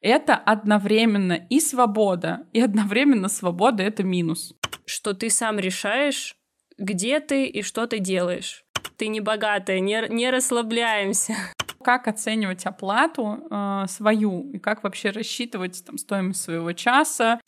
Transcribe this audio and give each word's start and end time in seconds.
Это 0.00 0.34
одновременно 0.36 1.46
и 1.48 1.60
свобода, 1.60 2.46
и 2.52 2.60
одновременно 2.60 3.28
свобода— 3.28 3.82
это 3.84 4.02
минус. 4.02 4.54
Что 4.84 5.14
ты 5.14 5.30
сам 5.30 5.58
решаешь, 5.58 6.36
где 6.78 7.20
ты 7.20 7.46
и 7.46 7.62
что 7.62 7.86
ты 7.86 7.98
делаешь. 7.98 8.64
Ты 8.96 9.08
не 9.08 9.20
богатая, 9.20 9.80
не, 9.80 10.06
не 10.08 10.30
расслабляемся. 10.30 11.34
Как 11.82 12.08
оценивать 12.08 12.66
оплату 12.66 13.46
э, 13.50 13.84
свою 13.88 14.50
и 14.50 14.58
как 14.58 14.82
вообще 14.82 15.10
рассчитывать 15.10 15.84
там, 15.84 15.98
стоимость 15.98 16.42
своего 16.42 16.72
часа. 16.72 17.40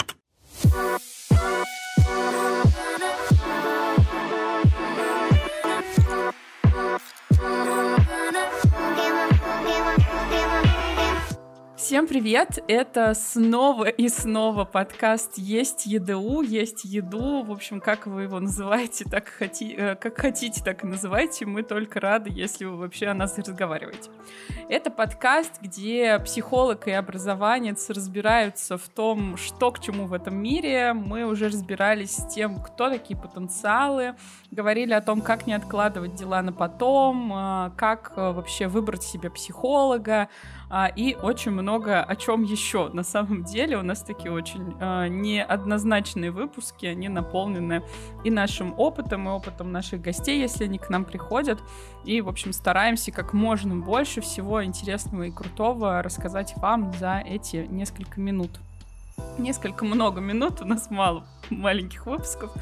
Всем 11.89 12.07
привет! 12.07 12.63
Это 12.69 13.15
снова 13.15 13.89
и 13.89 14.11
снова 14.11 14.67
подкаст 14.67 15.39
«Есть 15.39 15.87
ЕДУ», 15.87 16.43
«Есть 16.43 16.85
еду». 16.85 17.43
В 17.43 17.51
общем, 17.51 17.81
как 17.81 18.07
вы 18.07 18.25
его 18.25 18.39
называете, 18.41 19.07
так 19.07 19.27
хоти... 19.29 19.75
Э, 19.75 19.95
как 19.95 20.19
хотите, 20.19 20.63
так 20.63 20.85
и 20.85 20.87
называйте. 20.87 21.47
Мы 21.47 21.63
только 21.63 21.99
рады, 21.99 22.29
если 22.29 22.67
вы 22.67 22.77
вообще 22.77 23.07
о 23.07 23.15
нас 23.15 23.39
разговариваете. 23.39 24.11
Это 24.69 24.91
подкаст, 24.91 25.63
где 25.63 26.19
психолог 26.19 26.87
и 26.89 26.91
образованец 26.91 27.89
разбираются 27.89 28.77
в 28.77 28.87
том, 28.91 29.39
что 29.39 29.71
к 29.71 29.81
чему 29.81 30.05
в 30.05 30.13
этом 30.13 30.37
мире. 30.37 30.93
Мы 30.93 31.25
уже 31.25 31.47
разбирались 31.47 32.17
с 32.17 32.35
тем, 32.35 32.63
кто 32.63 32.91
такие 32.91 33.19
потенциалы, 33.19 34.15
говорили 34.51 34.93
о 34.93 35.01
том, 35.01 35.23
как 35.23 35.47
не 35.47 35.55
откладывать 35.55 36.17
дела 36.17 36.43
на 36.43 36.53
потом, 36.53 37.33
э, 37.33 37.71
как 37.79 38.13
э, 38.15 38.31
вообще 38.33 38.69
выбрать 38.69 39.05
себе 39.05 39.31
психолога, 39.31 40.29
а, 40.71 40.87
и 40.87 41.15
очень 41.15 41.53
много 41.53 42.03
о 42.03 42.17
чем 42.17 42.43
еще. 42.43 42.89
На 42.93 43.03
самом 43.03 43.45
деле 43.45 43.79
у 43.79 43.83
нас 43.83 44.03
такие 44.03 44.33
очень 44.33 44.75
а, 44.81 45.09
неоднозначные 45.09 46.31
выпуски, 46.31 46.87
они 46.87 47.09
наполнены 47.09 47.83
и 48.25 48.31
нашим 48.31 48.75
опытом, 48.79 49.29
и 49.29 49.33
опытом 49.33 49.73
наших 49.73 50.01
гостей, 50.01 50.41
если 50.41 50.65
они 50.65 50.79
к 50.79 50.91
нам 50.91 51.05
приходят. 51.05 51.61
И, 52.05 52.21
в 52.21 52.29
общем, 52.29 52.53
стараемся 52.53 53.13
как 53.13 53.33
можно 53.33 53.77
больше 53.77 54.21
всего 54.21 54.65
интересного 54.65 55.25
и 55.25 55.31
крутого 55.31 56.03
рассказать 56.03 56.55
вам 56.57 56.93
за 56.95 57.23
эти 57.25 57.67
несколько 57.69 58.21
минут 58.21 58.61
несколько 59.39 59.85
много 59.85 60.21
минут, 60.21 60.61
у 60.61 60.65
нас 60.65 60.91
мало 60.91 61.25
маленьких 61.51 62.07
выпусков. 62.07 62.53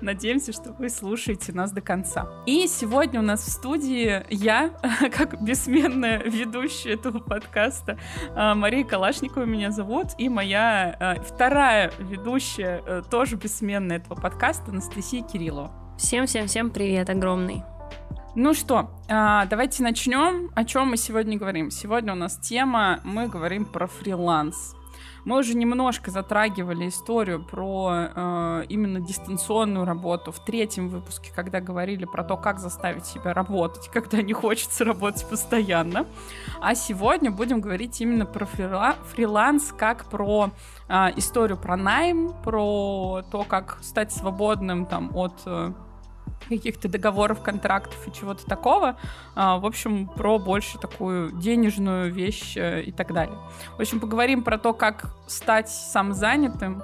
Надеемся, 0.00 0.52
что 0.52 0.72
вы 0.72 0.88
слушаете 0.88 1.52
нас 1.52 1.72
до 1.72 1.80
конца. 1.80 2.28
И 2.46 2.66
сегодня 2.68 3.20
у 3.20 3.22
нас 3.22 3.40
в 3.42 3.50
студии 3.50 4.24
я, 4.30 4.70
как 5.16 5.42
бессменная 5.42 6.22
ведущая 6.22 6.94
этого 6.94 7.18
подкаста, 7.18 7.98
а, 8.34 8.54
Мария 8.54 8.84
Калашникова 8.84 9.44
меня 9.44 9.70
зовут, 9.70 10.08
и 10.18 10.28
моя 10.28 10.96
а, 10.98 11.14
вторая 11.22 11.92
ведущая, 11.98 12.82
э, 12.86 13.02
тоже 13.10 13.36
бессменная 13.36 13.98
этого 13.98 14.14
подкаста, 14.14 14.70
Анастасия 14.70 15.22
Кириллова. 15.22 15.70
Всем-всем-всем 15.98 16.70
привет 16.70 17.10
огромный. 17.10 17.62
Ну 18.34 18.52
что, 18.52 18.90
а, 19.08 19.46
давайте 19.46 19.82
начнем. 19.82 20.50
О 20.54 20.64
чем 20.64 20.88
мы 20.88 20.98
сегодня 20.98 21.38
говорим? 21.38 21.70
Сегодня 21.70 22.12
у 22.12 22.16
нас 22.16 22.36
тема, 22.36 23.00
мы 23.02 23.28
говорим 23.28 23.64
про 23.64 23.86
фриланс. 23.86 24.76
Мы 25.26 25.40
уже 25.40 25.56
немножко 25.56 26.12
затрагивали 26.12 26.86
историю 26.86 27.42
про 27.42 28.10
э, 28.14 28.64
именно 28.68 29.00
дистанционную 29.00 29.84
работу 29.84 30.30
в 30.30 30.38
третьем 30.38 30.88
выпуске, 30.88 31.32
когда 31.34 31.60
говорили 31.60 32.04
про 32.04 32.22
то, 32.22 32.36
как 32.36 32.60
заставить 32.60 33.06
себя 33.06 33.34
работать, 33.34 33.88
когда 33.92 34.22
не 34.22 34.32
хочется 34.32 34.84
работать 34.84 35.28
постоянно. 35.28 36.06
А 36.60 36.76
сегодня 36.76 37.32
будем 37.32 37.60
говорить 37.60 38.00
именно 38.00 38.24
про 38.24 38.46
фрила 38.46 38.94
фриланс, 39.14 39.74
как 39.76 40.04
про 40.04 40.50
э, 40.88 40.94
историю 41.16 41.58
про 41.58 41.76
найм, 41.76 42.32
про 42.44 43.24
то, 43.28 43.42
как 43.42 43.78
стать 43.82 44.12
свободным 44.12 44.86
там 44.86 45.10
от 45.12 45.42
э, 45.44 45.72
каких-то 46.48 46.88
договоров, 46.88 47.42
контрактов 47.42 47.96
и 48.06 48.12
чего-то 48.12 48.44
такого. 48.46 48.96
А, 49.34 49.58
в 49.58 49.66
общем, 49.66 50.06
про 50.08 50.38
больше 50.38 50.78
такую 50.78 51.32
денежную 51.32 52.12
вещь 52.12 52.56
э, 52.56 52.82
и 52.82 52.92
так 52.92 53.12
далее. 53.12 53.36
В 53.76 53.80
общем, 53.80 54.00
поговорим 54.00 54.42
про 54.42 54.58
то, 54.58 54.72
как 54.72 55.14
стать 55.26 55.68
самозанятым, 55.68 56.82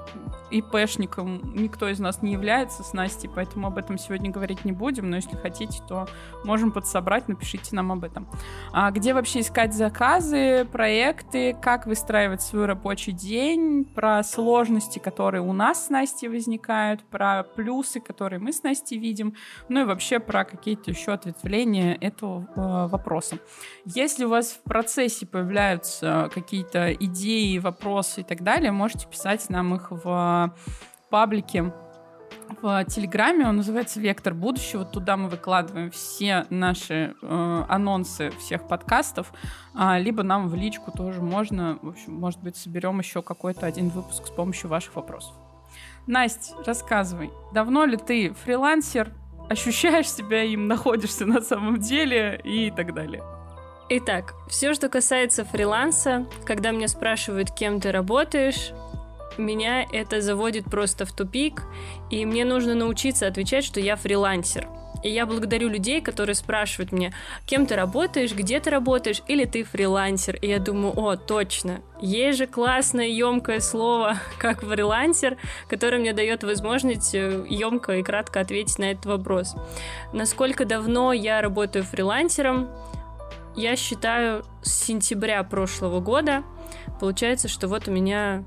ИПшником 0.52 1.54
никто 1.54 1.88
из 1.88 1.98
нас 1.98 2.22
не 2.22 2.32
является 2.32 2.82
с 2.82 2.92
Настей, 2.92 3.30
поэтому 3.34 3.68
об 3.68 3.78
этом 3.78 3.98
сегодня 3.98 4.30
говорить 4.30 4.64
не 4.64 4.72
будем, 4.72 5.10
но 5.10 5.16
если 5.16 5.36
хотите, 5.36 5.82
то 5.88 6.06
можем 6.44 6.72
подсобрать, 6.72 7.28
напишите 7.28 7.74
нам 7.74 7.90
об 7.92 8.04
этом. 8.04 8.28
А 8.72 8.90
где 8.90 9.14
вообще 9.14 9.40
искать 9.40 9.74
заказы, 9.74 10.66
проекты, 10.70 11.56
как 11.60 11.86
выстраивать 11.86 12.42
свой 12.42 12.66
рабочий 12.66 13.12
день, 13.12 13.84
про 13.84 14.22
сложности, 14.22 14.98
которые 14.98 15.42
у 15.42 15.52
нас 15.52 15.86
с 15.86 15.90
Настей 15.90 16.28
возникают, 16.28 17.02
про 17.04 17.44
плюсы, 17.44 18.00
которые 18.00 18.38
мы 18.38 18.52
с 18.52 18.62
Настей 18.62 18.98
видим, 18.98 19.34
ну 19.68 19.80
и 19.80 19.84
вообще 19.84 20.20
про 20.20 20.44
какие-то 20.44 20.90
еще 20.90 21.12
ответвления 21.12 21.96
этого 22.00 22.46
э, 22.54 22.88
вопроса. 22.88 23.38
Если 23.84 24.24
у 24.24 24.28
вас 24.28 24.52
в 24.52 24.62
процессе 24.62 25.26
появляются 25.26 26.30
какие-то 26.32 26.92
идеи, 26.92 27.58
вопросы 27.58 28.20
и 28.20 28.24
так 28.24 28.42
далее, 28.42 28.72
можете 28.72 29.06
писать 29.08 29.48
нам 29.48 29.74
их 29.74 29.90
в 29.90 30.54
паблике 31.10 31.72
в 32.60 32.84
Телеграме, 32.84 33.46
он 33.46 33.56
называется 33.56 34.00
«Вектор 34.00 34.34
будущего». 34.34 34.84
Туда 34.84 35.16
мы 35.16 35.28
выкладываем 35.28 35.90
все 35.90 36.46
наши 36.50 37.14
э, 37.22 37.64
анонсы 37.68 38.30
всех 38.38 38.68
подкастов, 38.68 39.32
а, 39.74 39.98
либо 39.98 40.22
нам 40.22 40.48
в 40.48 40.54
личку 40.54 40.90
тоже 40.90 41.22
можно. 41.22 41.78
В 41.82 41.88
общем, 41.88 42.14
может 42.14 42.40
быть, 42.40 42.56
соберем 42.56 42.98
еще 42.98 43.22
какой-то 43.22 43.66
один 43.66 43.88
выпуск 43.88 44.26
с 44.26 44.30
помощью 44.30 44.68
ваших 44.68 44.94
вопросов. 44.96 45.34
Настя, 46.06 46.54
рассказывай, 46.66 47.30
давно 47.52 47.84
ли 47.84 47.96
ты 47.96 48.32
фрилансер, 48.32 49.12
ощущаешь 49.48 50.10
себя 50.10 50.42
им, 50.42 50.66
находишься 50.66 51.26
на 51.26 51.40
самом 51.40 51.80
деле 51.80 52.40
и 52.42 52.70
так 52.70 52.94
далее? 52.94 53.22
Итак, 53.88 54.34
все, 54.48 54.74
что 54.74 54.88
касается 54.88 55.44
фриланса, 55.44 56.26
когда 56.44 56.70
меня 56.70 56.88
спрашивают, 56.88 57.50
кем 57.50 57.80
ты 57.80 57.92
работаешь, 57.92 58.72
меня 59.38 59.84
это 59.92 60.20
заводит 60.20 60.64
просто 60.64 61.04
в 61.04 61.12
тупик, 61.12 61.62
и 62.10 62.24
мне 62.24 62.44
нужно 62.44 62.74
научиться 62.74 63.26
отвечать, 63.26 63.64
что 63.64 63.80
я 63.80 63.96
фрилансер. 63.96 64.68
И 65.02 65.10
я 65.10 65.26
благодарю 65.26 65.68
людей, 65.68 66.00
которые 66.00 66.34
спрашивают 66.34 66.92
меня, 66.92 67.12
кем 67.46 67.66
ты 67.66 67.74
работаешь, 67.74 68.34
где 68.34 68.60
ты 68.60 68.70
работаешь, 68.70 69.22
или 69.26 69.44
ты 69.44 69.64
фрилансер. 69.64 70.36
И 70.36 70.48
я 70.48 70.58
думаю, 70.58 70.92
о, 70.96 71.16
точно, 71.16 71.80
есть 72.00 72.38
же 72.38 72.46
классное, 72.46 73.06
емкое 73.06 73.60
слово, 73.60 74.18
как 74.38 74.60
фрилансер, 74.60 75.36
которое 75.68 75.98
мне 75.98 76.12
дает 76.12 76.44
возможность 76.44 77.14
емко 77.14 77.96
и 77.96 78.02
кратко 78.02 78.40
ответить 78.40 78.78
на 78.78 78.92
этот 78.92 79.06
вопрос. 79.06 79.56
Насколько 80.12 80.64
давно 80.64 81.12
я 81.12 81.40
работаю 81.40 81.84
фрилансером? 81.84 82.68
Я 83.54 83.76
считаю, 83.76 84.44
с 84.62 84.72
сентября 84.84 85.42
прошлого 85.42 86.00
года. 86.00 86.42
Получается, 87.00 87.48
что 87.48 87.68
вот 87.68 87.86
у 87.86 87.90
меня 87.90 88.44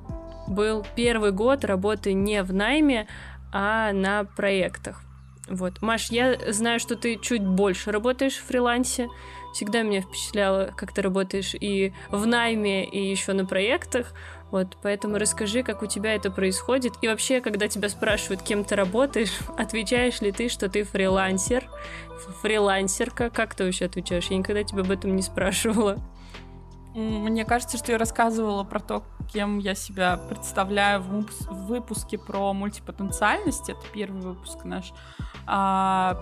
был 0.48 0.86
первый 0.96 1.32
год 1.32 1.64
работы 1.64 2.14
не 2.14 2.42
в 2.42 2.54
найме, 2.54 3.08
а 3.52 3.92
на 3.94 4.24
проектах. 4.24 5.04
Вот. 5.48 5.82
Маш, 5.82 6.10
я 6.10 6.38
знаю, 6.52 6.80
что 6.80 6.96
ты 6.96 7.18
чуть 7.18 7.46
больше 7.46 7.92
работаешь 7.92 8.36
в 8.36 8.46
фрилансе. 8.46 9.10
Всегда 9.54 9.84
меня 9.84 10.02
впечатляло, 10.02 10.74
как 10.76 10.92
ты 10.92 11.02
работаешь 11.02 11.54
и 11.54 11.94
в 12.10 12.26
найме, 12.26 12.84
и 12.84 13.10
еще 13.10 13.34
на 13.34 13.46
проектах. 13.46 14.14
Вот, 14.52 14.78
поэтому 14.82 15.18
расскажи, 15.18 15.64
как 15.64 15.82
у 15.82 15.86
тебя 15.86 16.16
это 16.16 16.32
происходит. 16.32 16.94
И 17.02 17.08
вообще, 17.08 17.42
когда 17.42 17.68
тебя 17.68 17.90
спрашивают, 17.90 18.42
кем 18.42 18.64
ты 18.64 18.76
работаешь, 18.76 19.38
отвечаешь 19.58 20.22
ли 20.22 20.32
ты, 20.32 20.50
что 20.50 20.68
ты 20.68 20.84
фрилансер, 20.84 21.70
фрилансерка? 22.42 23.30
Как 23.30 23.56
ты 23.56 23.66
вообще 23.66 23.86
отвечаешь? 23.86 24.28
Я 24.28 24.38
никогда 24.38 24.64
тебя 24.64 24.82
об 24.82 24.92
этом 24.92 25.16
не 25.16 25.22
спрашивала. 25.22 25.98
Мне 26.96 27.44
кажется, 27.44 27.78
что 27.78 27.92
я 27.92 27.98
рассказывала 27.98 28.64
про 28.64 28.80
то, 28.80 29.04
кем 29.34 29.60
я 29.60 29.76
себя 29.76 30.16
представляю 30.30 31.02
в, 31.02 31.26
выпуске 31.68 32.18
про 32.18 32.54
мультипотенциальность. 32.54 33.70
Это 33.70 33.82
первый 33.94 34.22
выпуск 34.22 34.64
наш. 34.64 34.94
А, 35.48 36.18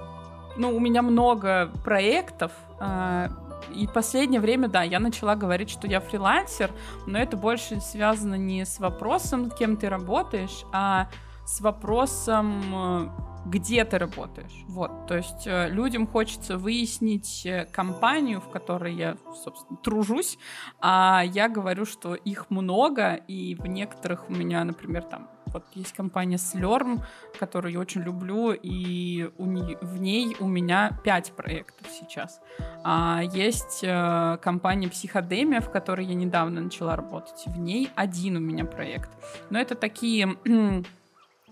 ну, 0.58 0.75
у 0.75 0.80
меня 0.80 1.02
много 1.02 1.72
проектов. 1.84 2.52
А, 2.80 3.30
и 3.74 3.88
последнее 3.88 4.42
время, 4.42 4.68
да, 4.68 4.84
я 4.84 5.00
начала 5.00 5.36
говорить, 5.36 5.70
что 5.70 5.88
я 5.88 6.00
фрилансер, 6.00 6.72
но 7.08 7.18
это 7.18 7.38
больше 7.38 7.80
связано 7.80 8.36
не 8.36 8.66
с 8.66 8.80
вопросом, 8.80 9.50
кем 9.50 9.78
ты 9.78 9.90
работаешь, 9.90 10.64
а 10.72 11.08
с 11.46 11.62
вопросом 11.62 13.12
где 13.46 13.84
ты 13.84 13.98
работаешь. 13.98 14.64
Вот, 14.68 15.08
то 15.08 15.16
есть 15.16 15.46
э, 15.46 15.68
людям 15.70 16.08
хочется 16.08 16.58
выяснить 16.58 17.46
э, 17.46 17.68
компанию, 17.72 18.40
в 18.40 18.50
которой 18.50 18.96
я, 18.96 19.18
собственно, 19.44 19.78
тружусь, 19.78 20.38
а 20.80 21.24
я 21.25 21.50
говорю, 21.50 21.86
что 21.86 22.16
их 22.16 22.50
много, 22.50 23.16
и 23.16 23.56
в 23.56 23.66
некоторых 23.68 24.30
у 24.30 24.34
меня, 24.34 24.64
например, 24.64 25.04
там 25.04 25.30
Вот 25.53 25.63
есть 25.75 25.94
компания 25.94 26.38
Slurm, 26.38 27.01
которую 27.39 27.73
я 27.73 27.79
очень 27.79 28.01
люблю, 28.01 28.51
и 28.51 29.29
у 29.38 29.45
не, 29.45 29.75
в 29.81 30.01
ней 30.01 30.35
у 30.39 30.47
меня 30.47 31.00
5 31.03 31.33
проектов 31.33 31.88
сейчас. 31.91 32.41
А 32.83 33.21
есть 33.23 33.83
э, 33.83 34.38
компания 34.41 34.89
Психодемия, 34.89 35.61
в 35.61 35.69
которой 35.69 36.05
я 36.05 36.15
недавно 36.15 36.61
начала 36.61 36.95
работать. 36.95 37.44
В 37.45 37.59
ней 37.59 37.89
один 37.95 38.38
у 38.38 38.39
меня 38.39 38.65
проект. 38.65 39.09
Но 39.50 39.59
это 39.59 39.75
такие 39.75 40.35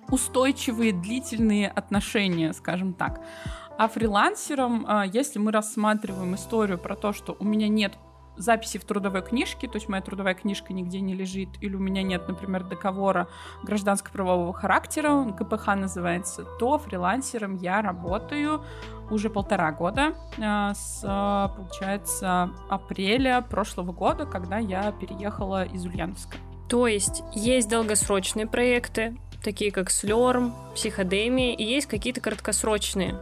устойчивые, 0.10 0.94
длительные 0.94 1.70
отношения, 1.70 2.54
скажем 2.54 2.94
так. 2.94 3.22
А 3.78 3.88
фрилансером, 3.88 4.86
а, 4.88 5.06
если 5.06 5.40
мы 5.40 5.52
рассматриваем 5.52 6.36
историю 6.36 6.78
про 6.78 6.96
то, 6.96 7.14
что 7.14 7.36
у 7.40 7.44
меня 7.44 7.68
нет 7.68 7.94
записи 8.42 8.78
в 8.78 8.86
трудовой 8.86 9.22
книжке, 9.22 9.68
то 9.68 9.78
есть 9.78 9.88
моя 9.88 10.02
трудовая 10.02 10.34
книжка 10.34 10.74
нигде 10.74 11.00
не 11.00 11.14
лежит, 11.14 11.50
или 11.62 11.76
у 11.76 11.80
меня 11.80 12.04
нет, 12.04 12.28
например, 12.28 12.64
договора 12.64 13.28
гражданско-правового 13.64 14.54
характера, 14.54 15.24
ГПХ 15.24 15.68
называется, 15.76 16.46
то 16.60 16.78
фрилансером 16.78 17.56
я 17.56 17.82
работаю 17.82 18.64
уже 19.10 19.30
полтора 19.30 19.72
года, 19.72 20.16
а, 20.42 20.74
с, 20.74 21.02
получается, 21.56 22.52
апреля 22.70 23.42
прошлого 23.42 23.92
года, 23.92 24.26
когда 24.26 24.58
я 24.58 24.92
переехала 24.92 25.66
из 25.66 25.86
Ульяновска. 25.86 26.38
То 26.70 26.88
есть 26.88 27.24
есть 27.34 27.70
долгосрочные 27.70 28.48
проекты, 28.48 29.18
такие 29.44 29.72
как 29.72 29.90
Слерм, 29.90 30.54
Психодемия, 30.74 31.54
и 31.54 31.64
есть 31.64 31.88
какие-то 31.88 32.22
краткосрочные. 32.22 33.20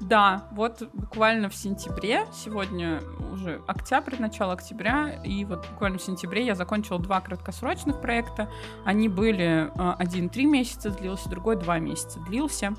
Да, 0.00 0.48
вот 0.52 0.82
буквально 0.92 1.48
в 1.48 1.54
сентябре, 1.54 2.26
сегодня 2.34 3.00
уже 3.32 3.62
октябрь, 3.66 4.16
начало 4.18 4.52
октября, 4.52 5.20
и 5.24 5.44
вот 5.44 5.66
буквально 5.70 5.98
в 5.98 6.02
сентябре 6.02 6.46
я 6.46 6.54
закончила 6.54 6.98
два 6.98 7.20
краткосрочных 7.20 8.00
проекта. 8.00 8.48
Они 8.84 9.08
были, 9.08 9.70
э, 9.74 9.94
один 9.98 10.28
три 10.28 10.46
месяца 10.46 10.90
длился, 10.90 11.28
другой 11.28 11.56
два 11.56 11.78
месяца 11.78 12.20
длился. 12.20 12.74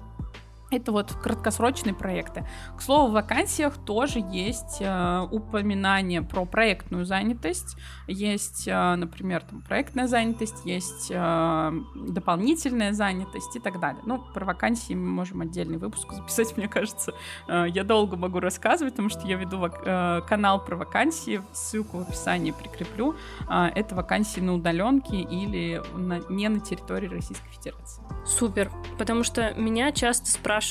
Это 0.74 0.92
вот 0.92 1.14
краткосрочные 1.14 1.94
проекты. 1.94 2.48
К 2.76 2.82
слову, 2.82 3.12
в 3.12 3.14
вакансиях 3.14 3.78
тоже 3.78 4.20
есть 4.20 4.78
э, 4.80 5.28
упоминание 5.32 6.24
про 6.24 6.46
проектную 6.46 7.06
занятость. 7.06 7.78
Есть, 8.08 8.68
э, 8.68 8.96
например, 8.96 9.44
там, 9.44 9.62
проектная 9.62 10.08
занятость, 10.08 10.66
есть 10.66 11.12
э, 11.12 11.72
дополнительная 11.96 12.94
занятость 12.94 13.56
и 13.56 13.60
так 13.60 13.80
далее. 13.80 14.02
Ну, 14.06 14.18
про 14.34 14.46
вакансии 14.46 14.94
мы 14.94 15.10
можем 15.10 15.42
отдельный 15.42 15.78
выпуск 15.78 16.12
записать, 16.14 16.58
мне 16.58 16.68
кажется. 16.68 17.14
Э, 17.48 17.66
я 17.70 17.84
долго 17.84 18.18
могу 18.18 18.40
рассказывать, 18.40 18.94
потому 18.94 19.10
что 19.10 19.28
я 19.28 19.38
веду 19.38 19.60
вак- 19.60 19.84
э, 19.86 20.22
канал 20.28 20.64
про 20.64 20.76
вакансии, 20.76 21.42
ссылку 21.54 22.00
в 22.00 22.02
описании 22.02 22.52
прикреплю. 22.52 23.16
Э, 23.48 23.68
это 23.76 23.94
вакансии 23.94 24.40
на 24.40 24.56
удаленке 24.56 25.18
или 25.22 25.84
на, 25.96 26.20
не 26.30 26.50
на 26.50 26.60
территории 26.60 27.08
Российской 27.08 27.50
Федерации. 27.52 28.02
Супер, 28.26 28.72
потому 28.98 29.24
что 29.24 29.54
меня 29.56 29.92
часто 29.92 30.32
спрашивают, 30.32 30.63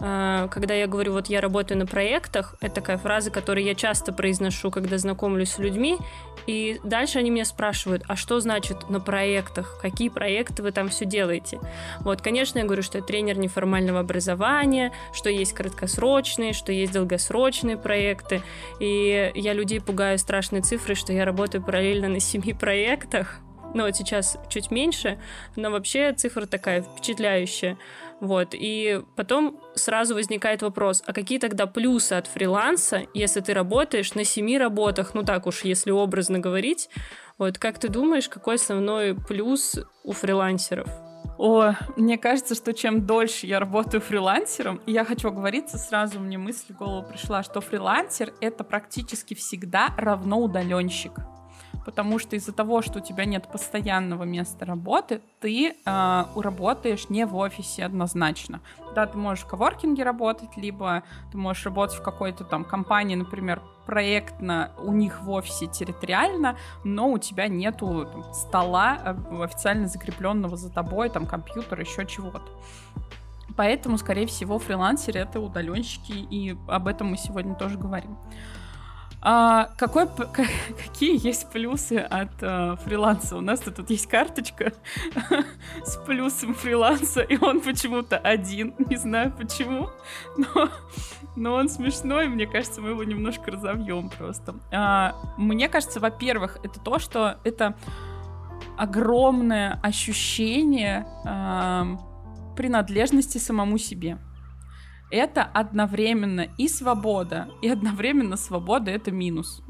э, 0.00 0.48
когда 0.50 0.74
я 0.74 0.86
говорю, 0.86 1.12
вот 1.12 1.28
я 1.28 1.40
работаю 1.40 1.78
на 1.78 1.86
проектах, 1.86 2.54
это 2.60 2.76
такая 2.76 2.98
фраза, 2.98 3.30
которую 3.30 3.64
я 3.64 3.74
часто 3.74 4.12
произношу, 4.12 4.70
когда 4.70 4.98
знакомлюсь 4.98 5.52
с 5.52 5.58
людьми, 5.58 5.98
и 6.46 6.80
дальше 6.84 7.18
они 7.18 7.30
меня 7.30 7.44
спрашивают, 7.44 8.04
а 8.06 8.16
что 8.16 8.40
значит 8.40 8.88
на 8.88 9.00
проектах, 9.00 9.78
какие 9.80 10.08
проекты 10.08 10.62
вы 10.62 10.72
там 10.72 10.88
все 10.88 11.04
делаете? 11.04 11.58
Вот, 12.00 12.22
конечно, 12.22 12.58
я 12.58 12.64
говорю, 12.64 12.82
что 12.82 12.98
я 12.98 13.04
тренер 13.04 13.38
неформального 13.38 14.00
образования, 14.00 14.92
что 15.12 15.28
есть 15.28 15.52
краткосрочные, 15.54 16.52
что 16.52 16.72
есть 16.72 16.92
долгосрочные 16.92 17.76
проекты, 17.76 18.42
и 18.80 19.32
я 19.34 19.52
людей 19.52 19.80
пугаю 19.80 20.18
страшной 20.18 20.62
цифрой, 20.62 20.94
что 20.94 21.12
я 21.12 21.24
работаю 21.24 21.62
параллельно 21.62 22.08
на 22.08 22.20
семи 22.20 22.52
проектах, 22.52 23.40
ну, 23.76 23.84
вот 23.84 23.94
сейчас 23.94 24.38
чуть 24.48 24.70
меньше, 24.70 25.18
но 25.54 25.70
вообще 25.70 26.12
цифра 26.12 26.46
такая 26.46 26.82
впечатляющая. 26.82 27.76
Вот, 28.20 28.48
и 28.52 29.02
потом 29.14 29.60
сразу 29.74 30.14
возникает 30.14 30.62
вопрос, 30.62 31.02
а 31.06 31.12
какие 31.12 31.38
тогда 31.38 31.66
плюсы 31.66 32.14
от 32.14 32.26
фриланса, 32.26 33.02
если 33.12 33.40
ты 33.40 33.52
работаешь 33.52 34.14
на 34.14 34.24
семи 34.24 34.56
работах, 34.56 35.12
ну 35.12 35.22
так 35.22 35.46
уж, 35.46 35.64
если 35.64 35.90
образно 35.90 36.38
говорить, 36.38 36.88
вот, 37.36 37.58
как 37.58 37.78
ты 37.78 37.88
думаешь, 37.88 38.28
какой 38.28 38.54
основной 38.54 39.14
плюс 39.14 39.78
у 40.02 40.12
фрилансеров? 40.12 40.88
О, 41.38 41.74
мне 41.96 42.16
кажется, 42.16 42.54
что 42.54 42.72
чем 42.72 43.04
дольше 43.04 43.46
я 43.46 43.60
работаю 43.60 44.00
фрилансером, 44.00 44.80
и 44.86 44.92
я 44.92 45.04
хочу 45.04 45.28
оговориться, 45.28 45.76
сразу 45.76 46.18
мне 46.18 46.38
мысль 46.38 46.72
в 46.72 46.78
голову 46.78 47.06
пришла, 47.06 47.42
что 47.42 47.60
фрилансер— 47.60 48.32
это 48.40 48.64
практически 48.64 49.34
всегда 49.34 49.88
равно 49.98 50.40
удаленщик 50.40 51.12
потому 51.86 52.18
что 52.18 52.34
из-за 52.34 52.52
того, 52.52 52.82
что 52.82 52.98
у 52.98 53.00
тебя 53.00 53.24
нет 53.24 53.46
постоянного 53.46 54.24
места 54.24 54.66
работы, 54.66 55.22
ты 55.40 55.68
э, 55.70 56.24
работаешь 56.34 57.08
не 57.10 57.24
в 57.24 57.36
офисе 57.36 57.84
однозначно. 57.84 58.60
Да, 58.96 59.06
ты 59.06 59.16
можешь 59.16 59.44
в 59.44 59.46
коворкинге 59.46 60.02
работать, 60.02 60.56
либо 60.56 61.04
ты 61.30 61.38
можешь 61.38 61.64
работать 61.64 61.96
в 61.96 62.02
какой-то 62.02 62.42
там 62.42 62.64
компании, 62.64 63.14
например, 63.14 63.62
проектно 63.86 64.72
у 64.82 64.92
них 64.92 65.22
в 65.22 65.30
офисе 65.30 65.68
территориально, 65.68 66.56
но 66.82 67.08
у 67.08 67.18
тебя 67.18 67.46
нету 67.46 68.08
там, 68.12 68.34
стола 68.34 68.98
э, 69.04 69.44
официально 69.44 69.86
закрепленного 69.86 70.56
за 70.56 70.72
тобой, 70.72 71.08
там 71.08 71.24
компьютер, 71.24 71.80
еще 71.80 72.04
чего-то. 72.04 72.42
Поэтому, 73.56 73.96
скорее 73.96 74.26
всего, 74.26 74.58
фрилансеры 74.58 75.20
это 75.20 75.38
удаленщики, 75.38 76.12
и 76.12 76.56
об 76.66 76.88
этом 76.88 77.06
мы 77.10 77.16
сегодня 77.16 77.54
тоже 77.54 77.78
говорим. 77.78 78.18
А, 79.22 79.70
какой, 79.76 80.06
какие 80.84 81.24
есть 81.24 81.50
плюсы 81.50 81.94
от 81.94 82.30
а, 82.42 82.76
фриланса? 82.76 83.36
У 83.36 83.40
нас 83.40 83.60
тут 83.60 83.90
есть 83.90 84.06
карточка 84.06 84.72
с 85.84 85.96
плюсом 86.06 86.54
фриланса, 86.54 87.22
и 87.22 87.36
он 87.38 87.60
почему-то 87.60 88.18
один. 88.18 88.74
Не 88.90 88.96
знаю 88.96 89.32
почему, 89.36 89.90
но, 90.36 90.68
но 91.34 91.54
он 91.54 91.68
смешной. 91.68 92.28
Мне 92.28 92.46
кажется, 92.46 92.80
мы 92.80 92.90
его 92.90 93.04
немножко 93.04 93.50
разовьем 93.50 94.10
просто. 94.10 94.56
А, 94.72 95.14
мне 95.36 95.68
кажется, 95.68 96.00
во-первых, 96.00 96.58
это 96.62 96.78
то, 96.80 96.98
что 96.98 97.38
это 97.44 97.74
огромное 98.76 99.80
ощущение 99.82 101.06
а, 101.24 101.98
принадлежности 102.56 103.38
самому 103.38 103.78
себе 103.78 104.18
это 105.10 105.42
одновременно 105.42 106.48
и 106.58 106.68
свобода, 106.68 107.48
и 107.62 107.68
одновременно 107.68 108.36
свобода 108.36 108.90
это 108.90 109.10
минус. 109.10 109.62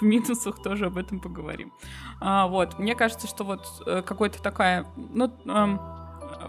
В 0.00 0.02
минусах 0.02 0.62
тоже 0.62 0.86
об 0.86 0.98
этом 0.98 1.20
поговорим. 1.20 1.72
А, 2.20 2.46
вот, 2.46 2.78
мне 2.78 2.94
кажется, 2.94 3.26
что 3.26 3.44
вот 3.44 3.66
э, 3.86 4.02
какой-то 4.02 4.42
такая, 4.42 4.84
ну, 4.96 5.32
эм, 5.46 5.80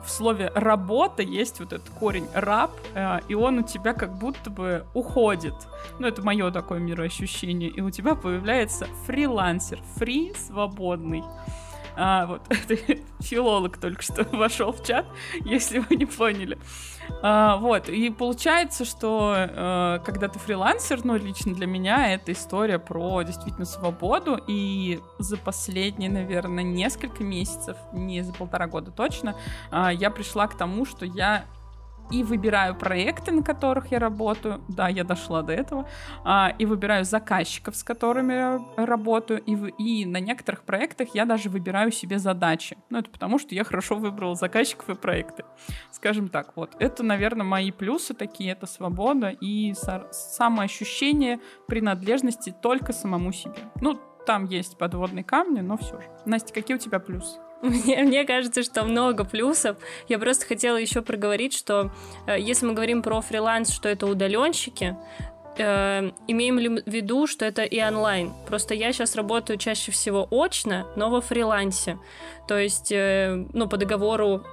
в 0.03 0.09
слове 0.09 0.51
работа 0.55 1.23
есть 1.23 1.59
вот 1.59 1.73
этот 1.73 1.89
корень 1.89 2.27
раб, 2.33 2.71
э, 2.93 3.19
и 3.27 3.33
он 3.33 3.59
у 3.59 3.63
тебя 3.63 3.93
как 3.93 4.17
будто 4.17 4.49
бы 4.49 4.85
уходит. 4.93 5.55
Ну, 5.99 6.07
это 6.07 6.21
мое 6.21 6.51
такое 6.51 6.79
мироощущение. 6.79 7.69
И 7.69 7.81
у 7.81 7.89
тебя 7.89 8.15
появляется 8.15 8.87
фрилансер, 9.05 9.79
фри, 9.95 10.33
свободный. 10.35 11.23
А, 11.95 12.25
вот, 12.27 12.41
филолог 13.19 13.77
только 13.77 14.01
что 14.01 14.23
вошел 14.31 14.71
в 14.71 14.83
чат, 14.83 15.05
если 15.43 15.79
вы 15.79 15.95
не 15.95 16.05
поняли. 16.05 16.57
А, 17.21 17.57
вот, 17.57 17.89
и 17.89 18.09
получается, 18.09 18.85
что 18.85 19.35
э, 19.37 19.99
когда 20.05 20.27
ты 20.29 20.39
фрилансер, 20.39 21.03
ну, 21.03 21.17
лично 21.17 21.53
для 21.53 21.67
меня 21.67 22.13
это 22.13 22.31
история 22.31 22.79
про 22.79 23.23
действительно 23.23 23.65
свободу, 23.65 24.39
и 24.47 24.99
за 25.17 25.37
последние, 25.37 26.09
наверное, 26.09 26.63
несколько 26.63 27.23
месяцев, 27.23 27.77
не 27.91 28.21
за 28.21 28.33
полтора 28.33 28.67
года 28.67 28.91
точно, 28.91 29.35
э, 29.71 29.89
я 29.93 30.09
пришла 30.11 30.47
к 30.47 30.57
тому, 30.57 30.85
что 30.85 31.05
я 31.05 31.45
и 32.11 32.23
выбираю 32.23 32.75
проекты, 32.75 33.31
на 33.31 33.43
которых 33.43 33.91
я 33.91 33.99
работаю. 33.99 34.61
Да, 34.67 34.87
я 34.87 35.03
дошла 35.03 35.41
до 35.41 35.53
этого. 35.53 35.87
А, 36.23 36.53
и 36.57 36.65
выбираю 36.65 37.05
заказчиков, 37.05 37.75
с 37.75 37.83
которыми 37.83 38.33
я 38.33 38.61
работаю. 38.77 39.41
И, 39.41 39.55
в, 39.55 39.67
и 39.67 40.05
на 40.05 40.19
некоторых 40.19 40.63
проектах 40.63 41.09
я 41.13 41.25
даже 41.25 41.49
выбираю 41.49 41.91
себе 41.91 42.19
задачи. 42.19 42.77
Ну, 42.89 42.99
это 42.99 43.09
потому, 43.09 43.39
что 43.39 43.55
я 43.55 43.63
хорошо 43.63 43.95
выбрала 43.95 44.35
заказчиков 44.35 44.89
и 44.89 44.95
проекты. 44.95 45.43
Скажем 45.91 46.29
так, 46.29 46.55
вот. 46.55 46.75
Это, 46.79 47.03
наверное, 47.03 47.45
мои 47.45 47.71
плюсы 47.71 48.13
такие. 48.13 48.51
Это 48.51 48.65
свобода 48.65 49.29
и 49.29 49.73
самоощущение 50.11 51.39
принадлежности 51.67 52.53
только 52.61 52.93
самому 52.93 53.31
себе. 53.31 53.55
Ну, 53.81 53.99
там 54.25 54.45
есть 54.45 54.77
подводные 54.77 55.23
камни, 55.23 55.61
но 55.61 55.77
все 55.77 55.99
же. 55.99 56.07
Настя, 56.25 56.53
какие 56.53 56.75
у 56.75 56.79
тебя 56.79 56.99
плюсы? 56.99 57.39
Мне, 57.61 58.03
мне 58.03 58.23
кажется, 58.23 58.63
что 58.63 58.83
много 58.83 59.25
плюсов. 59.25 59.77
Я 60.07 60.17
просто 60.17 60.45
хотела 60.45 60.77
еще 60.77 61.01
проговорить, 61.01 61.53
что 61.53 61.91
э, 62.25 62.39
если 62.39 62.65
мы 62.65 62.73
говорим 62.73 63.01
про 63.01 63.19
фриланс, 63.19 63.71
что 63.71 63.89
это 63.89 64.07
удаленщики, 64.07 64.95
э, 65.57 66.11
имеем 66.27 66.57
ли 66.57 66.69
в 66.69 66.87
виду, 66.87 67.27
что 67.27 67.43
это 67.43 67.63
и 67.63 67.81
онлайн? 67.81 68.31
Просто 68.47 68.73
я 68.75 68.93
сейчас 68.93 69.15
работаю 69.15 69.57
чаще 69.57 69.91
всего 69.91 70.25
очно, 70.31 70.87
но 70.95 71.09
во 71.09 71.19
фрилансе. 71.19 71.99
То 72.47 72.57
есть, 72.57 72.93
э, 72.93 73.45
ну, 73.51 73.67
по 73.67 73.75
договору 73.75 74.45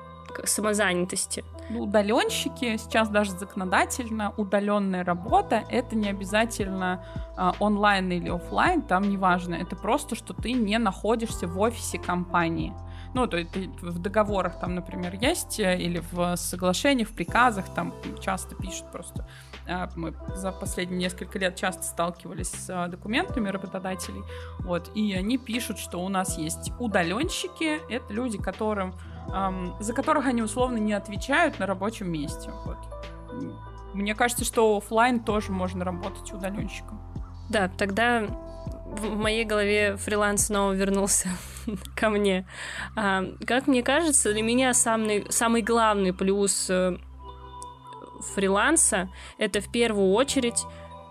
самозанятости. 0.44 1.44
Ну, 1.70 1.82
удаленщики 1.82 2.76
сейчас 2.76 3.08
даже 3.08 3.32
законодательно 3.32 4.32
удаленная 4.36 5.04
работа 5.04 5.64
это 5.68 5.96
не 5.96 6.08
обязательно 6.08 7.04
э, 7.36 7.52
онлайн 7.58 8.10
или 8.12 8.28
офлайн, 8.28 8.82
там 8.82 9.08
неважно, 9.08 9.54
это 9.54 9.74
просто, 9.74 10.14
что 10.14 10.32
ты 10.32 10.52
не 10.52 10.78
находишься 10.78 11.46
в 11.46 11.58
офисе 11.58 11.98
компании. 11.98 12.72
Ну, 13.16 13.26
то 13.26 13.38
есть 13.38 13.56
в 13.56 13.98
договорах 13.98 14.60
там, 14.60 14.74
например, 14.74 15.14
есть, 15.18 15.58
э, 15.58 15.78
или 15.78 16.02
в 16.12 16.36
соглашениях, 16.36 17.08
в 17.08 17.14
приказах 17.14 17.64
там 17.74 17.94
часто 18.20 18.54
пишут 18.54 18.92
просто. 18.92 19.26
А, 19.66 19.88
мы 19.96 20.12
за 20.34 20.52
последние 20.52 20.98
несколько 20.98 21.38
лет 21.38 21.56
часто 21.56 21.82
сталкивались 21.82 22.50
с 22.50 22.68
а, 22.68 22.88
документами 22.88 23.48
работодателей, 23.48 24.20
вот, 24.58 24.90
и 24.94 25.14
они 25.14 25.38
пишут, 25.38 25.78
что 25.78 26.04
у 26.04 26.10
нас 26.10 26.36
есть 26.36 26.72
удаленщики, 26.78 27.80
это 27.90 28.12
люди, 28.12 28.36
которым, 28.36 28.94
за 29.80 29.94
которых 29.94 30.26
они 30.26 30.42
условно 30.42 30.76
не 30.76 30.92
отвечают 30.92 31.58
на 31.58 31.64
рабочем 31.64 32.12
месте, 32.12 32.50
вот. 32.66 32.76
Мне 33.94 34.14
кажется, 34.14 34.44
что 34.44 34.76
офлайн 34.76 35.20
тоже 35.20 35.52
можно 35.52 35.86
работать 35.86 36.30
удаленщиком. 36.34 37.00
Да, 37.48 37.70
тогда 37.78 38.26
в 38.84 39.16
моей 39.16 39.46
голове 39.46 39.96
фриланс 39.96 40.48
снова 40.48 40.72
вернулся 40.72 41.30
ко 41.96 42.08
мне. 42.08 42.46
А, 42.94 43.24
как 43.46 43.66
мне 43.66 43.82
кажется, 43.82 44.32
для 44.32 44.42
меня 44.42 44.74
самый, 44.74 45.26
самый 45.30 45.62
главный 45.62 46.12
плюс 46.12 46.68
э, 46.70 46.96
фриланса 48.34 49.10
это 49.38 49.60
в 49.60 49.70
первую 49.70 50.12
очередь, 50.12 50.64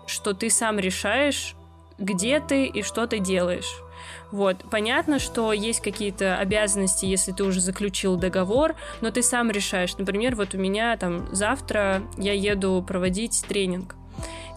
что 0.06 0.32
ты 0.32 0.50
сам 0.50 0.78
решаешь, 0.78 1.54
где 1.98 2.40
ты 2.40 2.66
и 2.66 2.82
что 2.82 3.06
ты 3.06 3.18
делаешь. 3.18 3.82
Вот, 4.30 4.64
понятно, 4.70 5.18
что 5.18 5.52
есть 5.52 5.80
какие-то 5.80 6.36
обязанности, 6.36 7.06
если 7.06 7.32
ты 7.32 7.44
уже 7.44 7.60
заключил 7.60 8.16
договор, 8.16 8.74
но 9.00 9.10
ты 9.10 9.22
сам 9.22 9.50
решаешь. 9.50 9.96
Например, 9.96 10.34
вот 10.34 10.54
у 10.54 10.58
меня 10.58 10.96
там 10.96 11.28
завтра 11.34 12.02
я 12.18 12.32
еду 12.32 12.84
проводить 12.86 13.44
тренинг. 13.48 13.94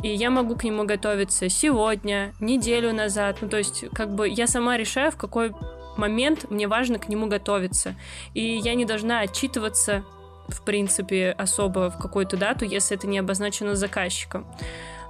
И 0.01 0.09
я 0.09 0.29
могу 0.29 0.55
к 0.55 0.63
нему 0.63 0.85
готовиться 0.85 1.49
сегодня, 1.49 2.33
неделю 2.39 2.93
назад. 2.93 3.39
Ну, 3.41 3.49
то 3.49 3.57
есть, 3.57 3.85
как 3.93 4.15
бы 4.15 4.27
я 4.29 4.47
сама 4.47 4.77
решаю, 4.77 5.11
в 5.11 5.17
какой 5.17 5.51
момент 5.97 6.49
мне 6.49 6.67
важно 6.67 6.99
к 6.99 7.09
нему 7.09 7.27
готовиться. 7.27 7.95
И 8.33 8.41
я 8.41 8.75
не 8.75 8.85
должна 8.85 9.21
отчитываться, 9.21 10.03
в 10.47 10.61
принципе, 10.63 11.31
особо 11.37 11.89
в 11.89 11.97
какую-то 11.97 12.37
дату, 12.37 12.65
если 12.65 12.97
это 12.97 13.07
не 13.07 13.19
обозначено 13.19 13.75
заказчиком. 13.75 14.45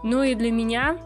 Ну 0.04 0.24
и 0.24 0.36
для 0.36 0.52
меня 0.52 0.98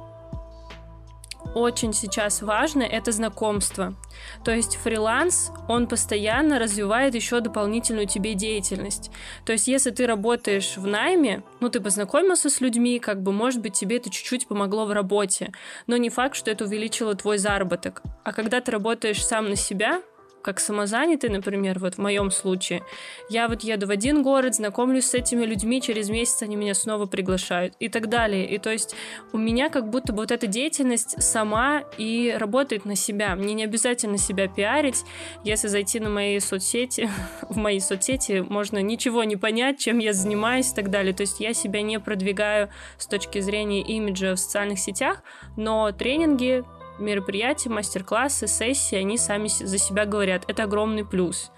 очень 1.56 1.94
сейчас 1.94 2.42
важно, 2.42 2.84
это 2.84 3.12
знакомство. 3.12 3.96
То 4.44 4.52
есть 4.52 4.78
фриланс, 4.78 5.52
он 5.68 5.88
постоянно 5.88 6.60
развивает 6.60 7.16
еще 7.16 7.40
дополнительную 7.40 8.08
тебе 8.08 8.34
деятельность. 8.34 9.12
То 9.46 9.54
есть 9.54 9.68
если 9.68 9.92
ты 9.92 10.08
работаешь 10.08 10.78
в 10.78 10.86
найме, 10.86 11.44
ну 11.60 11.70
ты 11.70 11.80
познакомился 11.80 12.50
с 12.50 12.62
людьми, 12.62 13.00
как 13.00 13.22
бы, 13.22 13.32
может 13.32 13.62
быть, 13.62 13.74
тебе 13.74 13.98
это 13.98 14.10
чуть-чуть 14.10 14.48
помогло 14.48 14.86
в 14.86 14.92
работе, 14.92 15.52
но 15.88 15.98
не 15.98 16.10
факт, 16.10 16.36
что 16.36 16.52
это 16.52 16.66
увеличило 16.66 17.16
твой 17.16 17.38
заработок. 17.38 18.02
А 18.24 18.34
когда 18.34 18.62
ты 18.62 18.72
работаешь 18.72 19.26
сам 19.26 19.50
на 19.50 19.56
себя, 19.56 20.02
как 20.44 20.60
самозанятый, 20.60 21.30
например, 21.30 21.80
вот 21.80 21.96
в 21.96 21.98
моем 21.98 22.30
случае, 22.30 22.84
я 23.30 23.48
вот 23.48 23.64
еду 23.64 23.88
в 23.88 23.92
один 23.92 24.22
город, 24.22 24.56
знакомлюсь 24.56 25.06
с 25.06 25.14
этими 25.14 25.46
людьми, 25.46 25.82
через 25.82 26.10
месяц 26.10 26.42
они 26.42 26.56
меня 26.56 26.74
снова 26.74 27.06
приглашают 27.06 27.74
и 27.80 27.90
так 27.90 28.10
далее. 28.10 28.48
И 28.48 28.58
то 28.60 28.70
есть 28.72 28.96
у 29.32 29.38
меня 29.38 29.70
как 29.70 29.90
будто 29.90 30.14
бы 30.14 30.22
вот 30.22 30.32
эта 30.32 30.46
деятельность 30.48 31.22
сама 31.22 31.84
и 31.98 32.36
работает 32.38 32.86
на 32.86 32.96
себя. 32.96 33.36
Мне 33.36 33.54
не 33.54 33.64
обязательно 33.64 34.18
себя 34.18 34.48
пиарить. 34.48 35.04
Если 35.44 35.68
зайти 35.68 36.00
на 36.00 36.10
мои 36.10 36.40
соцсети, 36.40 37.10
в 37.50 37.58
мои 37.58 37.80
соцсети 37.80 38.46
можно 38.48 38.82
ничего 38.82 39.24
не 39.24 39.38
понять, 39.38 39.80
чем 39.80 40.00
я 40.00 40.14
занимаюсь 40.14 40.72
и 40.72 40.76
так 40.76 40.90
далее. 40.90 41.14
То 41.14 41.22
есть 41.22 41.40
я 41.40 41.54
себя 41.54 41.82
не 41.82 42.00
продвигаю 42.00 42.70
с 42.98 43.08
точки 43.08 43.40
зрения 43.40 43.82
имиджа 43.82 44.36
в 44.36 44.40
социальных 44.40 44.80
сетях, 44.80 45.24
но 45.56 45.92
тренинги, 45.92 46.64
мероприятия, 47.00 47.70
мастер-классы, 47.70 48.48
сессии, 48.48 48.96
они 48.96 49.18
сами 49.18 49.48
за 49.48 49.78
себя 49.78 50.06
говорят. 50.06 50.44
Это 50.48 50.64
огромный 50.64 51.06
плюс. 51.06 51.52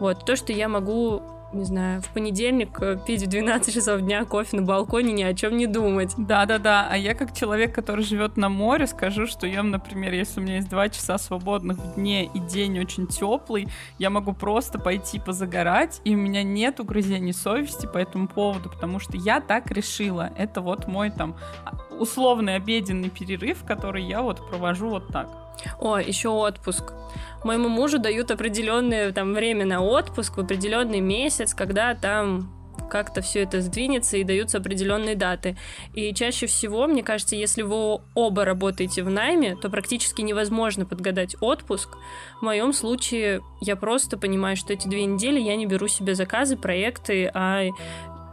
Вот, 0.00 0.24
то, 0.24 0.36
что 0.36 0.52
я 0.52 0.68
могу 0.68 1.22
не 1.54 1.64
знаю, 1.64 2.02
в 2.02 2.08
понедельник 2.08 2.80
э, 2.80 2.98
пить 3.06 3.22
в 3.22 3.28
12 3.28 3.72
часов 3.72 4.00
дня 4.00 4.24
кофе 4.24 4.56
на 4.56 4.62
балконе, 4.62 5.12
ни 5.12 5.22
о 5.22 5.34
чем 5.34 5.56
не 5.56 5.66
думать. 5.66 6.12
Да-да-да, 6.16 6.88
а 6.90 6.96
я 6.96 7.14
как 7.14 7.32
человек, 7.34 7.74
который 7.74 8.04
живет 8.04 8.36
на 8.36 8.48
море, 8.48 8.86
скажу, 8.86 9.26
что 9.26 9.46
я, 9.46 9.62
например, 9.62 10.12
если 10.12 10.40
у 10.40 10.42
меня 10.42 10.56
есть 10.56 10.68
два 10.68 10.88
часа 10.88 11.16
свободных 11.16 11.78
в 11.78 11.94
дне 11.94 12.26
и 12.26 12.38
день 12.40 12.78
очень 12.80 13.06
теплый, 13.06 13.68
я 13.98 14.10
могу 14.10 14.32
просто 14.32 14.78
пойти 14.78 15.18
позагорать, 15.18 16.00
и 16.04 16.14
у 16.14 16.18
меня 16.18 16.42
нет 16.42 16.80
угрызений 16.80 17.32
совести 17.32 17.86
по 17.86 17.98
этому 17.98 18.28
поводу, 18.28 18.68
потому 18.68 18.98
что 18.98 19.16
я 19.16 19.40
так 19.40 19.70
решила. 19.70 20.30
Это 20.36 20.60
вот 20.60 20.86
мой 20.88 21.10
там 21.10 21.36
условный 21.98 22.56
обеденный 22.56 23.10
перерыв, 23.10 23.64
который 23.64 24.04
я 24.04 24.22
вот 24.22 24.46
провожу 24.48 24.88
вот 24.88 25.08
так. 25.08 25.28
О, 25.80 25.98
еще 25.98 26.28
отпуск. 26.28 26.92
Моему 27.44 27.68
мужу 27.68 27.98
дают 27.98 28.30
определенное 28.30 29.12
там 29.12 29.34
время 29.34 29.64
на 29.64 29.82
отпуск 29.82 30.36
в 30.36 30.40
определенный 30.40 31.00
месяц, 31.00 31.54
когда 31.54 31.94
там 31.94 32.50
как-то 32.90 33.22
все 33.22 33.42
это 33.42 33.60
сдвинется 33.60 34.16
и 34.16 34.24
даются 34.24 34.58
определенные 34.58 35.14
даты. 35.14 35.56
И 35.94 36.12
чаще 36.14 36.46
всего, 36.46 36.86
мне 36.86 37.02
кажется, 37.02 37.36
если 37.36 37.62
вы 37.62 38.00
оба 38.14 38.44
работаете 38.44 39.02
в 39.02 39.10
найме, 39.10 39.56
то 39.56 39.68
практически 39.70 40.22
невозможно 40.22 40.86
подгадать 40.86 41.36
отпуск. 41.40 41.96
В 42.40 42.44
моем 42.44 42.72
случае 42.72 43.40
я 43.60 43.76
просто 43.76 44.16
понимаю, 44.16 44.56
что 44.56 44.72
эти 44.72 44.86
две 44.88 45.04
недели 45.06 45.40
я 45.40 45.56
не 45.56 45.66
беру 45.66 45.88
себе 45.88 46.14
заказы, 46.14 46.56
проекты, 46.56 47.30
а 47.32 47.64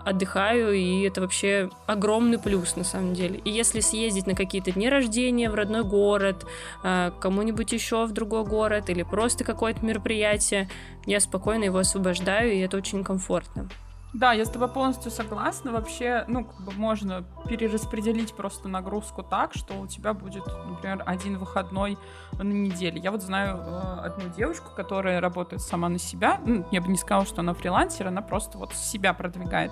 отдыхаю, 0.05 0.73
и 0.73 1.01
это 1.01 1.21
вообще 1.21 1.69
огромный 1.85 2.39
плюс 2.39 2.75
на 2.75 2.83
самом 2.83 3.13
деле. 3.13 3.39
И 3.43 3.49
если 3.49 3.79
съездить 3.79 4.27
на 4.27 4.35
какие-то 4.35 4.71
дни 4.71 4.89
рождения 4.89 5.49
в 5.49 5.55
родной 5.55 5.83
город, 5.83 6.45
а, 6.83 7.11
кому-нибудь 7.19 7.71
еще 7.71 8.05
в 8.05 8.11
другой 8.11 8.43
город 8.43 8.89
или 8.89 9.03
просто 9.03 9.43
какое-то 9.43 9.85
мероприятие, 9.85 10.69
я 11.05 11.19
спокойно 11.19 11.65
его 11.65 11.79
освобождаю, 11.79 12.53
и 12.53 12.59
это 12.59 12.77
очень 12.77 13.03
комфортно. 13.03 13.69
Да, 14.13 14.33
я 14.33 14.45
с 14.45 14.49
тобой 14.49 14.67
полностью 14.67 15.09
согласна. 15.09 15.71
Вообще, 15.71 16.25
ну, 16.27 16.43
как 16.43 16.59
бы 16.61 16.73
можно 16.73 17.23
перераспределить 17.47 18.33
просто 18.33 18.67
нагрузку 18.67 19.23
так, 19.23 19.53
что 19.53 19.73
у 19.79 19.87
тебя 19.87 20.13
будет, 20.13 20.45
например, 20.45 21.01
один 21.05 21.37
выходной 21.37 21.97
на 22.33 22.43
неделе. 22.43 22.99
Я 22.99 23.11
вот 23.11 23.21
знаю 23.21 23.57
э, 23.57 23.99
одну 24.05 24.29
девушку, 24.35 24.71
которая 24.75 25.21
работает 25.21 25.61
сама 25.61 25.87
на 25.87 25.97
себя. 25.97 26.41
Ну, 26.45 26.65
я 26.71 26.81
бы 26.81 26.89
не 26.89 26.97
сказала, 26.97 27.25
что 27.25 27.39
она 27.39 27.53
фрилансер, 27.53 28.07
она 28.07 28.21
просто 28.21 28.57
вот 28.57 28.73
себя 28.73 29.13
продвигает. 29.13 29.71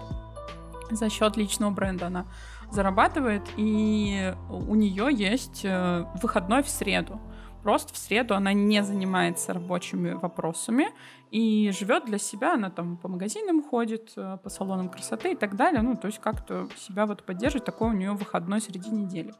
За 0.89 1.09
счет 1.09 1.35
личного 1.35 1.71
бренда 1.71 2.07
она 2.07 2.25
зарабатывает, 2.71 3.43
и 3.57 4.33
у 4.49 4.73
нее 4.75 5.09
есть 5.11 5.61
э, 5.65 6.05
выходной 6.21 6.63
в 6.63 6.69
среду. 6.69 7.19
Просто 7.63 7.93
в 7.93 7.97
среду 7.97 8.35
она 8.35 8.53
не 8.53 8.83
занимается 8.83 9.53
рабочими 9.53 10.11
вопросами 10.11 10.87
и 11.31 11.71
живет 11.71 12.05
для 12.05 12.17
себя. 12.17 12.53
Она 12.53 12.69
там 12.69 12.97
по 12.97 13.07
магазинам 13.07 13.63
ходит, 13.63 14.13
э, 14.15 14.37
по 14.41 14.49
салонам 14.49 14.89
красоты 14.89 15.33
и 15.33 15.35
так 15.35 15.55
далее. 15.55 15.81
Ну, 15.81 15.95
то 15.95 16.07
есть 16.07 16.19
как-то 16.19 16.67
себя 16.77 17.05
вот 17.05 17.23
поддерживает. 17.23 17.65
Такой 17.65 17.89
у 17.89 17.93
нее 17.93 18.13
выходной 18.13 18.61
среди 18.61 18.89
недели. 18.89 19.33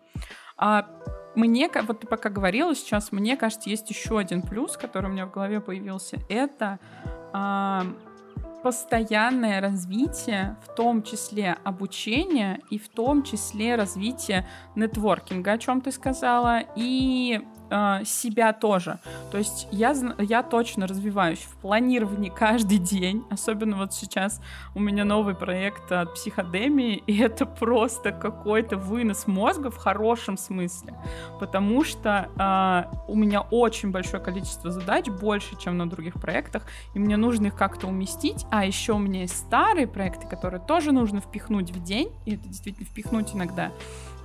А 0.57 0.87
мне, 1.35 1.69
вот 1.87 2.01
ты 2.01 2.07
пока 2.07 2.29
говорила 2.29 2.75
сейчас, 2.75 3.11
мне 3.11 3.37
кажется, 3.37 3.69
есть 3.69 3.89
еще 3.89 4.19
один 4.19 4.41
плюс, 4.41 4.75
который 4.75 5.09
у 5.09 5.13
меня 5.13 5.25
в 5.25 5.31
голове 5.31 5.61
появился. 5.61 6.17
Это 6.27 6.79
а, 7.31 7.85
постоянное 8.61 9.61
развитие, 9.61 10.57
в 10.65 10.75
том 10.75 11.03
числе 11.03 11.57
обучение 11.63 12.59
и 12.69 12.77
в 12.77 12.89
том 12.89 13.23
числе 13.23 13.75
развитие 13.75 14.47
нетворкинга, 14.75 15.53
о 15.53 15.57
чем 15.57 15.81
ты 15.81 15.91
сказала, 15.91 16.61
и 16.75 17.41
э, 17.69 18.03
себя 18.05 18.53
тоже. 18.53 18.99
То 19.31 19.37
есть 19.37 19.67
я, 19.71 19.95
я 20.17 20.43
точно 20.43 20.87
развиваюсь 20.87 21.39
в 21.39 21.55
планировании 21.57 22.29
каждый 22.29 22.77
день, 22.77 23.23
особенно 23.29 23.77
вот 23.77 23.93
сейчас 23.93 24.41
у 24.75 24.79
меня 24.79 25.05
новый 25.05 25.35
проект 25.35 25.91
от 25.91 26.13
психодемии, 26.15 27.03
и 27.07 27.17
это 27.19 27.45
просто 27.45 28.11
какой-то 28.11 28.77
вынос 28.77 29.27
мозга 29.27 29.71
в 29.71 29.77
хорошем 29.77 30.37
смысле, 30.37 30.93
потому 31.39 31.83
что 31.83 32.29
э, 32.37 32.95
у 33.07 33.15
меня 33.15 33.41
очень 33.41 33.91
большое 33.91 34.21
количество 34.21 34.71
задач, 34.71 35.07
больше, 35.07 35.57
чем 35.57 35.77
на 35.77 35.89
других 35.89 36.15
проектах, 36.15 36.63
и 36.93 36.99
мне 36.99 37.17
нужно 37.17 37.47
их 37.47 37.55
как-то 37.55 37.87
уместить, 37.87 38.45
а 38.51 38.65
еще 38.65 38.93
у 38.93 38.99
меня 38.99 39.21
есть 39.21 39.37
старые 39.37 39.87
проекты, 39.87 40.27
которые 40.27 40.61
тоже 40.61 40.91
нужно 40.91 41.21
впихнуть 41.21 41.71
в 41.71 41.83
день, 41.83 42.11
и 42.25 42.35
это 42.35 42.47
действительно 42.47 42.85
впихнуть 42.85 43.33
иногда, 43.33 43.71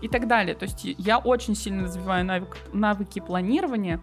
и 0.04 0.08
так 0.08 0.28
далее. 0.28 0.54
То 0.54 0.66
есть 0.66 0.84
я 0.84 1.18
очень 1.18 1.54
сильно 1.54 1.84
развиваю 1.84 2.26
навык, 2.26 2.58
навыки 2.74 3.20
планирования, 3.20 4.00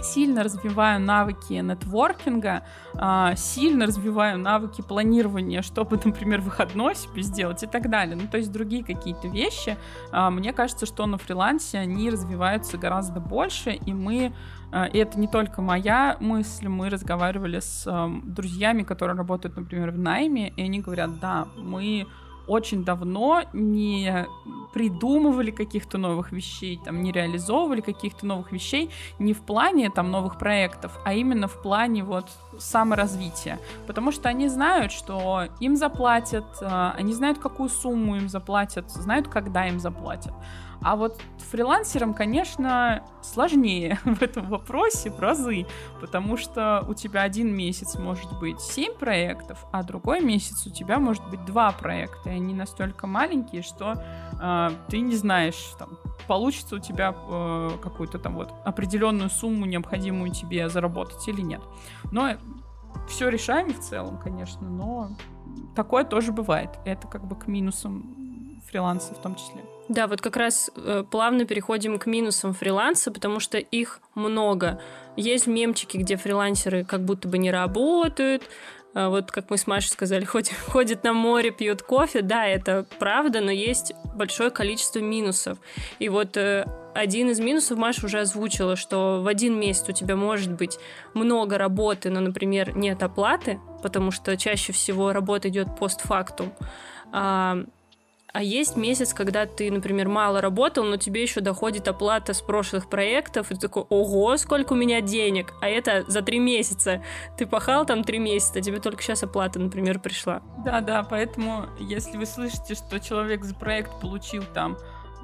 сильно 0.00 0.44
развиваю 0.44 1.00
навыки 1.00 1.54
нетворкинга, 1.54 2.62
а, 2.94 3.34
сильно 3.34 3.86
развиваю 3.86 4.38
навыки 4.38 4.80
планирования, 4.80 5.62
чтобы, 5.62 5.98
например, 6.04 6.40
выходной 6.40 6.94
себе 6.94 7.22
сделать 7.22 7.64
и 7.64 7.66
так 7.66 7.90
далее. 7.90 8.14
Ну, 8.14 8.28
то 8.30 8.36
есть 8.36 8.52
другие 8.52 8.84
какие-то 8.84 9.26
вещи. 9.26 9.76
А, 10.12 10.30
мне 10.30 10.52
кажется, 10.52 10.86
что 10.86 11.04
на 11.06 11.18
фрилансе 11.18 11.78
они 11.78 12.10
развиваются 12.10 12.78
гораздо 12.78 13.18
больше, 13.18 13.72
и 13.72 13.92
мы 13.92 14.32
а, 14.70 14.84
и 14.84 14.98
это 14.98 15.18
не 15.18 15.26
только 15.26 15.62
моя 15.62 16.16
мысль, 16.20 16.68
мы 16.68 16.90
разговаривали 16.90 17.58
с 17.58 17.90
друзьями, 18.22 18.84
которые 18.84 19.16
работают, 19.16 19.56
например, 19.56 19.90
в 19.90 19.98
найме, 19.98 20.50
и 20.50 20.62
они 20.62 20.78
говорят, 20.78 21.18
да, 21.18 21.48
мы 21.56 22.06
очень 22.48 22.84
давно 22.84 23.42
не 23.52 24.26
придумывали 24.72 25.50
каких-то 25.50 25.98
новых 25.98 26.32
вещей, 26.32 26.80
там, 26.84 27.02
не 27.02 27.12
реализовывали 27.12 27.80
каких-то 27.80 28.26
новых 28.26 28.52
вещей 28.52 28.90
не 29.18 29.32
в 29.32 29.40
плане 29.40 29.90
там 29.90 30.10
новых 30.10 30.38
проектов, 30.38 30.98
а 31.04 31.14
именно 31.14 31.48
в 31.48 31.62
плане 31.62 32.04
вот 32.04 32.26
саморазвития. 32.58 33.58
Потому 33.86 34.12
что 34.12 34.28
они 34.28 34.48
знают, 34.48 34.92
что 34.92 35.44
им 35.60 35.76
заплатят, 35.76 36.44
э, 36.60 36.92
они 36.96 37.12
знают, 37.12 37.38
какую 37.38 37.68
сумму 37.68 38.16
им 38.16 38.28
заплатят, 38.28 38.90
знают, 38.90 39.28
когда 39.28 39.66
им 39.68 39.80
заплатят. 39.80 40.34
А 40.82 40.96
вот 40.96 41.20
фрилансерам, 41.50 42.14
конечно, 42.14 43.02
сложнее 43.22 43.98
в 44.04 44.22
этом 44.22 44.48
вопросе 44.48 45.10
в 45.10 45.18
разы, 45.18 45.66
потому 46.00 46.36
что 46.36 46.84
у 46.88 46.94
тебя 46.94 47.22
один 47.22 47.54
месяц 47.54 47.96
может 47.96 48.38
быть 48.38 48.60
7 48.60 48.94
проектов, 48.94 49.66
а 49.72 49.82
другой 49.82 50.20
месяц 50.20 50.66
у 50.66 50.70
тебя 50.70 50.98
может 50.98 51.28
быть 51.30 51.44
2 51.44 51.72
проекта, 51.72 52.30
и 52.30 52.34
они 52.34 52.54
настолько 52.54 53.06
маленькие, 53.06 53.62
что 53.62 54.02
э, 54.40 54.70
ты 54.88 55.00
не 55.00 55.16
знаешь, 55.16 55.72
там, 55.78 55.98
получится 56.26 56.76
у 56.76 56.78
тебя 56.78 57.14
э, 57.16 57.70
какую-то 57.82 58.18
там 58.18 58.34
вот 58.36 58.52
определенную 58.64 59.30
сумму, 59.30 59.66
необходимую 59.66 60.30
тебе 60.32 60.68
заработать 60.68 61.26
или 61.26 61.40
нет. 61.40 61.62
Но 62.12 62.36
все 63.08 63.28
решаем 63.28 63.72
в 63.72 63.80
целом, 63.80 64.18
конечно, 64.18 64.68
но 64.68 65.10
такое 65.74 66.04
тоже 66.04 66.32
бывает. 66.32 66.70
Это 66.84 67.08
как 67.08 67.26
бы 67.26 67.36
к 67.36 67.46
минусам 67.46 68.60
фриланса 68.66 69.14
в 69.14 69.18
том 69.20 69.34
числе. 69.34 69.64
Да, 69.88 70.06
вот 70.06 70.20
как 70.20 70.36
раз 70.36 70.70
э, 70.76 71.04
плавно 71.10 71.46
переходим 71.46 71.98
к 71.98 72.06
минусам 72.06 72.52
фриланса, 72.52 73.10
потому 73.10 73.40
что 73.40 73.58
их 73.58 74.00
много. 74.14 74.80
Есть 75.16 75.46
мемчики, 75.46 75.96
где 75.96 76.16
фрилансеры 76.16 76.84
как 76.84 77.04
будто 77.04 77.26
бы 77.26 77.38
не 77.38 77.50
работают, 77.50 78.42
а 78.94 79.10
вот 79.10 79.30
как 79.30 79.48
мы 79.50 79.58
с 79.58 79.66
Машей 79.66 79.90
сказали, 79.90 80.24
ходят, 80.26 80.54
ходят 80.66 81.04
на 81.04 81.12
море, 81.12 81.50
пьют 81.50 81.82
кофе. 81.82 82.22
Да, 82.22 82.46
это 82.46 82.84
правда, 82.98 83.40
но 83.40 83.50
есть 83.50 83.92
большое 84.14 84.50
количество 84.50 84.98
минусов. 84.98 85.58
И 85.98 86.08
вот 86.08 86.36
э, 86.36 86.66
один 86.94 87.30
из 87.30 87.38
минусов 87.38 87.78
Маша 87.78 88.06
уже 88.06 88.20
озвучила, 88.20 88.76
что 88.76 89.22
в 89.22 89.28
один 89.28 89.58
месяц 89.58 89.88
у 89.88 89.92
тебя 89.92 90.16
может 90.16 90.52
быть 90.52 90.78
много 91.14 91.56
работы, 91.56 92.10
но, 92.10 92.20
например, 92.20 92.76
нет 92.76 93.02
оплаты, 93.02 93.60
потому 93.82 94.10
что 94.10 94.36
чаще 94.36 94.72
всего 94.72 95.12
работа 95.12 95.48
идет 95.48 95.76
постфактум. 95.78 96.52
А, 97.12 97.64
а 98.32 98.42
есть 98.42 98.76
месяц, 98.76 99.14
когда 99.14 99.46
ты, 99.46 99.70
например, 99.70 100.08
мало 100.08 100.40
работал, 100.40 100.84
но 100.84 100.96
тебе 100.96 101.22
еще 101.22 101.40
доходит 101.40 101.88
оплата 101.88 102.34
с 102.34 102.40
прошлых 102.40 102.88
проектов, 102.88 103.50
и 103.50 103.54
ты 103.54 103.60
такой, 103.60 103.84
ого, 103.88 104.36
сколько 104.36 104.74
у 104.74 104.76
меня 104.76 105.00
денег, 105.00 105.54
а 105.60 105.68
это 105.68 106.04
за 106.06 106.22
три 106.22 106.38
месяца. 106.38 107.02
Ты 107.36 107.46
пахал 107.46 107.86
там 107.86 108.04
три 108.04 108.18
месяца, 108.18 108.60
тебе 108.60 108.80
только 108.80 109.02
сейчас 109.02 109.22
оплата, 109.22 109.58
например, 109.58 109.98
пришла. 109.98 110.42
Да-да, 110.64 111.02
поэтому, 111.02 111.66
если 111.80 112.16
вы 112.16 112.26
слышите, 112.26 112.74
что 112.74 113.00
человек 113.00 113.44
за 113.44 113.54
проект 113.54 114.00
получил 114.00 114.44
там 114.54 114.76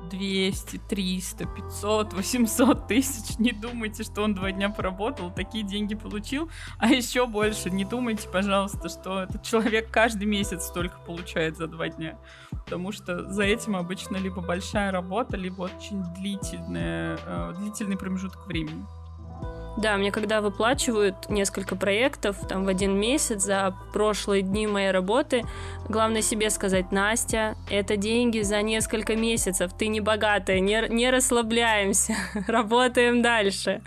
200, 0.08 0.78
300, 0.88 1.46
500, 1.46 2.12
800 2.12 2.88
тысяч. 2.88 3.38
Не 3.38 3.52
думайте, 3.52 4.02
что 4.02 4.22
он 4.22 4.34
два 4.34 4.52
дня 4.52 4.68
поработал, 4.70 5.32
такие 5.32 5.64
деньги 5.64 5.94
получил. 5.94 6.50
А 6.78 6.88
еще 6.88 7.26
больше, 7.26 7.70
не 7.70 7.84
думайте, 7.84 8.28
пожалуйста, 8.28 8.88
что 8.88 9.22
этот 9.22 9.42
человек 9.42 9.90
каждый 9.90 10.26
месяц 10.26 10.64
столько 10.64 10.98
получает 10.98 11.56
за 11.56 11.66
два 11.66 11.88
дня. 11.88 12.18
Потому 12.50 12.92
что 12.92 13.30
за 13.30 13.42
этим 13.44 13.76
обычно 13.76 14.16
либо 14.16 14.40
большая 14.40 14.90
работа, 14.90 15.36
либо 15.36 15.62
очень 15.62 16.02
длительная, 16.14 17.18
э, 17.26 17.54
длительный 17.58 17.96
промежуток 17.96 18.46
времени. 18.46 18.84
Да, 19.76 19.96
мне 19.96 20.12
когда 20.12 20.40
выплачивают 20.40 21.28
несколько 21.28 21.74
проектов 21.74 22.36
там 22.48 22.64
в 22.64 22.68
один 22.68 22.96
месяц 22.96 23.42
за 23.42 23.74
прошлые 23.92 24.42
дни 24.42 24.68
моей 24.68 24.92
работы, 24.92 25.44
главное 25.88 26.22
себе 26.22 26.50
сказать, 26.50 26.92
Настя, 26.92 27.56
это 27.68 27.96
деньги 27.96 28.40
за 28.40 28.62
несколько 28.62 29.16
месяцев, 29.16 29.72
ты 29.76 29.88
не 29.88 30.00
богатая, 30.00 30.60
не, 30.60 30.86
не 30.88 31.10
расслабляемся, 31.10 32.14
работаем 32.46 33.20
дальше. 33.20 33.82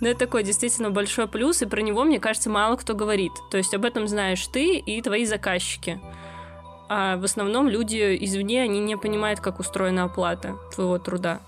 Но 0.00 0.08
это 0.08 0.20
такой 0.20 0.44
действительно 0.44 0.90
большой 0.90 1.26
плюс, 1.26 1.62
и 1.62 1.66
про 1.66 1.80
него, 1.80 2.04
мне 2.04 2.20
кажется, 2.20 2.50
мало 2.50 2.76
кто 2.76 2.94
говорит. 2.94 3.32
То 3.50 3.56
есть 3.56 3.74
об 3.74 3.84
этом 3.84 4.06
знаешь 4.06 4.46
ты 4.46 4.76
и 4.76 5.02
твои 5.02 5.24
заказчики. 5.24 6.00
А 6.88 7.16
в 7.16 7.24
основном 7.24 7.68
люди 7.68 8.16
извне, 8.20 8.62
они 8.62 8.80
не 8.80 8.96
понимают, 8.96 9.40
как 9.40 9.58
устроена 9.58 10.04
оплата 10.04 10.56
твоего 10.74 10.98
труда. 10.98 11.40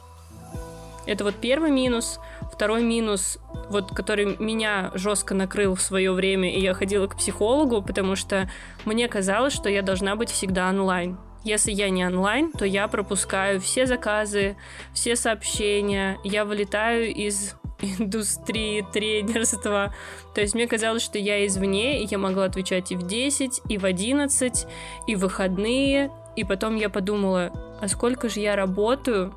Это 1.06 1.24
вот 1.24 1.36
первый 1.36 1.70
минус. 1.70 2.18
Второй 2.56 2.82
минус, 2.82 3.38
вот 3.68 3.94
который 3.94 4.36
меня 4.38 4.90
жестко 4.94 5.34
накрыл 5.34 5.74
в 5.74 5.82
свое 5.82 6.10
время, 6.12 6.50
и 6.50 6.58
я 6.58 6.72
ходила 6.72 7.06
к 7.06 7.16
психологу, 7.16 7.82
потому 7.82 8.16
что 8.16 8.50
мне 8.86 9.08
казалось, 9.08 9.52
что 9.52 9.68
я 9.68 9.82
должна 9.82 10.16
быть 10.16 10.30
всегда 10.30 10.70
онлайн. 10.70 11.18
Если 11.44 11.70
я 11.70 11.90
не 11.90 12.06
онлайн, 12.06 12.50
то 12.52 12.64
я 12.64 12.88
пропускаю 12.88 13.60
все 13.60 13.84
заказы, 13.84 14.56
все 14.94 15.16
сообщения, 15.16 16.18
я 16.24 16.46
вылетаю 16.46 17.14
из 17.14 17.56
индустрии 17.82 18.86
тренерства. 18.90 19.94
То 20.34 20.40
есть 20.40 20.54
мне 20.54 20.66
казалось, 20.66 21.02
что 21.02 21.18
я 21.18 21.46
извне, 21.46 22.02
и 22.02 22.06
я 22.10 22.16
могла 22.16 22.44
отвечать 22.44 22.90
и 22.90 22.96
в 22.96 23.06
10, 23.06 23.62
и 23.68 23.76
в 23.76 23.84
11, 23.84 24.66
и 25.06 25.14
в 25.14 25.18
выходные. 25.18 26.10
И 26.36 26.44
потом 26.44 26.74
я 26.74 26.88
подумала, 26.88 27.52
а 27.82 27.88
сколько 27.88 28.30
же 28.30 28.40
я 28.40 28.56
работаю, 28.56 29.34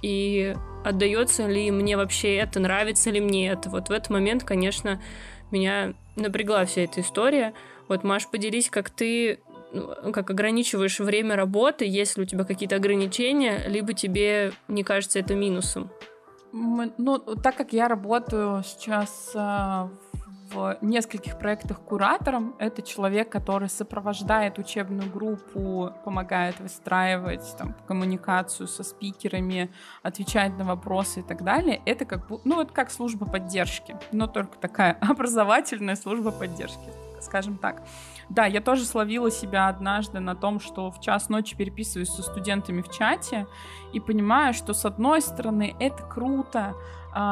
и 0.00 0.54
отдается 0.86 1.46
ли 1.46 1.70
мне 1.70 1.96
вообще 1.96 2.36
это, 2.36 2.60
нравится 2.60 3.10
ли 3.10 3.20
мне 3.20 3.48
это. 3.48 3.68
Вот 3.70 3.88
в 3.88 3.92
этот 3.92 4.10
момент, 4.10 4.44
конечно, 4.44 5.00
меня 5.50 5.94
напрягла 6.14 6.64
вся 6.64 6.82
эта 6.82 7.00
история. 7.00 7.54
Вот, 7.88 8.04
Маш, 8.04 8.28
поделись, 8.28 8.70
как 8.70 8.90
ты 8.90 9.40
ну, 9.72 10.12
как 10.12 10.30
ограничиваешь 10.30 11.00
время 11.00 11.34
работы, 11.34 11.84
если 11.84 12.22
у 12.22 12.24
тебя 12.24 12.44
какие-то 12.44 12.76
ограничения, 12.76 13.64
либо 13.66 13.94
тебе 13.94 14.52
не 14.68 14.84
кажется 14.84 15.18
это 15.18 15.34
минусом? 15.34 15.90
Ну, 16.52 17.18
так 17.42 17.56
как 17.56 17.72
я 17.72 17.88
работаю 17.88 18.62
сейчас 18.64 19.32
в 19.34 19.90
э, 20.14 20.25
в 20.52 20.78
нескольких 20.80 21.38
проектах 21.38 21.80
куратором. 21.80 22.54
Это 22.58 22.82
человек, 22.82 23.30
который 23.30 23.68
сопровождает 23.68 24.58
учебную 24.58 25.10
группу, 25.10 25.92
помогает 26.04 26.60
выстраивать 26.60 27.56
там, 27.58 27.74
коммуникацию 27.86 28.68
со 28.68 28.84
спикерами, 28.84 29.70
отвечает 30.02 30.56
на 30.58 30.64
вопросы 30.64 31.20
и 31.20 31.22
так 31.22 31.42
далее. 31.42 31.82
Это 31.86 32.04
как, 32.04 32.28
ну, 32.44 32.56
вот 32.56 32.72
как 32.72 32.90
служба 32.90 33.26
поддержки, 33.26 33.96
но 34.12 34.26
только 34.26 34.58
такая 34.58 34.92
образовательная 35.00 35.96
служба 35.96 36.30
поддержки, 36.30 36.90
скажем 37.20 37.58
так. 37.58 37.82
Да, 38.28 38.44
я 38.44 38.60
тоже 38.60 38.84
словила 38.84 39.30
себя 39.30 39.68
однажды 39.68 40.18
на 40.18 40.34
том, 40.34 40.58
что 40.58 40.90
в 40.90 41.00
час 41.00 41.28
ночи 41.28 41.56
переписываюсь 41.56 42.10
со 42.10 42.22
студентами 42.22 42.82
в 42.82 42.90
чате 42.90 43.46
и 43.92 44.00
понимаю, 44.00 44.52
что 44.52 44.74
с 44.74 44.84
одной 44.84 45.22
стороны 45.22 45.76
это 45.78 46.02
круто, 46.02 46.74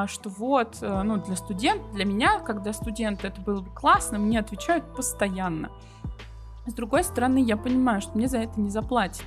что 0.06 0.30
вот, 0.30 0.78
э, 0.80 1.02
ну, 1.02 1.18
для 1.18 1.36
студента, 1.36 1.84
для 1.92 2.06
меня, 2.06 2.40
когда 2.40 2.72
студент, 2.72 3.24
это 3.24 3.40
было 3.40 3.60
бы 3.60 3.70
классно, 3.70 4.18
мне 4.18 4.38
отвечают 4.38 4.84
постоянно. 4.96 5.70
С 6.66 6.72
другой 6.72 7.04
стороны, 7.04 7.42
я 7.42 7.58
понимаю, 7.58 8.00
что 8.00 8.16
мне 8.16 8.26
за 8.26 8.38
это 8.38 8.58
не 8.58 8.70
заплатят. 8.70 9.24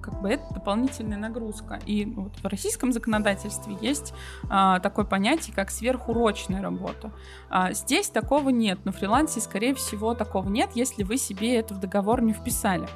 Как 0.00 0.20
бы 0.20 0.30
это 0.30 0.42
дополнительная 0.52 1.18
нагрузка. 1.18 1.78
И 1.86 2.04
вот 2.06 2.32
в 2.42 2.46
российском 2.46 2.92
законодательстве 2.92 3.76
есть 3.80 4.12
а, 4.50 4.80
такое 4.80 5.04
понятие, 5.04 5.54
как 5.54 5.70
сверхурочная 5.70 6.60
работа. 6.60 7.12
А, 7.48 7.72
здесь 7.72 8.08
такого 8.08 8.48
нет. 8.48 8.84
На 8.84 8.90
фрилансе, 8.90 9.40
скорее 9.40 9.74
всего, 9.74 10.14
такого 10.14 10.48
нет, 10.48 10.70
если 10.74 11.04
вы 11.04 11.18
себе 11.18 11.56
это 11.56 11.74
в 11.74 11.78
договор 11.78 12.22
не 12.22 12.32
вписали. 12.32 12.88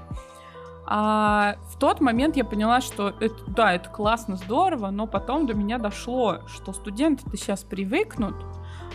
А 0.88 1.56
в 1.72 1.78
тот 1.78 2.00
момент 2.00 2.36
я 2.36 2.44
поняла, 2.44 2.80
что 2.80 3.08
это, 3.20 3.44
да, 3.48 3.74
это 3.74 3.88
классно, 3.88 4.36
здорово, 4.36 4.90
но 4.90 5.08
потом 5.08 5.46
до 5.46 5.54
меня 5.54 5.78
дошло, 5.78 6.46
что 6.46 6.72
студенты-то 6.72 7.36
сейчас 7.36 7.64
привыкнут, 7.64 8.36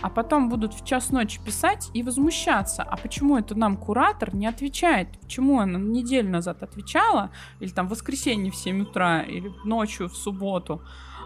а 0.00 0.08
потом 0.08 0.48
будут 0.48 0.72
в 0.72 0.84
час 0.86 1.10
ночи 1.10 1.38
писать 1.44 1.90
и 1.92 2.02
возмущаться. 2.02 2.82
А 2.82 2.96
почему 2.96 3.36
это 3.36 3.54
нам 3.54 3.76
куратор 3.76 4.34
не 4.34 4.46
отвечает? 4.46 5.08
Почему 5.20 5.60
она 5.60 5.78
неделю 5.78 6.30
назад 6.30 6.62
отвечала, 6.62 7.30
или 7.60 7.70
там 7.70 7.88
в 7.88 7.90
воскресенье 7.90 8.50
в 8.50 8.56
7 8.56 8.82
утра, 8.82 9.20
или 9.20 9.52
ночью 9.64 10.08
в 10.08 10.16
субботу? 10.16 10.82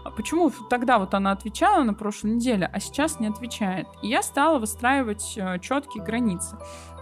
А 0.07 0.09
почему 0.09 0.49
тогда 0.69 0.99
вот 0.99 1.13
она 1.13 1.31
отвечала 1.31 1.83
на 1.83 1.93
прошлой 1.93 2.31
неделе, 2.31 2.69
а 2.71 2.79
сейчас 2.79 3.19
не 3.19 3.27
отвечает? 3.27 3.87
И 4.01 4.07
я 4.07 4.23
стала 4.23 4.57
выстраивать 4.57 5.33
э, 5.35 5.59
четкие 5.59 6.01
границы. 6.01 6.55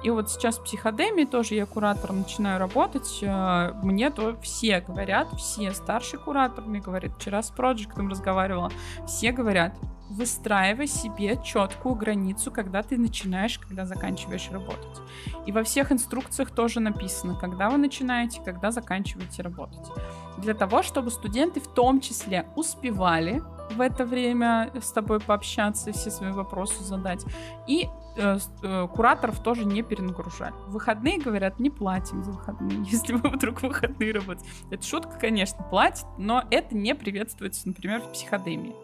И 0.03 0.09
вот 0.09 0.31
сейчас 0.31 0.57
в 0.57 0.63
психодемии 0.63 1.25
тоже 1.25 1.53
я 1.53 1.67
куратором 1.67 2.21
начинаю 2.21 2.57
работать. 2.59 3.19
Э, 3.21 3.73
мне 3.83 4.09
то 4.09 4.35
все 4.41 4.81
говорят, 4.81 5.27
все 5.37 5.71
старший 5.73 6.17
куратор 6.17 6.65
мне 6.65 6.79
говорит, 6.79 7.11
вчера 7.19 7.43
с 7.43 7.51
проектом 7.51 8.09
разговаривала, 8.09 8.71
все 9.05 9.31
говорят, 9.31 9.77
выстраивай 10.09 10.87
себе 10.87 11.39
четкую 11.43 11.93
границу, 11.93 12.51
когда 12.51 12.81
ты 12.81 12.97
начинаешь, 12.97 13.59
когда 13.59 13.85
заканчиваешь 13.85 14.49
работать. 14.51 14.99
И 15.45 15.51
во 15.51 15.63
всех 15.63 15.91
инструкциях 15.91 16.49
тоже 16.49 16.79
написано, 16.79 17.35
когда 17.35 17.69
вы 17.69 17.77
начинаете, 17.77 18.41
когда 18.43 18.71
заканчиваете 18.71 19.43
работать. 19.43 19.91
Для 20.37 20.53
того, 20.53 20.83
чтобы 20.83 21.11
студенты 21.11 21.59
в 21.59 21.67
том 21.67 22.01
числе 22.01 22.47
успевали 22.55 23.41
в 23.71 23.81
это 23.81 24.05
время 24.05 24.71
с 24.79 24.91
тобой 24.91 25.19
пообщаться, 25.19 25.91
все 25.91 26.11
свои 26.11 26.31
вопросы 26.31 26.83
задать. 26.83 27.25
И 27.67 27.87
э, 28.17 28.37
э, 28.63 28.87
кураторов 28.93 29.41
тоже 29.41 29.65
не 29.65 29.81
перенагружали. 29.81 30.53
выходные, 30.67 31.19
говорят, 31.19 31.59
не 31.59 31.69
платим 31.69 32.23
за 32.23 32.31
выходные, 32.31 32.83
если 32.85 33.13
вы 33.13 33.29
вдруг 33.29 33.61
выходные 33.61 34.13
работаете. 34.13 34.49
Это 34.69 34.85
шутка, 34.85 35.17
конечно, 35.19 35.63
платит, 35.63 36.05
но 36.17 36.43
это 36.51 36.75
не 36.75 36.93
приветствуется, 36.95 37.67
например, 37.67 38.01
в 38.01 38.11
психодемии. 38.11 38.75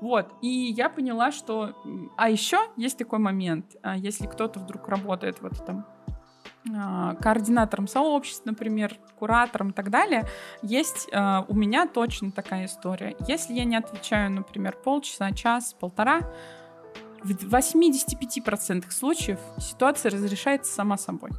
Вот, 0.00 0.32
и 0.42 0.48
я 0.48 0.88
поняла, 0.88 1.32
что... 1.32 1.74
А 2.16 2.30
еще 2.30 2.58
есть 2.76 2.98
такой 2.98 3.18
момент, 3.18 3.76
а 3.82 3.96
если 3.96 4.26
кто-то 4.26 4.60
вдруг 4.60 4.88
работает 4.88 5.40
в 5.40 5.46
этом 5.46 5.78
а, 5.78 5.97
координатором 7.20 7.86
сообществ, 7.88 8.44
например, 8.44 8.96
куратором 9.18 9.70
и 9.70 9.72
так 9.72 9.90
далее, 9.90 10.26
есть 10.62 11.08
э, 11.12 11.42
у 11.48 11.54
меня 11.54 11.86
точно 11.86 12.30
такая 12.30 12.66
история. 12.66 13.16
Если 13.26 13.54
я 13.54 13.64
не 13.64 13.76
отвечаю, 13.76 14.30
например, 14.30 14.76
полчаса, 14.84 15.32
час, 15.32 15.74
полтора, 15.78 16.20
в 17.22 17.32
85% 17.32 18.90
случаев 18.90 19.40
ситуация 19.58 20.10
разрешается 20.10 20.72
сама 20.72 20.96
собой. 20.96 21.30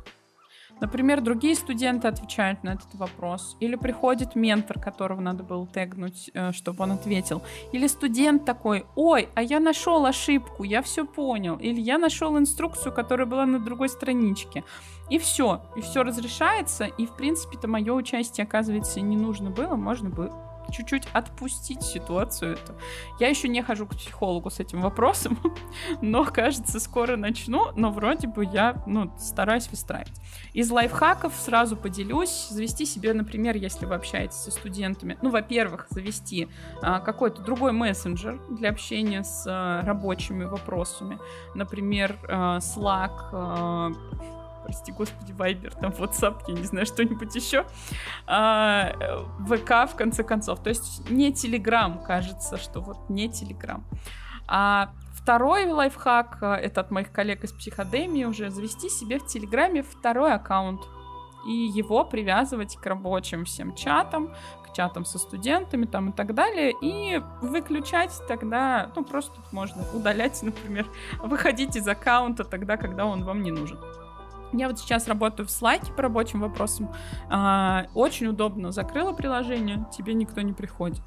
Например, 0.82 1.22
другие 1.22 1.56
студенты 1.56 2.08
отвечают 2.08 2.64
на 2.64 2.74
этот 2.74 2.94
вопрос. 2.96 3.58
Или 3.60 3.76
приходит 3.76 4.36
ментор, 4.36 4.80
которого 4.80 5.22
надо 5.22 5.44
было 5.44 5.68
тегнуть, 5.68 6.32
э, 6.34 6.52
чтобы 6.52 6.84
он 6.84 6.94
ответил. 6.94 7.42
Или 7.72 7.88
студент 7.88 8.46
такой, 8.46 8.86
ой, 8.96 9.30
а 9.36 9.42
я 9.42 9.60
нашел 9.60 10.06
ошибку, 10.06 10.64
я 10.64 10.82
все 10.82 11.06
понял. 11.06 11.58
Или 11.58 11.82
я 11.82 11.98
нашел 11.98 12.38
инструкцию, 12.38 12.94
которая 12.94 13.28
была 13.28 13.46
на 13.46 13.60
другой 13.60 13.90
страничке. 13.90 14.64
И 15.10 15.18
все. 15.18 15.62
И 15.76 15.82
все 15.82 16.04
разрешается. 16.04 16.86
И, 16.86 17.06
в 17.06 17.16
принципе-то, 17.16 17.68
мое 17.68 17.94
участие, 17.94 18.46
оказывается, 18.46 19.02
не 19.02 19.18
нужно 19.18 19.50
было. 19.50 19.76
Можно 19.76 20.10
было 20.10 20.49
чуть-чуть 20.72 21.08
отпустить 21.14 21.82
ситуацию 21.82 22.54
эту. 22.54 22.74
Я 23.20 23.28
еще 23.28 23.48
не 23.48 23.62
хожу 23.62 23.86
к 23.86 23.96
психологу 23.96 24.50
с 24.50 24.60
этим 24.60 24.82
вопросом, 24.82 25.40
но, 26.02 26.26
кажется, 26.26 26.80
скоро 26.80 27.18
начну, 27.18 27.72
но 27.76 27.92
вроде 27.92 28.28
бы 28.28 28.46
я, 28.46 28.82
ну, 28.86 29.12
стараюсь 29.18 29.70
выстраивать. 29.70 30.14
Из 30.54 30.70
лайфхаков 30.70 31.34
сразу 31.36 31.76
поделюсь. 31.76 32.48
Завести 32.50 32.86
себе, 32.86 33.14
например, 33.14 33.56
если 33.56 33.86
вы 33.86 33.96
общаетесь 33.96 34.38
со 34.38 34.52
студентами, 34.52 35.18
ну, 35.22 35.30
во-первых, 35.30 35.88
завести 35.90 36.48
а, 36.82 37.00
какой-то 37.00 37.42
другой 37.42 37.72
мессенджер 37.72 38.40
для 38.50 38.70
общения 38.70 39.24
с 39.24 39.46
а, 39.48 39.82
рабочими 39.84 40.46
вопросами. 40.46 41.20
Например, 41.56 42.16
а, 42.28 42.60
Slack, 42.60 43.12
а, 43.32 43.92
прости 44.70 44.92
господи, 44.92 45.32
Вайбер, 45.32 45.74
там 45.74 45.92
WhatsApp, 45.92 46.44
я 46.48 46.54
не 46.54 46.64
знаю, 46.64 46.86
что-нибудь 46.86 47.34
еще, 47.34 47.66
а, 48.28 48.92
ВК 49.48 49.92
в 49.92 49.96
конце 49.96 50.24
концов. 50.24 50.62
То 50.62 50.70
есть 50.70 51.10
не 51.10 51.34
Телеграм, 51.34 52.04
кажется, 52.04 52.58
что 52.58 52.82
вот 52.82 53.10
не 53.10 53.30
Телеграм. 53.30 53.84
А 54.48 54.92
второй 55.14 55.66
лайфхак, 55.66 56.38
а, 56.42 56.56
это 56.56 56.82
от 56.82 56.92
моих 56.92 57.12
коллег 57.12 57.44
из 57.44 57.52
психодемии 57.52 58.26
уже, 58.26 58.52
завести 58.52 58.90
себе 58.90 59.18
в 59.18 59.26
Телеграме 59.26 59.82
второй 59.82 60.34
аккаунт 60.34 60.82
и 61.48 61.52
его 61.52 62.06
привязывать 62.06 62.76
к 62.76 62.86
рабочим 62.86 63.46
всем 63.46 63.74
чатам, 63.74 64.36
к 64.64 64.76
чатам 64.76 65.04
со 65.04 65.18
студентами 65.18 65.86
там 65.86 66.10
и 66.10 66.12
так 66.12 66.36
далее, 66.36 66.76
и 66.80 67.24
выключать 67.42 68.12
тогда, 68.28 68.92
ну, 68.96 69.04
просто 69.04 69.34
можно 69.52 69.84
удалять, 69.96 70.40
например, 70.44 70.86
выходить 71.24 71.76
из 71.76 71.88
аккаунта 71.88 72.44
тогда, 72.44 72.78
когда 72.78 73.08
он 73.08 73.24
вам 73.24 73.42
не 73.42 73.50
нужен. 73.50 73.80
Я 74.54 74.68
вот 74.68 74.80
сейчас 74.80 75.08
работаю 75.08 75.48
в 75.48 75.52
Slack 75.52 75.96
по 75.96 76.02
рабочим 76.02 76.42
вопросам. 76.42 76.92
А, 77.30 77.86
очень 77.94 78.28
удобно. 78.28 78.72
Закрыла 78.72 79.14
приложение, 79.14 79.86
тебе 79.96 80.14
никто 80.14 80.42
не 80.42 80.54
приходит. 80.54 81.02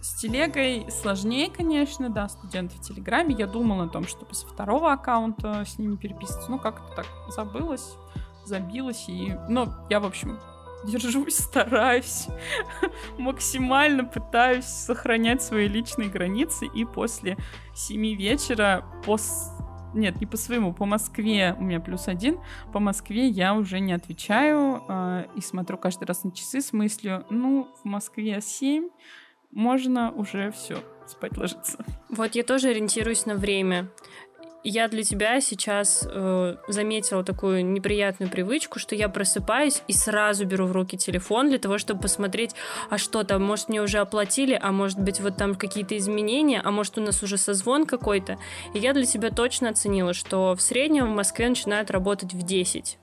С 0.00 0.14
телегой 0.14 0.86
сложнее, 0.90 1.50
конечно, 1.50 2.10
да, 2.10 2.28
студенты 2.28 2.76
в 2.76 2.80
Телеграме. 2.80 3.34
Я 3.36 3.46
думала 3.46 3.84
о 3.84 3.88
том, 3.88 4.06
чтобы 4.06 4.34
с 4.34 4.44
второго 4.44 4.92
аккаунта 4.92 5.64
с 5.64 5.78
ними 5.78 5.96
переписываться. 5.96 6.50
Ну, 6.50 6.58
как-то 6.58 6.94
так 6.94 7.06
забылась, 7.28 7.96
забилась. 8.44 9.08
И... 9.08 9.36
Ну, 9.48 9.68
я, 9.90 10.00
в 10.00 10.04
общем, 10.04 10.38
держусь, 10.86 11.36
стараюсь, 11.36 12.28
максимально 13.18 14.04
пытаюсь 14.04 14.66
сохранять 14.66 15.42
свои 15.42 15.66
личные 15.66 16.08
границы. 16.08 16.66
И 16.66 16.84
после 16.84 17.36
семи 17.74 18.14
вечера, 18.14 18.84
после 19.04 19.65
нет, 19.96 20.20
не 20.20 20.26
по 20.26 20.36
своему, 20.36 20.72
по 20.72 20.84
Москве 20.84 21.56
у 21.58 21.62
меня 21.62 21.80
плюс 21.80 22.08
один. 22.08 22.38
По 22.72 22.78
Москве 22.78 23.26
я 23.26 23.54
уже 23.54 23.80
не 23.80 23.92
отвечаю 23.92 24.82
э, 24.88 25.24
и 25.34 25.40
смотрю 25.40 25.78
каждый 25.78 26.04
раз 26.04 26.24
на 26.24 26.32
часы 26.32 26.60
с 26.60 26.72
мыслью, 26.72 27.24
ну, 27.30 27.68
в 27.82 27.84
Москве 27.84 28.40
7, 28.40 28.88
можно 29.50 30.12
уже 30.12 30.50
все, 30.50 30.78
спать 31.06 31.36
ложиться. 31.36 31.84
Вот 32.10 32.34
я 32.34 32.44
тоже 32.44 32.68
ориентируюсь 32.68 33.26
на 33.26 33.34
время 33.34 33.90
я 34.68 34.88
для 34.88 35.02
тебя 35.02 35.40
сейчас 35.40 36.06
э, 36.08 36.56
заметила 36.68 37.22
такую 37.22 37.64
неприятную 37.64 38.30
привычку, 38.30 38.78
что 38.78 38.94
я 38.94 39.08
просыпаюсь 39.08 39.82
и 39.86 39.92
сразу 39.92 40.44
беру 40.44 40.66
в 40.66 40.72
руки 40.72 40.96
телефон 40.96 41.48
для 41.48 41.58
того, 41.58 41.78
чтобы 41.78 42.00
посмотреть, 42.00 42.54
а 42.90 42.98
что 42.98 43.22
там, 43.22 43.42
может, 43.42 43.68
мне 43.68 43.80
уже 43.80 43.98
оплатили, 43.98 44.58
а 44.60 44.72
может 44.72 44.98
быть, 44.98 45.20
вот 45.20 45.36
там 45.36 45.54
какие-то 45.54 45.96
изменения, 45.96 46.60
а 46.64 46.70
может, 46.70 46.98
у 46.98 47.00
нас 47.00 47.22
уже 47.22 47.38
созвон 47.38 47.86
какой-то. 47.86 48.38
И 48.74 48.78
я 48.78 48.92
для 48.92 49.04
себя 49.04 49.30
точно 49.30 49.70
оценила, 49.70 50.12
что 50.12 50.54
в 50.54 50.60
среднем 50.60 51.06
в 51.06 51.14
Москве 51.14 51.48
начинают 51.48 51.90
работать 51.90 52.32
в 52.34 52.42
10 52.42 52.98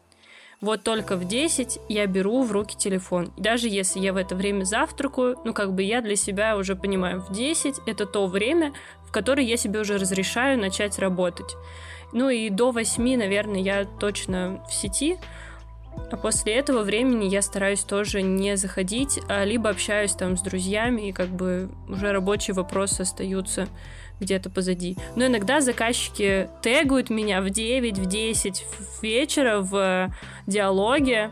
вот 0.62 0.84
только 0.84 1.16
в 1.16 1.26
10 1.26 1.80
я 1.90 2.08
беру 2.08 2.44
в 2.44 2.52
руки 2.52 2.76
телефон. 2.78 3.34
Даже 3.38 3.68
если 3.68 4.00
я 4.00 4.14
в 4.14 4.18
это 4.18 4.36
время 4.36 4.64
завтракаю, 4.64 5.38
ну 5.44 5.54
как 5.54 5.74
бы 5.74 5.84
я 5.84 6.02
для 6.02 6.16
себя 6.16 6.58
уже 6.58 6.76
понимаю, 6.76 7.22
в 7.22 7.34
10 7.34 7.82
это 7.86 8.06
то 8.06 8.28
время, 8.28 8.74
в 9.06 9.12
которое 9.12 9.46
я 9.46 9.58
себе 9.58 9.82
уже 9.82 9.98
разрешаю 9.98 10.60
начать 10.60 11.00
работать. 11.00 11.56
Ну 12.12 12.30
и 12.30 12.50
до 12.50 12.72
8, 12.72 13.18
наверное, 13.18 13.60
я 13.60 13.86
точно 13.86 14.64
в 14.70 14.74
сети, 14.74 15.18
а 16.12 16.18
после 16.18 16.54
этого 16.54 16.84
времени 16.84 17.26
я 17.26 17.42
стараюсь 17.42 17.82
тоже 17.82 18.22
не 18.22 18.56
заходить, 18.58 19.20
а 19.30 19.44
либо 19.44 19.70
общаюсь 19.70 20.14
там 20.14 20.38
с 20.38 20.42
друзьями, 20.42 21.10
и 21.10 21.12
как 21.12 21.30
бы 21.30 21.70
уже 21.88 22.12
рабочие 22.12 22.54
вопросы 22.54 23.02
остаются 23.02 23.68
где-то 24.24 24.50
позади. 24.50 24.98
Но 25.16 25.26
иногда 25.26 25.62
заказчики 25.62 26.50
тегают 26.62 27.10
меня 27.10 27.42
в 27.42 27.50
9, 27.50 27.98
в 27.98 28.06
10 28.06 28.66
вечера 29.02 29.60
в 29.60 30.12
диалоге, 30.48 31.32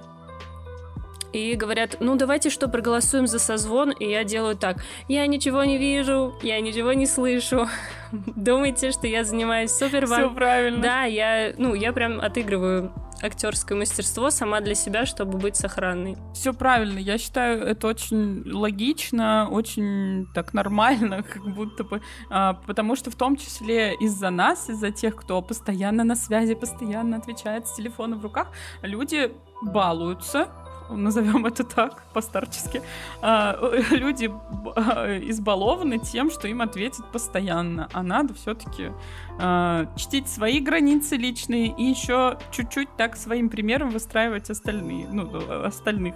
и 1.34 1.56
говорят, 1.56 1.97
ну 1.99 2.15
давайте 2.15 2.49
что, 2.49 2.67
проголосуем 2.67 3.27
за 3.27 3.39
созвон, 3.39 3.91
и 3.91 4.10
я 4.10 4.23
делаю 4.23 4.56
так. 4.56 4.84
Я 5.08 5.25
ничего 5.27 5.63
не 5.63 5.77
вижу, 5.77 6.36
я 6.41 6.60
ничего 6.60 6.93
не 6.93 7.06
слышу. 7.06 7.69
Думаете, 8.12 8.91
что 8.91 9.08
я 9.08 9.23
занимаюсь 9.23 9.71
супер 9.71 10.06
Все 10.06 10.30
правильно. 10.30 10.82
Да, 10.82 11.04
я, 11.04 11.54
ну, 11.58 11.73
я 11.73 11.93
прям 11.93 12.19
отыгрываю 12.19 12.91
актерское 13.21 13.77
мастерство 13.77 14.29
сама 14.29 14.62
для 14.62 14.75
себя, 14.75 15.05
чтобы 15.05 15.38
быть 15.38 15.55
сохранной. 15.55 16.17
Все 16.34 16.53
правильно. 16.53 16.99
Я 16.99 17.17
считаю, 17.17 17.63
это 17.63 17.88
очень 17.88 18.43
логично, 18.45 19.47
очень 19.49 20.27
так 20.34 20.53
нормально, 20.53 21.23
как 21.34 21.43
будто 21.53 21.84
бы. 21.84 22.01
А, 22.29 22.53
потому 22.53 22.95
что 22.95 23.12
в 23.12 23.15
том 23.15 23.36
числе 23.36 23.95
из-за 23.95 24.29
нас, 24.29 24.69
из-за 24.69 24.91
тех, 24.91 25.15
кто 25.15 25.41
постоянно 25.41 26.03
на 26.03 26.15
связи, 26.15 26.55
постоянно 26.55 27.17
отвечает 27.17 27.67
с 27.67 27.75
телефона 27.75 28.17
в 28.17 28.23
руках, 28.23 28.51
люди 28.81 29.31
балуются 29.62 30.47
назовем 30.95 31.45
это 31.45 31.63
так, 31.63 32.04
постарчески, 32.13 32.82
а, 33.21 33.58
люди 33.91 34.32
а, 34.75 35.17
избалованы 35.30 35.99
тем, 35.99 36.30
что 36.32 36.47
им 36.47 36.62
ответят 36.62 37.06
постоянно, 37.12 37.89
а 37.93 38.04
надо 38.04 38.34
все-таки 38.34 38.91
а, 39.39 39.88
чтить 39.95 40.27
свои 40.27 40.60
границы 40.60 41.15
личные 41.15 41.67
и 41.67 41.84
еще 41.84 42.38
чуть-чуть 42.51 42.95
так 42.97 43.15
своим 43.15 43.49
примером 43.49 43.89
выстраивать 43.89 44.49
остальные, 44.49 45.08
ну, 45.10 45.65
остальных. 45.65 46.15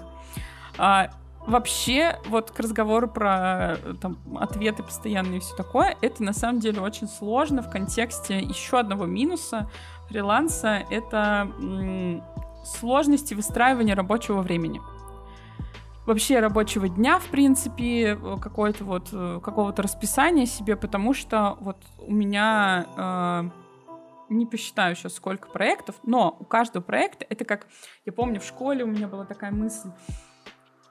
Вообще, 1.47 2.19
вот 2.27 2.49
к 2.49 2.59
разговору 2.59 3.07
про 3.07 3.77
там, 4.01 4.17
ответы 4.39 4.81
постоянные 4.81 5.37
и 5.37 5.39
все 5.39 5.55
такое, 5.55 5.95
это 6.01 6.23
на 6.23 6.33
самом 6.33 6.59
деле 6.59 6.81
очень 6.81 7.07
сложно 7.07 7.61
в 7.61 7.69
контексте 7.69 8.39
еще 8.39 8.79
одного 8.79 9.05
минуса 9.05 9.69
фриланса. 10.09 10.83
Это 10.89 11.47
сложности 12.65 13.33
выстраивания 13.33 13.95
рабочего 13.95 14.41
времени. 14.41 14.81
Вообще 16.05 16.39
рабочего 16.39 16.87
дня, 16.87 17.17
в 17.17 17.25
принципе, 17.25 18.15
какое-то 18.39 18.83
вот 18.83 19.09
э, 19.11 19.39
какого-то 19.43 19.81
расписания 19.81 20.45
себе, 20.45 20.75
потому 20.75 21.15
что 21.15 21.57
вот 21.61 21.77
у 21.97 22.13
меня 22.13 22.85
э, 22.95 23.49
не 24.29 24.45
посчитаю 24.45 24.95
сейчас 24.95 25.15
сколько 25.15 25.49
проектов, 25.49 25.95
но 26.03 26.37
у 26.39 26.45
каждого 26.45 26.83
проекта 26.83 27.25
это 27.29 27.43
как 27.43 27.67
я 28.05 28.13
помню 28.13 28.39
в 28.39 28.45
школе 28.45 28.83
у 28.83 28.87
меня 28.87 29.07
была 29.07 29.25
такая 29.25 29.51
мысль. 29.51 29.89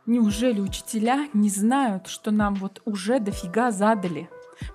Неужели 0.07 0.61
учителя 0.61 1.29
не 1.33 1.49
знают, 1.49 2.09
что 2.09 2.31
нам 2.31 2.55
вот 2.57 2.83
уже 2.85 3.21
дофига 3.21 3.71
задали? 3.71 4.29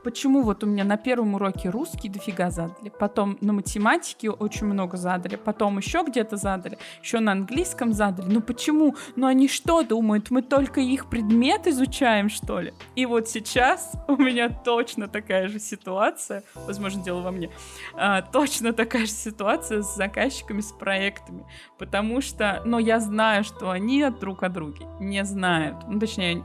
Почему 0.04 0.44
вот 0.44 0.64
у 0.64 0.68
меня 0.68 0.84
на 0.84 0.98
первом 0.98 1.36
уроке 1.36 1.70
русский 1.70 2.10
дофига 2.10 2.50
задали, 2.50 2.90
потом 2.90 3.38
на 3.42 3.54
математике 3.54 4.30
очень 4.30 4.68
много 4.68 4.98
задали, 4.98 5.36
потом 5.36 5.78
еще 5.78 6.04
где-то 6.06 6.38
задали, 6.38 6.78
еще 7.02 7.20
на 7.20 7.32
английском 7.34 7.94
задали. 7.94 8.28
Ну 8.28 8.42
почему? 8.42 8.96
Ну 9.16 9.28
они 9.28 9.48
что 9.48 9.82
думают, 9.84 10.32
мы 10.32 10.42
только 10.42 10.82
их 10.82 11.10
предмет 11.10 11.68
изучаем, 11.68 12.30
что 12.30 12.60
ли? 12.60 12.74
И 12.96 13.06
вот 13.06 13.30
сейчас 13.30 13.94
у 14.08 14.16
меня 14.16 14.50
точно 14.50 15.08
такая 15.08 15.48
же 15.48 15.60
ситуация, 15.60 16.44
возможно, 16.56 17.04
дело 17.04 17.22
во 17.22 17.32
мне, 17.32 17.50
а, 17.96 18.22
точно 18.22 18.74
такая 18.74 19.06
же 19.06 19.12
ситуация 19.12 19.82
с 19.82 19.96
заказчиками, 19.96 20.62
с 20.62 20.72
проектами, 20.72 21.46
потому 21.78 22.22
что, 22.22 22.62
ну, 22.66 22.80
я 22.80 23.00
знаю, 23.00 23.44
что 23.44 23.70
они 23.70 24.06
друг 24.10 24.44
о 24.44 24.50
друге 24.50 24.86
не 25.00 25.24
знают, 25.26 25.78
ну, 25.88 26.00
точнее, 26.00 26.44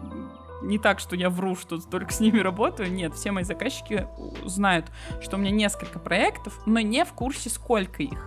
не 0.65 0.79
так, 0.79 0.99
что 0.99 1.17
я 1.17 1.31
вру, 1.31 1.57
что 1.57 1.79
только 1.79 2.13
с 2.13 2.21
ними 2.21 2.39
работаю. 2.39 2.93
Нет, 2.93 3.15
все 3.15 3.33
мои 3.33 3.45
заказчики 3.45 4.07
знают, 4.45 4.87
что 5.21 5.37
у 5.37 5.39
меня 5.39 5.51
несколько 5.51 5.99
проектов, 5.99 6.61
но 6.67 6.81
не 6.81 7.05
в 7.05 7.13
курсе, 7.13 7.51
сколько 7.51 8.03
их. 8.03 8.27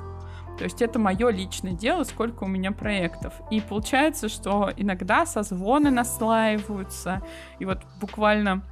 То 0.57 0.63
есть 0.63 0.81
это 0.81 0.97
мое 0.97 1.29
личное 1.29 1.73
дело, 1.73 2.03
сколько 2.03 2.43
у 2.43 2.47
меня 2.47 2.71
проектов. 2.71 3.33
И 3.51 3.61
получается, 3.61 4.27
что 4.27 4.71
иногда 4.75 5.25
созвоны 5.25 5.91
наслаиваются, 5.91 7.21
и 7.59 7.65
вот 7.65 7.83
буквально 8.01 8.63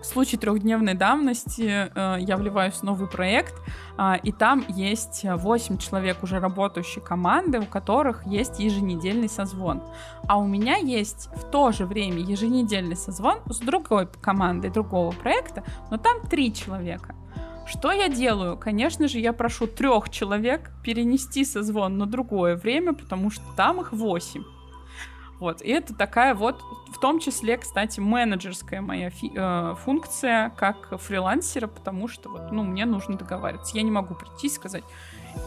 в 0.00 0.06
случае 0.06 0.38
трехдневной 0.38 0.94
давности 0.94 1.90
э, 1.94 2.16
я 2.20 2.36
вливаюсь 2.36 2.74
в 2.74 2.82
новый 2.82 3.08
проект, 3.08 3.54
э, 3.98 4.14
и 4.22 4.32
там 4.32 4.64
есть 4.68 5.24
8 5.24 5.78
человек 5.78 6.22
уже 6.22 6.38
работающей 6.40 7.00
команды, 7.00 7.60
у 7.60 7.66
которых 7.66 8.26
есть 8.26 8.58
еженедельный 8.60 9.28
созвон. 9.28 9.82
А 10.26 10.38
у 10.38 10.46
меня 10.46 10.76
есть 10.76 11.28
в 11.36 11.50
то 11.50 11.72
же 11.72 11.86
время 11.86 12.18
еженедельный 12.18 12.96
созвон 12.96 13.40
с 13.46 13.58
другой 13.58 14.08
командой 14.20 14.70
другого 14.70 15.12
проекта, 15.12 15.64
но 15.90 15.96
там 15.96 16.20
3 16.28 16.54
человека. 16.54 17.14
Что 17.66 17.92
я 17.92 18.08
делаю? 18.08 18.56
Конечно 18.56 19.06
же, 19.06 19.20
я 19.20 19.32
прошу 19.32 19.68
трех 19.68 20.10
человек 20.10 20.72
перенести 20.82 21.44
созвон 21.44 21.98
на 21.98 22.06
другое 22.06 22.56
время, 22.56 22.94
потому 22.94 23.30
что 23.30 23.44
там 23.56 23.80
их 23.80 23.92
8. 23.92 24.42
Вот, 25.40 25.62
и 25.62 25.70
это 25.70 25.94
такая 25.94 26.34
вот, 26.34 26.62
в 26.92 27.00
том 27.00 27.18
числе, 27.18 27.56
кстати, 27.56 27.98
менеджерская 27.98 28.82
моя 28.82 29.08
фи- 29.08 29.32
э, 29.34 29.74
функция 29.84 30.50
как 30.50 31.00
фрилансера, 31.00 31.66
потому 31.66 32.08
что 32.08 32.28
вот, 32.28 32.52
ну, 32.52 32.62
мне 32.62 32.84
нужно 32.84 33.16
договариваться. 33.16 33.74
Я 33.74 33.82
не 33.82 33.90
могу 33.90 34.14
прийти 34.14 34.48
и 34.48 34.50
сказать, 34.50 34.84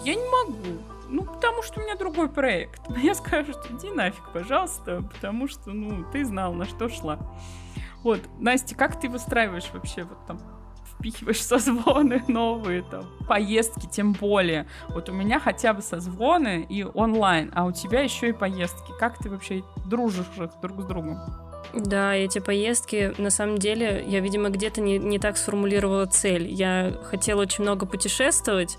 я 0.03 0.15
не 0.15 0.29
могу, 0.29 0.81
ну, 1.09 1.23
потому 1.23 1.61
что 1.61 1.79
у 1.79 1.83
меня 1.83 1.95
другой 1.95 2.27
проект. 2.27 2.81
Я 2.97 3.13
скажу, 3.13 3.51
что 3.51 3.67
иди 3.77 3.91
нафиг, 3.91 4.31
пожалуйста, 4.33 5.03
потому 5.13 5.47
что, 5.47 5.69
ну, 5.71 6.03
ты 6.11 6.25
знал, 6.25 6.53
на 6.53 6.65
что 6.65 6.89
шла. 6.89 7.19
Вот, 8.01 8.19
Настя, 8.39 8.75
как 8.75 8.99
ты 8.99 9.07
выстраиваешь 9.09 9.69
вообще 9.73 10.03
вот 10.03 10.25
там 10.25 10.39
впихиваешь 11.03 11.43
созвоны 11.43 12.23
новые, 12.27 12.83
там, 12.83 13.05
поездки 13.27 13.87
тем 13.87 14.13
более. 14.13 14.65
Вот 14.87 15.09
у 15.09 15.13
меня 15.13 15.39
хотя 15.39 15.73
бы 15.73 15.81
созвоны 15.81 16.65
и 16.69 16.83
онлайн, 16.83 17.51
а 17.53 17.65
у 17.65 17.71
тебя 17.71 18.01
еще 18.01 18.29
и 18.29 18.31
поездки. 18.31 18.91
Как 18.99 19.17
ты 19.17 19.29
вообще 19.29 19.63
дружишь 19.85 20.25
друг 20.61 20.81
с 20.81 20.85
другом? 20.85 21.19
Да, 21.73 22.15
эти 22.15 22.39
поездки, 22.39 23.13
на 23.17 23.31
самом 23.31 23.57
деле, 23.57 24.03
я, 24.07 24.19
видимо, 24.19 24.49
где-то 24.49 24.79
не, 24.79 24.97
не 24.97 25.19
так 25.19 25.37
сформулировала 25.37 26.05
цель. 26.05 26.47
Я 26.47 26.93
хотела 27.03 27.41
очень 27.41 27.63
много 27.63 27.85
путешествовать, 27.85 28.77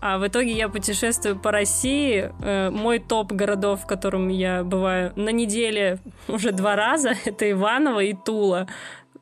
а 0.00 0.18
в 0.18 0.26
итоге 0.28 0.52
я 0.52 0.68
путешествую 0.68 1.38
по 1.38 1.50
России. 1.50 2.30
Э, 2.42 2.70
мой 2.70 2.98
топ 2.98 3.32
городов, 3.32 3.82
в 3.84 3.86
котором 3.86 4.28
я 4.28 4.62
бываю 4.64 5.12
на 5.16 5.30
неделе 5.30 5.98
уже 6.28 6.52
два 6.52 6.76
раза, 6.76 7.14
это 7.24 7.50
Иваново 7.50 8.00
и 8.00 8.12
Тула. 8.12 8.68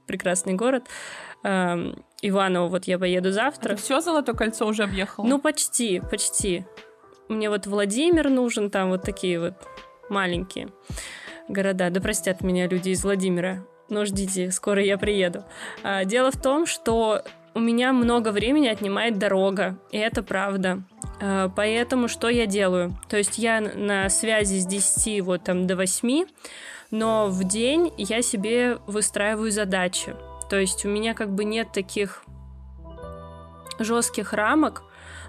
Прекрасный 0.07 0.55
город. 0.55 0.89
Иваново 2.29 2.69
вот 2.69 2.85
я 2.85 2.99
поеду 2.99 3.33
завтра. 3.33 3.75
А 3.75 3.77
ты 3.77 3.83
все 3.83 4.01
Золотое 4.01 4.35
кольцо 4.35 4.67
уже 4.67 4.85
объехал? 4.85 5.25
Ну, 5.25 5.39
почти, 5.39 6.01
почти. 6.01 6.65
Мне 7.29 7.51
вот 7.51 7.67
Владимир 7.67 8.31
нужен, 8.31 8.71
там 8.71 8.91
вот 8.91 9.03
такие 9.03 9.41
вот 9.41 9.55
маленькие 10.09 10.69
города. 11.49 11.91
Да 11.91 12.01
простят 12.01 12.43
меня 12.43 12.67
люди 12.67 12.91
из 12.91 13.05
Владимира. 13.05 13.65
Но 13.91 14.05
ждите, 14.07 14.51
скоро 14.51 14.83
я 14.83 14.97
приеду. 14.97 15.45
А, 15.83 16.05
дело 16.05 16.31
в 16.31 16.41
том, 16.41 16.67
что 16.67 17.23
у 17.55 17.61
меня 17.61 17.93
много 17.93 18.31
времени 18.31 18.67
отнимает 18.67 19.19
дорога, 19.19 19.79
и 19.93 19.99
это 19.99 20.23
правда. 20.23 20.83
А, 21.21 21.51
поэтому 21.55 22.09
что 22.09 22.29
я 22.29 22.47
делаю? 22.47 22.97
То 23.09 23.19
есть 23.19 23.39
я 23.39 23.61
на 23.61 24.09
связи 24.09 24.59
с 24.59 24.67
10 24.67 25.21
вот 25.23 25.45
там 25.45 25.67
до 25.67 25.77
8, 25.77 26.27
но 26.91 27.29
в 27.29 27.45
день 27.45 27.93
я 27.99 28.23
себе 28.23 28.79
выстраиваю 28.87 29.51
задачи. 29.51 30.15
То 30.49 30.59
есть 30.59 30.85
у 30.85 30.89
меня 30.89 31.15
как 31.15 31.35
бы 31.35 31.45
нет 31.45 31.73
таких 31.73 32.25
жестких 33.79 34.33
рамок, 34.33 34.85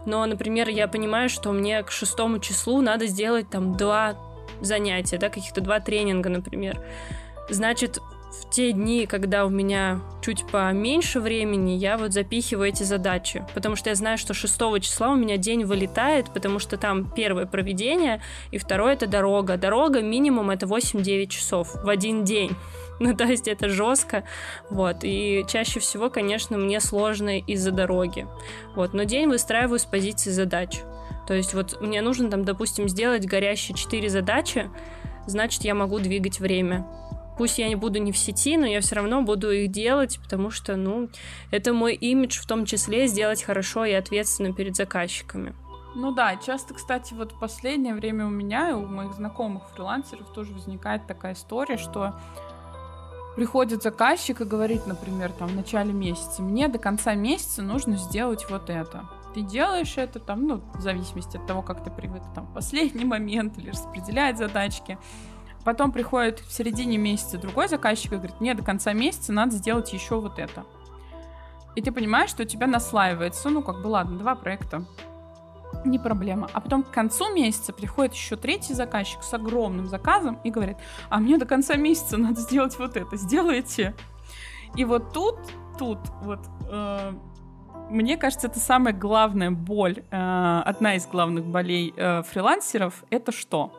но, 0.06 0.26
например, 0.26 0.70
я 0.70 0.88
понимаю, 0.88 1.30
что 1.30 1.52
мне 1.52 1.82
к 1.84 1.92
шестому 1.92 2.40
числу 2.40 2.82
надо 2.82 3.08
сделать 3.08 3.50
там 3.50 3.76
два 3.76 4.16
занятия, 4.62 5.18
да, 5.18 5.30
каких-то 5.30 5.62
два 5.62 5.80
тренинга, 5.80 6.30
например. 6.30 6.80
Значит, 7.50 8.00
в 8.42 8.50
те 8.50 8.72
дни, 8.72 9.06
когда 9.06 9.46
у 9.46 9.50
меня 9.50 10.02
чуть 10.22 10.46
поменьше 10.48 11.20
времени, 11.20 11.72
я 11.72 11.98
вот 11.98 12.14
запихиваю 12.14 12.70
эти 12.70 12.84
задачи, 12.84 13.46
потому 13.54 13.76
что 13.76 13.90
я 13.90 13.96
знаю, 13.96 14.18
что 14.18 14.34
6 14.34 14.54
числа 14.82 15.12
у 15.12 15.16
меня 15.16 15.38
день 15.38 15.64
вылетает, 15.64 16.34
потому 16.34 16.60
что 16.60 16.78
там 16.78 17.10
первое 17.10 17.46
проведение, 17.46 18.22
и 18.52 18.58
второе 18.58 18.94
это 18.94 19.08
дорога. 19.08 19.58
Дорога 19.58 20.02
минимум 20.02 20.50
это 20.50 20.66
8-9 20.66 21.28
часов 21.28 21.76
в 21.84 21.90
один 21.90 22.24
день. 22.24 22.56
Ну, 23.00 23.16
то 23.16 23.26
есть 23.26 23.48
это 23.48 23.68
жестко, 23.70 24.24
вот, 24.70 25.04
и 25.04 25.46
чаще 25.50 25.80
всего, 25.80 26.10
конечно, 26.10 26.58
мне 26.58 26.80
сложно 26.80 27.40
из-за 27.40 27.72
дороги, 27.72 28.26
вот, 28.74 28.94
но 28.94 29.04
день 29.04 29.28
выстраиваю 29.28 29.80
с 29.80 29.86
позиции 29.86 30.30
задач, 30.32 30.80
то 31.28 31.34
есть 31.34 31.54
вот 31.54 31.82
мне 31.82 32.02
нужно 32.02 32.30
там, 32.30 32.46
допустим, 32.46 32.88
сделать 32.88 33.26
горящие 33.26 33.76
4 33.76 34.10
задачи, 34.10 34.70
значит, 35.28 35.64
я 35.64 35.76
могу 35.76 36.00
двигать 36.00 36.40
время, 36.40 36.88
Пусть 37.38 37.60
я 37.60 37.68
не 37.68 37.76
буду 37.76 38.00
не 38.00 38.12
в 38.12 38.18
сети, 38.18 38.58
но 38.58 38.66
я 38.66 38.80
все 38.80 38.96
равно 38.96 39.22
буду 39.22 39.52
их 39.52 39.70
делать, 39.72 40.20
потому 40.24 40.52
что, 40.52 40.78
ну, 40.78 41.10
это 41.52 41.74
мой 41.74 41.94
имидж 41.94 42.40
в 42.40 42.46
том 42.46 42.66
числе 42.66 43.08
сделать 43.08 43.44
хорошо 43.44 43.84
и 43.84 43.92
ответственно 43.92 44.54
перед 44.54 44.76
заказчиками. 44.76 45.54
Ну 45.96 46.14
да, 46.14 46.36
часто, 46.38 46.74
кстати, 46.74 47.14
вот 47.14 47.32
в 47.32 47.40
последнее 47.40 47.94
время 47.94 48.26
у 48.26 48.30
меня 48.30 48.70
и 48.70 48.74
у 48.74 48.86
моих 48.86 49.14
знакомых 49.14 49.64
фрилансеров 49.74 50.32
тоже 50.34 50.54
возникает 50.54 51.08
такая 51.08 51.34
история, 51.34 51.78
что 51.78 52.16
приходит 53.36 53.84
заказчик 53.84 54.42
и 54.42 54.46
говорит, 54.46 54.88
например, 54.88 55.32
там 55.32 55.50
в 55.50 55.56
начале 55.56 55.94
месяца, 55.94 56.42
мне 56.42 56.68
до 56.68 56.80
конца 56.80 57.14
месяца 57.16 57.62
нужно 57.62 57.98
сделать 57.98 58.46
вот 58.50 58.70
это. 58.70 59.10
Ты 59.34 59.42
делаешь 59.42 59.98
это 59.98 60.20
там, 60.20 60.48
ну, 60.48 60.62
в 60.74 60.82
зависимости 60.82 61.38
от 61.38 61.46
того, 61.46 61.62
как 61.62 61.84
ты 61.84 61.92
привык, 61.92 62.24
там, 62.34 62.46
в 62.48 62.54
последний 62.54 63.04
момент 63.06 63.58
или 63.58 63.70
распределять 63.70 64.38
задачки. 64.38 64.98
Потом 65.66 65.92
приходит 65.92 66.40
в 66.40 66.54
середине 66.54 66.98
месяца 66.98 67.38
другой 67.38 67.68
заказчик 67.68 68.14
и 68.14 68.16
говорит, 68.16 68.40
мне 68.40 68.54
до 68.54 68.64
конца 68.64 68.94
месяца 68.94 69.34
надо 69.34 69.52
сделать 69.56 69.92
еще 69.92 70.20
вот 70.22 70.40
это. 70.40 70.64
И 71.76 71.82
ты 71.82 71.92
понимаешь, 71.92 72.30
что 72.30 72.44
у 72.44 72.46
тебя 72.46 72.68
наслаивается, 72.68 73.50
ну, 73.50 73.62
как 73.62 73.82
бы, 73.82 73.88
ладно, 73.88 74.18
два 74.18 74.36
проекта, 74.36 74.86
не 75.86 76.00
проблема. 76.00 76.50
А 76.54 76.62
потом 76.62 76.84
к 76.84 76.92
концу 76.92 77.34
месяца 77.34 77.74
приходит 77.74 78.14
еще 78.14 78.36
третий 78.36 78.74
заказчик 78.74 79.24
с 79.24 79.34
огромным 79.34 79.88
заказом 79.88 80.40
и 80.44 80.52
говорит, 80.52 80.78
а 81.10 81.20
мне 81.20 81.38
до 81.38 81.46
конца 81.46 81.76
месяца 81.76 82.18
надо 82.18 82.42
сделать 82.42 82.78
вот 82.80 82.98
это, 82.98 83.18
сделайте. 83.18 83.96
И 84.76 84.86
вот 84.86 85.14
тут, 85.14 85.38
тут 85.78 86.00
вот 86.22 86.40
э, 86.70 87.14
мне 87.90 88.18
кажется, 88.18 88.48
это 88.48 88.60
самая 88.60 88.94
главная 88.94 89.52
боль, 89.52 90.04
э, 90.10 90.62
одна 90.66 90.96
из 90.96 91.06
главных 91.08 91.46
болей 91.46 91.94
э, 91.96 92.24
фрилансеров, 92.24 93.04
это 93.10 93.32
что? 93.32 93.72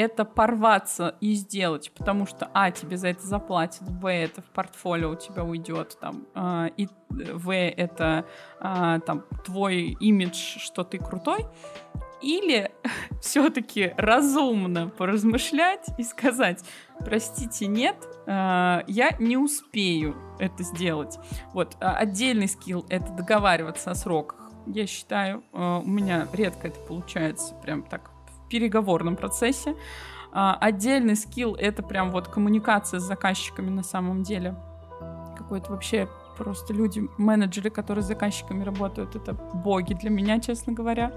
Это 0.00 0.24
порваться 0.24 1.16
и 1.20 1.34
сделать, 1.34 1.92
потому 1.96 2.26
что, 2.26 2.50
а, 2.54 2.70
тебе 2.70 2.96
за 2.96 3.08
это 3.08 3.26
заплатят, 3.26 3.82
б, 3.82 4.10
это 4.10 4.42
в 4.42 4.46
портфолио 4.46 5.10
у 5.10 5.14
тебя 5.14 5.44
уйдет, 5.44 5.98
там, 6.00 6.26
э, 6.34 6.70
и 6.76 6.88
в, 7.10 7.54
это 7.54 8.24
э, 8.60 9.00
там 9.04 9.24
твой 9.44 9.96
имидж, 10.00 10.58
что 10.58 10.84
ты 10.84 10.98
крутой, 10.98 11.46
или 12.22 12.70
все-таки 13.20 13.92
разумно 13.96 14.88
поразмышлять 14.88 15.86
и 15.98 16.02
сказать, 16.02 16.64
простите, 16.98 17.66
нет, 17.66 17.96
э, 18.26 18.82
я 18.86 19.16
не 19.18 19.36
успею 19.36 20.16
это 20.38 20.62
сделать. 20.62 21.18
Вот, 21.52 21.76
а 21.80 21.96
отдельный 21.96 22.48
скилл— 22.48 22.86
это 22.88 23.12
договариваться 23.12 23.90
о 23.90 23.94
сроках. 23.94 24.38
Я 24.66 24.86
считаю, 24.86 25.42
у 25.52 25.88
меня 25.88 26.28
редко 26.32 26.68
это 26.68 26.78
получается 26.80 27.54
прям 27.62 27.82
так 27.82 28.09
переговорном 28.50 29.16
процессе. 29.16 29.74
А, 30.32 30.56
отдельный 30.60 31.16
скилл— 31.16 31.54
это 31.58 31.82
прям 31.82 32.10
вот 32.10 32.28
коммуникация 32.28 33.00
с 33.00 33.04
заказчиками 33.04 33.70
на 33.70 33.82
самом 33.82 34.22
деле. 34.22 34.54
Какой-то 35.36 35.72
вообще 35.72 36.08
просто 36.40 36.72
люди, 36.72 37.06
менеджеры, 37.18 37.68
которые 37.68 38.02
с 38.02 38.06
заказчиками 38.06 38.64
работают, 38.64 39.14
это 39.14 39.34
боги 39.34 39.92
для 39.92 40.08
меня, 40.08 40.40
честно 40.40 40.72
говоря. 40.72 41.12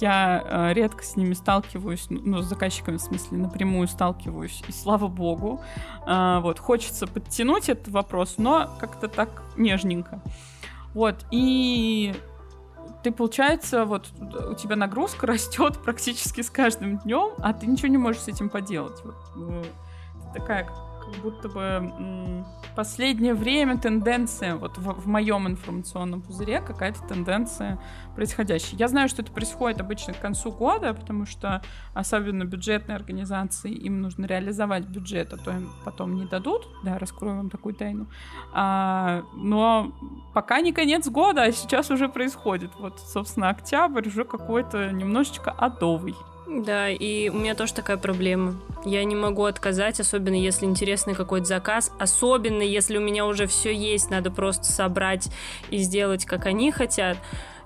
Я 0.00 0.44
э, 0.44 0.72
редко 0.72 1.02
с 1.02 1.16
ними 1.16 1.34
сталкиваюсь, 1.34 2.06
ну, 2.10 2.20
ну, 2.22 2.42
с 2.42 2.46
заказчиками, 2.46 2.96
в 2.96 3.00
смысле, 3.00 3.38
напрямую 3.38 3.88
сталкиваюсь, 3.88 4.62
и 4.68 4.72
слава 4.72 5.08
богу. 5.08 5.60
Э, 6.06 6.38
вот, 6.40 6.60
хочется 6.60 7.08
подтянуть 7.08 7.68
этот 7.68 7.88
вопрос, 7.88 8.34
но 8.38 8.70
как-то 8.78 9.08
так 9.08 9.42
нежненько. 9.56 10.20
Вот, 10.94 11.26
и 11.32 12.14
ты, 13.02 13.10
получается, 13.12 13.84
вот 13.84 14.08
у 14.20 14.54
тебя 14.54 14.76
нагрузка 14.76 15.26
растет 15.28 15.78
практически 15.82 16.40
с 16.40 16.50
каждым 16.50 16.98
днем, 16.98 17.32
а 17.38 17.52
ты 17.52 17.66
ничего 17.66 17.88
не 17.88 17.98
можешь 17.98 18.22
с 18.22 18.28
этим 18.28 18.48
поделать. 18.48 19.00
Вот, 19.04 19.16
ну, 19.36 19.62
такая 20.34 20.68
как 21.08 21.22
будто 21.22 21.48
бы 21.48 22.44
последнее 22.78 23.34
время 23.34 23.76
тенденция, 23.76 24.54
вот 24.54 24.78
в, 24.78 25.00
в 25.00 25.08
моем 25.08 25.48
информационном 25.48 26.22
пузыре 26.22 26.60
какая-то 26.60 27.00
тенденция 27.08 27.80
происходящая. 28.14 28.78
Я 28.78 28.86
знаю, 28.86 29.08
что 29.08 29.22
это 29.22 29.32
происходит 29.32 29.80
обычно 29.80 30.12
к 30.12 30.20
концу 30.20 30.52
года, 30.52 30.94
потому 30.94 31.26
что 31.26 31.60
особенно 31.94 32.44
бюджетные 32.44 32.94
организации, 32.94 33.72
им 33.72 34.00
нужно 34.00 34.26
реализовать 34.26 34.86
бюджет, 34.86 35.32
а 35.32 35.38
то 35.38 35.50
им 35.50 35.70
потом 35.84 36.14
не 36.14 36.26
дадут, 36.26 36.68
да, 36.84 36.98
раскрою 36.98 37.38
вам 37.38 37.50
такую 37.50 37.74
тайну. 37.74 38.06
А, 38.52 39.24
но 39.34 39.92
пока 40.32 40.60
не 40.60 40.72
конец 40.72 41.08
года, 41.08 41.42
а 41.42 41.52
сейчас 41.52 41.90
уже 41.90 42.08
происходит. 42.08 42.70
Вот, 42.78 43.00
собственно, 43.00 43.48
октябрь 43.48 44.06
уже 44.06 44.24
какой-то 44.24 44.92
немножечко 44.92 45.50
адовый. 45.50 46.14
Да, 46.48 46.88
и 46.88 47.28
у 47.28 47.34
меня 47.34 47.54
тоже 47.54 47.74
такая 47.74 47.98
проблема. 47.98 48.56
Я 48.86 49.04
не 49.04 49.14
могу 49.14 49.44
отказать, 49.44 50.00
особенно 50.00 50.34
если 50.34 50.64
интересный 50.64 51.14
какой-то 51.14 51.44
заказ, 51.44 51.92
особенно 51.98 52.62
если 52.62 52.96
у 52.96 53.02
меня 53.02 53.26
уже 53.26 53.46
все 53.46 53.74
есть, 53.74 54.10
надо 54.10 54.30
просто 54.30 54.64
собрать 54.64 55.28
и 55.70 55.76
сделать, 55.76 56.24
как 56.24 56.46
они 56.46 56.72
хотят. 56.72 57.18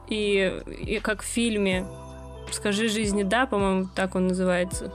И, 0.09 0.63
и 0.67 0.99
как 0.99 1.23
в 1.23 1.27
фильме 1.27 1.87
«Скажи 2.51 2.89
жизни 2.89 3.23
да», 3.23 3.47
по-моему, 3.47 3.89
так 3.95 4.17
он 4.17 4.27
называется, 4.27 4.93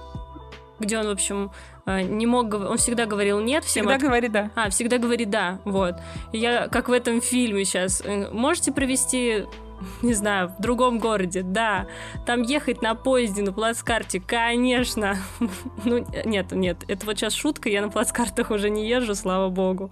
где 0.80 1.00
он, 1.00 1.08
в 1.08 1.12
общем, 1.12 1.52
э, 1.86 2.02
не 2.02 2.26
мог, 2.26 2.54
он 2.54 2.78
всегда 2.78 3.06
говорил 3.06 3.40
нет 3.40 3.64
всем. 3.64 3.84
Всегда 3.84 3.96
от... 3.96 4.02
говорит 4.02 4.32
да. 4.34 4.52
А, 4.56 4.70
всегда 4.70 4.98
говорит 4.98 5.30
да, 5.30 5.60
вот. 5.64 5.96
Я, 6.34 6.68
как 6.68 6.90
в 6.90 6.92
этом 6.92 7.22
фильме 7.22 7.64
сейчас, 7.64 8.02
э, 8.02 8.30
можете 8.32 8.74
провести 8.74 9.46
не 10.02 10.14
знаю, 10.14 10.54
в 10.58 10.62
другом 10.62 11.00
городе, 11.00 11.42
да. 11.44 11.88
Там 12.26 12.42
ехать 12.42 12.82
на 12.82 12.96
поезде, 12.96 13.42
на 13.42 13.54
плацкарте, 13.54 14.20
конечно. 14.20 15.18
ну, 15.86 16.06
нет, 16.26 16.52
нет, 16.52 16.78
это 16.88 17.06
вот 17.06 17.18
сейчас 17.18 17.34
шутка, 17.34 17.70
я 17.70 17.82
на 17.82 17.90
плацкартах 17.90 18.52
уже 18.52 18.70
не 18.70 18.88
езжу, 18.88 19.16
слава 19.16 19.50
богу. 19.50 19.92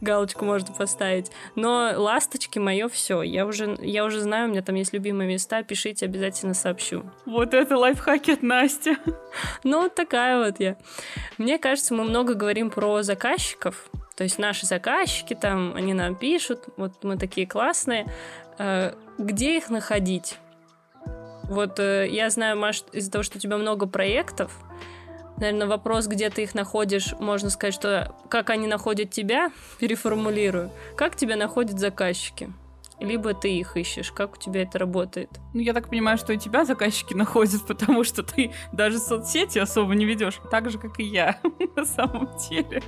Галочку 0.00 0.44
можно 0.44 0.74
поставить. 0.74 1.30
Но 1.54 1.92
ласточки 1.96 2.58
мое 2.58 2.88
все. 2.88 3.22
Я 3.22 3.46
уже, 3.46 3.78
я 3.80 4.04
уже 4.04 4.20
знаю, 4.20 4.48
у 4.48 4.50
меня 4.50 4.62
там 4.62 4.74
есть 4.74 4.92
любимые 4.92 5.28
места, 5.28 5.62
пишите, 5.62 6.06
обязательно 6.06 6.54
сообщу. 6.54 7.04
Вот 7.26 7.54
это 7.54 7.78
лайфхаки 7.78 8.32
от 8.32 8.42
Насти. 8.42 8.96
ну, 9.64 9.88
такая 9.88 10.44
вот 10.44 10.58
я. 10.58 10.76
Мне 11.38 11.58
кажется, 11.58 11.94
мы 11.94 12.04
много 12.04 12.34
говорим 12.34 12.70
про 12.70 13.02
заказчиков, 13.02 13.88
то 14.16 14.22
есть 14.24 14.38
наши 14.38 14.66
заказчики 14.66 15.34
там, 15.34 15.74
они 15.74 15.92
нам 15.92 16.14
пишут, 16.14 16.68
вот 16.76 17.02
мы 17.02 17.16
такие 17.16 17.46
классные. 17.46 18.06
Где 19.18 19.56
их 19.56 19.70
находить? 19.70 20.38
Вот 21.44 21.78
э, 21.78 22.08
я 22.08 22.30
знаю, 22.30 22.58
Маш, 22.58 22.84
из-за 22.92 23.10
того, 23.10 23.22
что 23.22 23.38
у 23.38 23.40
тебя 23.40 23.56
много 23.58 23.86
проектов, 23.86 24.52
наверное, 25.36 25.66
вопрос, 25.66 26.06
где 26.06 26.30
ты 26.30 26.42
их 26.42 26.54
находишь, 26.54 27.14
можно 27.20 27.50
сказать, 27.50 27.74
что 27.74 28.14
как 28.28 28.50
они 28.50 28.66
находят 28.66 29.10
тебя, 29.10 29.52
переформулирую. 29.78 30.70
Как 30.96 31.16
тебя 31.16 31.36
находят 31.36 31.78
заказчики? 31.78 32.52
Либо 33.00 33.34
ты 33.34 33.52
их 33.52 33.76
ищешь. 33.76 34.12
Как 34.12 34.34
у 34.34 34.36
тебя 34.36 34.62
это 34.62 34.78
работает? 34.78 35.28
Ну, 35.52 35.60
я 35.60 35.72
так 35.72 35.88
понимаю, 35.88 36.16
что 36.16 36.32
и 36.32 36.38
тебя 36.38 36.64
заказчики 36.64 37.14
находят, 37.14 37.66
потому 37.66 38.04
что 38.04 38.22
ты 38.22 38.52
даже 38.72 38.98
соцсети 38.98 39.58
особо 39.58 39.94
не 39.94 40.06
ведешь. 40.06 40.40
Так 40.50 40.70
же, 40.70 40.78
как 40.78 40.98
и 40.98 41.04
я, 41.04 41.38
на 41.76 41.84
самом 41.84 42.30
деле. 42.48 42.82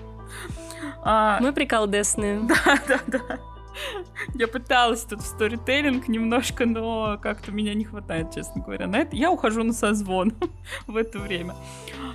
А... 1.03 1.39
Мы 1.41 1.53
приколдесные. 1.53 2.41
Да, 2.41 2.79
да, 2.89 3.01
да. 3.07 3.56
Я 4.35 4.49
пыталась 4.49 5.03
тут 5.03 5.21
в 5.21 5.27
сторителлинг 5.27 6.09
немножко, 6.09 6.67
но 6.67 7.19
как-то 7.21 7.53
меня 7.53 7.75
не 7.75 7.85
хватает, 7.85 8.33
честно 8.35 8.63
говоря, 8.63 8.87
на 8.87 8.97
это. 8.97 9.17
Я 9.17 9.31
ухожу 9.31 9.63
на 9.63 9.73
созвон 9.73 10.33
в 10.87 10.97
это 10.97 11.19
время. 11.19 11.55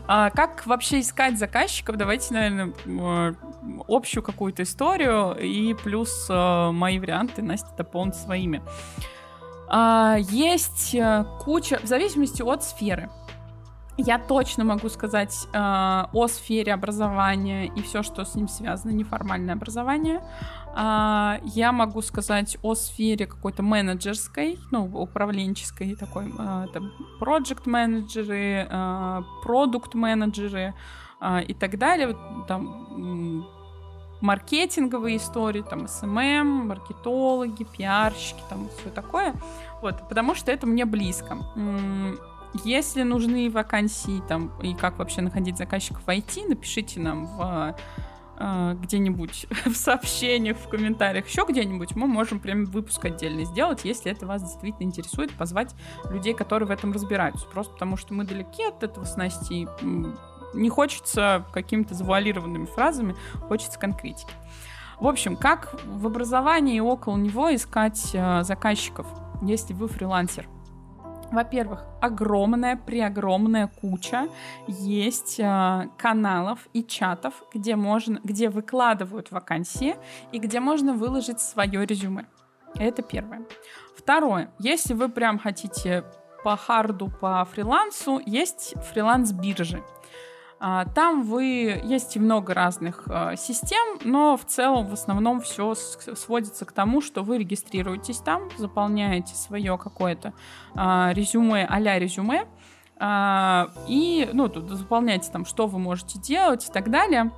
А 0.08 0.30
как 0.30 0.66
вообще 0.66 1.02
искать 1.02 1.38
заказчиков? 1.38 1.98
Давайте, 1.98 2.34
наверное, 2.34 3.36
общую 3.88 4.24
какую-то 4.24 4.64
историю 4.64 5.36
и 5.40 5.74
плюс 5.74 6.28
э, 6.30 6.72
мои 6.72 7.00
варианты 7.00 7.42
Настя 7.42 7.70
дополнит 7.78 8.16
своими. 8.16 8.62
А, 9.68 10.18
есть 10.20 10.94
э, 10.96 11.26
куча, 11.40 11.80
в 11.82 11.88
зависимости 11.88 12.42
от 12.42 12.64
сферы. 12.64 13.10
Я 14.04 14.18
точно 14.18 14.64
могу 14.64 14.90
сказать 14.90 15.48
э, 15.54 16.04
о 16.14 16.28
сфере 16.28 16.74
образования 16.74 17.68
и 17.68 17.82
все, 17.82 18.02
что 18.02 18.26
с 18.26 18.36
ним 18.36 18.48
связано, 18.48 18.92
неформальное 18.92 19.54
образование. 19.54 20.22
Э, 20.76 21.40
я 21.44 21.72
могу 21.72 22.02
сказать 22.02 22.58
о 22.64 22.76
сфере 22.76 23.28
какой-то 23.28 23.62
менеджерской, 23.62 24.58
ну, 24.72 24.86
управленческой 24.86 25.96
такой, 25.96 26.26
э, 26.26 26.66
это 26.70 26.82
project 27.20 27.64
менеджеры, 27.66 28.68
э, 31.22 31.44
и 31.48 31.54
так 31.54 31.78
далее. 31.78 32.08
Вот, 32.08 32.48
там 32.48 33.46
маркетинговые 34.22 35.18
истории, 35.18 35.62
там 35.62 35.86
SMM, 35.86 36.44
маркетологи, 36.44 37.64
пиарщики, 37.64 38.42
там 38.50 38.68
все 38.80 38.90
такое. 38.90 39.34
Вот, 39.82 40.08
потому 40.10 40.36
что 40.36 40.52
это 40.52 40.66
мне 40.66 40.86
близко. 40.86 41.38
Если 42.66 43.04
нужны 43.04 43.50
вакансии 43.50 44.22
там 44.28 44.52
и 44.62 44.74
как 44.74 44.98
вообще 44.98 45.22
находить 45.22 45.58
заказчиков 45.58 46.04
в 46.04 46.08
IT, 46.08 46.50
напишите 46.50 47.00
нам 47.00 47.26
в 47.26 47.76
э, 48.38 48.76
где-нибудь 48.82 49.48
в 49.66 49.74
сообщениях, 49.74 50.58
в 50.58 50.68
комментариях, 50.68 51.28
еще 51.28 51.46
где-нибудь, 51.48 51.96
мы 51.96 52.08
можем 52.08 52.40
прям 52.40 52.66
выпуск 52.66 53.06
отдельно 53.06 53.46
сделать, 53.46 53.86
если 53.86 54.12
это 54.12 54.26
вас 54.26 54.42
действительно 54.42 54.86
интересует, 54.86 55.32
позвать 55.32 55.74
людей, 56.10 56.34
которые 56.34 56.68
в 56.68 56.72
этом 56.72 56.92
разбираются. 56.92 57.46
Просто 57.48 57.74
потому 57.74 57.96
что 57.96 58.14
мы 58.14 58.26
далеки 58.26 58.64
от 58.64 58.84
этого 58.84 59.06
с 59.06 59.16
Настей, 59.16 59.68
не 60.54 60.70
хочется 60.70 61.46
какими-то 61.54 61.94
завуалированными 61.94 62.66
фразами, 62.66 63.16
хочется 63.48 63.80
конкретики. 63.80 64.34
В 65.00 65.08
общем, 65.08 65.36
как 65.36 65.76
в 65.86 66.06
образовании 66.06 66.76
и 66.76 66.82
около 66.82 67.18
него 67.18 67.54
искать 67.56 68.12
э, 68.14 68.44
заказчиков, 68.44 69.08
если 69.42 69.74
вы 69.74 69.88
фрилансер? 69.88 70.48
Во-первых, 71.32 71.86
огромная, 72.02 72.76
преогромная 72.76 73.68
куча 73.68 74.28
есть 74.68 75.40
э, 75.40 75.88
каналов 75.98 76.68
и 76.74 76.84
чатов, 76.84 77.34
где 77.54 77.78
можно, 77.78 78.20
где 78.24 78.50
выкладывают 78.50 79.32
вакансии 79.32 79.96
и 80.34 80.40
где 80.40 80.60
можно 80.60 80.94
выложить 80.94 81.40
свое 81.40 81.86
резюме. 81.86 82.26
Это 82.76 83.02
первое. 83.02 83.46
Второе, 83.96 84.52
если 84.60 84.94
вы 84.94 85.08
прям 85.08 85.40
хотите 85.40 86.04
по 86.44 86.58
харду, 86.58 87.10
по 87.22 87.46
фрилансу, 87.46 88.22
есть 88.26 88.74
фриланс-биржи. 88.92 89.82
А, 90.64 90.86
там 90.86 91.24
вы 91.24 91.82
есть 91.84 92.16
и 92.16 92.20
много 92.20 92.54
разных 92.54 93.02
а, 93.08 93.36
систем, 93.36 93.98
но 94.04 94.38
в 94.38 94.46
целом 94.46 94.86
в 94.86 94.94
основном 94.94 95.42
все 95.42 95.74
сводится 95.74 96.66
к 96.66 96.72
тому, 96.72 97.02
что 97.02 97.24
вы 97.24 97.40
регистрируетесь 97.40 98.20
там, 98.20 98.48
заполняете 98.58 99.34
свое 99.34 99.76
какое-то 99.80 100.34
а, 100.76 101.14
резюме, 101.16 101.66
а-ля 101.68 101.98
резюме, 101.98 102.46
и 103.88 104.30
ну, 104.32 104.48
тут 104.48 104.70
заполняете 104.70 105.32
там, 105.32 105.44
что 105.44 105.66
вы 105.66 105.80
можете 105.80 106.20
делать 106.20 106.70
и 106.70 106.72
так 106.72 106.92
далее. 106.92 107.32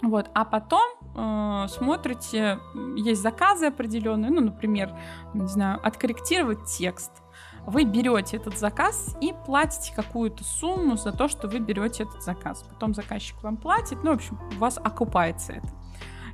Вот, 0.00 0.30
а 0.32 0.44
потом 0.44 0.82
э, 1.16 1.66
смотрите, 1.68 2.60
есть 2.96 3.20
заказы 3.20 3.66
определенные, 3.66 4.30
ну, 4.30 4.40
например, 4.40 4.94
не 5.34 5.48
знаю, 5.48 5.80
откорректировать 5.84 6.66
текст, 6.66 7.21
вы 7.66 7.84
берете 7.84 8.36
этот 8.36 8.58
заказ 8.58 9.16
и 9.20 9.32
платите 9.46 9.92
какую-то 9.94 10.44
сумму 10.44 10.96
за 10.96 11.12
то, 11.12 11.28
что 11.28 11.48
вы 11.48 11.58
берете 11.58 12.04
этот 12.04 12.22
заказ. 12.22 12.64
Потом 12.68 12.94
заказчик 12.94 13.42
вам 13.42 13.56
платит, 13.56 14.02
ну, 14.02 14.10
в 14.12 14.14
общем, 14.14 14.38
у 14.56 14.58
вас 14.58 14.78
окупается 14.82 15.54
это. 15.54 15.68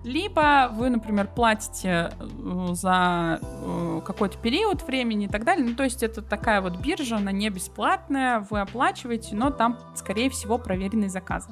Либо 0.04 0.70
вы, 0.72 0.90
например, 0.90 1.26
платите 1.26 2.12
э, 2.18 2.68
за 2.72 3.40
э, 3.42 4.00
какой-то 4.06 4.38
период 4.38 4.82
времени 4.86 5.26
и 5.26 5.28
так 5.28 5.44
далее. 5.44 5.66
Ну, 5.66 5.74
то 5.74 5.82
есть 5.82 6.02
это 6.02 6.22
такая 6.22 6.60
вот 6.60 6.76
биржа, 6.76 7.16
она 7.16 7.32
не 7.32 7.50
бесплатная, 7.50 8.46
вы 8.48 8.60
оплачиваете, 8.60 9.34
но 9.34 9.50
там, 9.50 9.76
скорее 9.96 10.30
всего, 10.30 10.56
проверенные 10.56 11.10
заказы. 11.10 11.48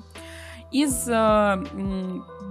Из 0.76 1.08
э, 1.08 1.64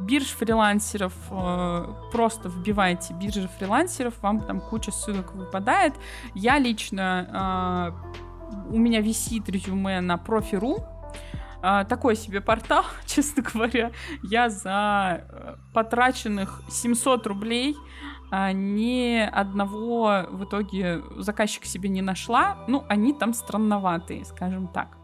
бирж 0.02 0.26
фрилансеров 0.26 1.14
э, 1.30 1.94
просто 2.12 2.50
вбиваете 2.50 3.14
биржи 3.14 3.48
фрилансеров, 3.60 4.16
вам 4.24 4.40
там 4.42 4.62
куча 4.62 4.92
ссылок 4.92 5.36
выпадает. 5.36 5.94
Я 6.34 6.58
лично, 6.58 7.94
э, 8.02 8.74
у 8.74 8.80
меня 8.80 9.02
висит 9.02 9.48
резюме 9.48 10.02
на 10.02 10.18
профи.ру, 10.18 10.84
такой 11.62 12.16
себе 12.16 12.42
портал, 12.42 12.84
честно 13.06 13.44
говоря. 13.44 13.92
Я 14.24 14.50
за 14.50 15.62
потраченных 15.72 16.64
700 16.68 17.28
рублей 17.28 17.76
ни 18.32 19.20
одного 19.20 20.26
в 20.32 20.46
итоге 20.46 21.04
заказчик 21.18 21.66
себе 21.66 21.90
не 21.90 22.02
нашла. 22.02 22.58
Ну, 22.68 22.86
они 22.90 23.14
там 23.14 23.36
странноватые, 23.36 24.26
скажем 24.26 24.68
так. 24.68 24.98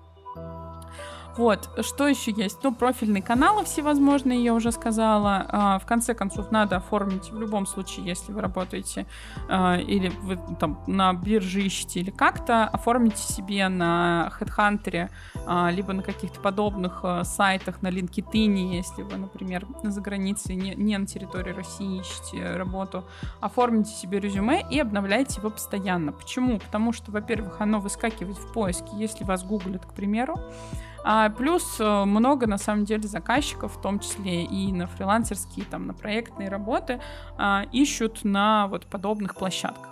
Вот, 1.38 1.70
что 1.82 2.08
еще 2.08 2.32
есть? 2.32 2.60
Ну, 2.62 2.74
профильные 2.74 3.24
каналы 3.24 3.64
всевозможные, 3.64 4.44
я 4.44 4.54
уже 4.54 4.72
сказала. 4.72 5.46
А, 5.48 5.80
в 5.80 5.86
конце 5.86 6.14
концов, 6.14 6.52
надо 6.52 6.78
оформить 6.78 7.32
в 7.32 7.40
любом 7.40 7.66
случае, 7.66 8.06
если 8.06 8.34
вы 8.34 8.42
работаете 8.42 9.06
а, 9.48 9.78
или 9.78 10.10
вы 10.22 10.38
там 10.60 10.84
на 10.88 11.14
бирже 11.14 11.62
ищете 11.62 12.02
или 12.02 12.10
как-то, 12.10 12.66
оформите 12.66 13.22
себе 13.22 13.70
на 13.70 14.32
HeadHunter, 14.40 15.10
а, 15.46 15.72
либо 15.72 15.94
на 15.94 16.04
каких-то 16.04 16.40
подобных 16.42 17.06
сайтах, 17.24 17.82
на 17.82 17.88
LinkedIn, 17.88 18.76
если 18.76 19.04
вы, 19.04 19.18
например, 19.18 19.66
за 19.84 20.02
границей, 20.02 20.56
не, 20.56 20.76
не 20.76 20.98
на 20.98 21.06
территории 21.06 21.54
России 21.54 22.02
ищете 22.02 22.56
работу, 22.56 23.06
оформите 23.40 23.92
себе 23.92 24.20
резюме 24.20 24.66
и 24.70 24.80
обновляйте 24.80 25.40
его 25.40 25.50
постоянно. 25.50 26.12
Почему? 26.12 26.60
Потому 26.60 26.92
что, 26.92 27.12
во-первых, 27.12 27.62
оно 27.62 27.80
выскакивает 27.80 28.38
в 28.38 28.52
поиске, 28.52 28.90
если 28.96 29.24
вас 29.24 29.44
гуглят, 29.44 29.86
к 29.86 29.94
примеру, 29.94 30.38
а, 31.04 31.30
плюс 31.30 31.80
э, 31.80 32.06
много, 32.06 32.48
на 32.48 32.58
самом 32.58 32.86
деле, 32.86 33.08
заказчиков, 33.08 33.78
в 33.78 33.82
том 33.82 34.00
числе 34.00 34.44
и 34.44 34.72
на 34.72 34.88
фрилансерские, 34.88 35.66
там, 35.66 35.88
на 35.88 35.94
проектные 35.94 36.50
работы, 36.50 37.00
а, 37.38 37.66
ищут 37.72 38.24
на 38.24 38.68
вот 38.68 38.86
подобных 38.86 39.36
площадках. 39.36 39.91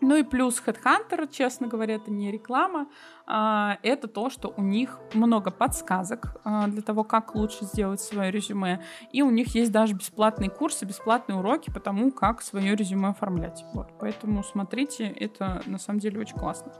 Ну 0.00 0.16
и 0.16 0.22
плюс 0.22 0.62
Headhunter, 0.64 1.28
честно 1.30 1.66
говоря, 1.66 1.96
это 1.96 2.10
не 2.10 2.30
реклама, 2.30 2.86
а, 3.26 3.78
это 3.82 4.08
то, 4.08 4.30
что 4.30 4.52
у 4.56 4.62
них 4.62 4.98
много 5.12 5.50
подсказок 5.50 6.36
а, 6.44 6.66
для 6.68 6.82
того, 6.82 7.04
как 7.04 7.34
лучше 7.34 7.64
сделать 7.64 8.00
свое 8.00 8.30
резюме, 8.30 8.82
и 9.12 9.22
у 9.22 9.30
них 9.30 9.54
есть 9.54 9.70
даже 9.70 9.94
бесплатные 9.94 10.50
курсы, 10.50 10.86
бесплатные 10.86 11.38
уроки 11.38 11.70
по 11.70 11.80
тому, 11.80 12.10
как 12.12 12.42
свое 12.42 12.74
резюме 12.74 13.08
оформлять. 13.08 13.64
Вот, 13.74 13.88
поэтому 14.00 14.42
смотрите, 14.42 15.06
это 15.06 15.62
на 15.66 15.78
самом 15.78 16.00
деле 16.00 16.20
очень 16.20 16.36
классно. 16.36 16.72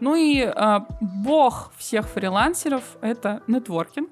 Ну 0.00 0.16
и 0.16 0.42
а, 0.42 0.86
бог 1.00 1.72
всех 1.76 2.08
фрилансеров— 2.08 2.96
это 3.00 3.42
нетворкинг 3.46 4.10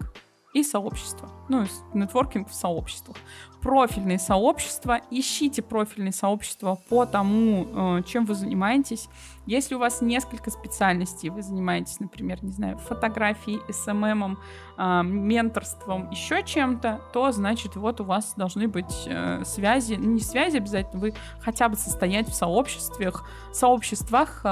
и 0.55 0.63
сообщество. 0.63 1.29
Ну, 1.49 1.67
нетворкинг 1.93 2.49
в 2.49 2.55
сообществах 2.55 3.17
профильные 3.65 4.19
сообщества, 4.19 5.01
ищите 5.11 5.63
профильные 5.63 6.13
сообщества 6.13 6.79
по 6.91 7.07
тому, 7.07 7.67
э, 7.99 8.03
чем 8.07 8.27
вы 8.27 8.35
занимаетесь. 8.35 9.09
Если 9.47 9.75
у 9.75 9.79
вас 9.79 10.01
несколько 10.01 10.51
специальностей, 10.51 11.31
вы 11.31 11.43
занимаетесь, 11.43 12.01
например, 12.01 12.43
не 12.43 12.53
знаю, 12.53 12.79
фотографией, 12.79 13.61
СММом, 13.71 14.39
э, 14.77 15.03
менторством, 15.03 16.11
еще 16.11 16.43
чем-то, 16.43 17.01
то 17.13 17.33
значит 17.33 17.77
вот 17.77 18.01
у 18.01 18.05
вас 18.05 18.35
должны 18.37 18.69
быть 18.69 19.07
э, 19.07 19.43
связи, 19.45 19.95
ну 19.95 20.13
не 20.13 20.21
связи 20.21 20.57
обязательно, 20.57 21.01
вы 21.01 21.15
хотя 21.41 21.69
бы 21.69 21.77
состоять 21.77 22.29
в 22.29 22.35
сообществах, 22.35 23.29
сообществах 23.53 24.43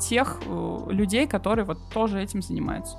тех 0.00 0.40
людей, 0.88 1.26
которые 1.26 1.64
вот 1.64 1.78
тоже 1.92 2.20
этим 2.20 2.42
занимаются. 2.42 2.96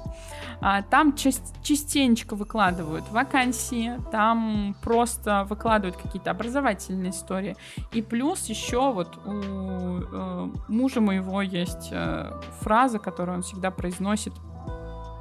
А, 0.62 0.84
там 0.84 1.16
частенько 1.16 2.36
выкладывают 2.36 3.10
вакансии, 3.10 4.00
там 4.12 4.76
просто 4.84 5.46
выкладывают 5.50 5.98
какие-то 5.98 6.30
образовательные 6.30 7.12
истории. 7.12 7.56
И 7.92 8.04
плюс 8.04 8.46
еще 8.46 8.92
вот 8.92 9.18
у 9.26 9.32
э, 9.32 10.50
мужа 10.68 11.02
моего 11.12 11.42
есть 11.42 11.90
э, 11.92 12.32
фраза, 12.62 13.00
которую 13.00 13.38
он 13.38 13.42
всегда 13.44 13.72
произносит 13.72 14.34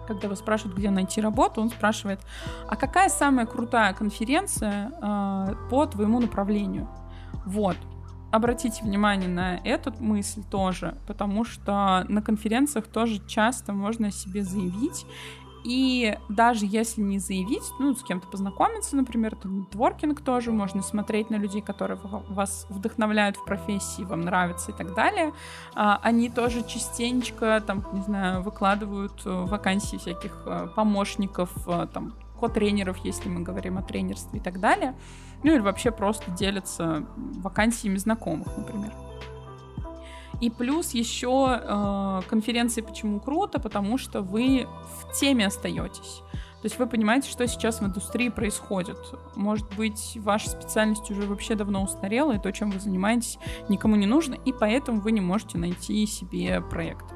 когда 0.06 0.26
его 0.26 0.34
спрашивают, 0.34 0.76
где 0.76 0.90
найти 0.90 1.20
работу, 1.20 1.60
он 1.60 1.70
спрашивает, 1.70 2.18
а 2.66 2.74
какая 2.74 3.08
самая 3.08 3.46
крутая 3.46 3.94
конференция 3.94 4.90
э, 4.90 5.54
по 5.70 5.86
твоему 5.86 6.18
направлению? 6.18 6.88
Вот 7.46 7.76
обратите 8.32 8.82
внимание 8.82 9.28
на 9.28 9.58
эту 9.58 9.92
мысль 10.02 10.42
тоже, 10.50 10.96
потому 11.06 11.44
что 11.44 12.04
на 12.08 12.22
конференциях 12.22 12.86
тоже 12.86 13.24
часто 13.26 13.72
можно 13.72 14.08
о 14.08 14.10
себе 14.10 14.42
заявить. 14.42 15.06
И 15.64 16.16
даже 16.28 16.66
если 16.66 17.02
не 17.02 17.18
заявить, 17.18 17.64
ну, 17.78 17.94
с 17.94 18.02
кем-то 18.02 18.26
познакомиться, 18.28 18.96
например, 18.96 19.36
то 19.36 19.48
нетворкинг 19.48 20.20
тоже, 20.20 20.52
можно 20.52 20.82
смотреть 20.82 21.30
на 21.30 21.36
людей, 21.36 21.60
которые 21.60 21.98
вас 22.02 22.66
вдохновляют 22.68 23.36
в 23.36 23.44
профессии, 23.44 24.02
вам 24.02 24.22
нравятся 24.22 24.72
и 24.72 24.74
так 24.74 24.94
далее. 24.94 25.32
А, 25.74 25.98
они 26.02 26.30
тоже 26.30 26.66
частенько, 26.66 27.62
там, 27.66 27.84
не 27.92 28.02
знаю, 28.02 28.42
выкладывают 28.42 29.22
э, 29.24 29.30
вакансии 29.30 29.96
всяких 29.96 30.42
э, 30.46 30.68
помощников, 30.74 31.50
э, 31.66 31.86
там, 31.92 32.14
ко-тренеров, 32.40 32.96
если 33.04 33.28
мы 33.28 33.42
говорим 33.42 33.76
о 33.78 33.82
тренерстве 33.82 34.40
и 34.40 34.42
так 34.42 34.60
далее. 34.60 34.94
Ну 35.42 35.52
или 35.52 35.60
вообще 35.60 35.90
просто 35.90 36.30
делятся 36.30 37.04
вакансиями 37.16 37.96
знакомых, 37.96 38.48
например. 38.56 38.92
И 40.40 40.50
плюс 40.50 40.92
еще 40.92 41.60
э, 41.60 42.20
конференции 42.28 42.80
почему 42.80 43.20
круто, 43.20 43.60
потому 43.60 43.98
что 43.98 44.22
вы 44.22 44.66
в 45.02 45.12
теме 45.18 45.46
остаетесь. 45.46 46.22
То 46.62 46.66
есть 46.66 46.78
вы 46.78 46.86
понимаете, 46.86 47.30
что 47.30 47.46
сейчас 47.48 47.80
в 47.80 47.86
индустрии 47.86 48.28
происходит. 48.28 48.98
Может 49.34 49.74
быть, 49.76 50.16
ваша 50.16 50.50
специальность 50.50 51.10
уже 51.10 51.22
вообще 51.22 51.54
давно 51.54 51.82
устарела, 51.82 52.32
и 52.32 52.38
то, 52.38 52.52
чем 52.52 52.70
вы 52.70 52.80
занимаетесь, 52.80 53.38
никому 53.70 53.96
не 53.96 54.06
нужно, 54.06 54.34
и 54.34 54.52
поэтому 54.52 55.00
вы 55.00 55.12
не 55.12 55.22
можете 55.22 55.56
найти 55.56 56.06
себе 56.06 56.60
проект. 56.60 57.06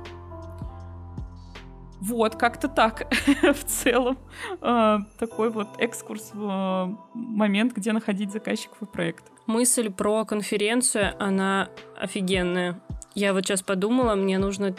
Вот, 2.00 2.36
как-то 2.36 2.68
так 2.68 3.10
в 3.42 3.64
целом. 3.64 4.18
Э, 4.60 4.98
такой 5.18 5.50
вот 5.50 5.68
экскурс 5.78 6.32
в 6.34 6.42
э, 6.42 6.96
момент, 7.14 7.74
где 7.74 7.92
находить 7.92 8.30
заказчиков 8.30 8.82
и 8.82 8.86
проект. 8.86 9.24
Мысль 9.46 9.90
про 9.90 10.24
конференцию, 10.24 11.14
она 11.18 11.68
офигенная. 11.98 12.80
Я 13.14 13.32
вот 13.32 13.44
сейчас 13.44 13.62
подумала, 13.62 14.14
мне 14.14 14.38
нужно 14.38 14.74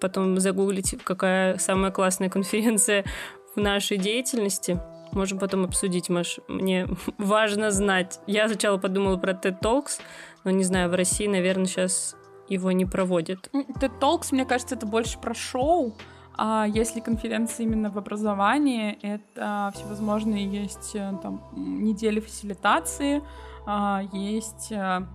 потом 0.00 0.38
загуглить, 0.40 0.96
какая 1.04 1.58
самая 1.58 1.90
классная 1.90 2.28
конференция 2.28 3.04
в 3.54 3.60
нашей 3.60 3.96
деятельности. 3.98 4.80
Можем 5.12 5.38
потом 5.38 5.64
обсудить, 5.64 6.08
Маш. 6.08 6.40
Мне 6.48 6.88
важно 7.18 7.70
знать. 7.70 8.20
Я 8.26 8.48
сначала 8.48 8.76
подумала 8.76 9.16
про 9.16 9.32
TED 9.32 9.60
Talks, 9.60 10.00
но 10.44 10.50
не 10.50 10.64
знаю, 10.64 10.90
в 10.90 10.94
России, 10.94 11.26
наверное, 11.26 11.66
сейчас 11.66 12.16
его 12.48 12.72
не 12.72 12.84
проводят. 12.84 13.48
TED 13.52 13.98
Talks, 14.00 14.28
мне 14.32 14.44
кажется, 14.44 14.74
это 14.74 14.86
больше 14.86 15.18
про 15.18 15.34
шоу. 15.34 15.96
А 16.38 16.66
если 16.68 17.00
конференция 17.00 17.64
именно 17.64 17.90
в 17.90 17.96
образовании, 17.96 18.98
это 19.00 19.72
всевозможные 19.74 20.46
есть 20.46 20.94
э, 20.94 21.14
там 21.22 21.42
недели 21.54 22.20
фасилитации, 22.20 23.22
а, 23.64 24.02
есть, 24.12 24.70
э, 24.70 25.06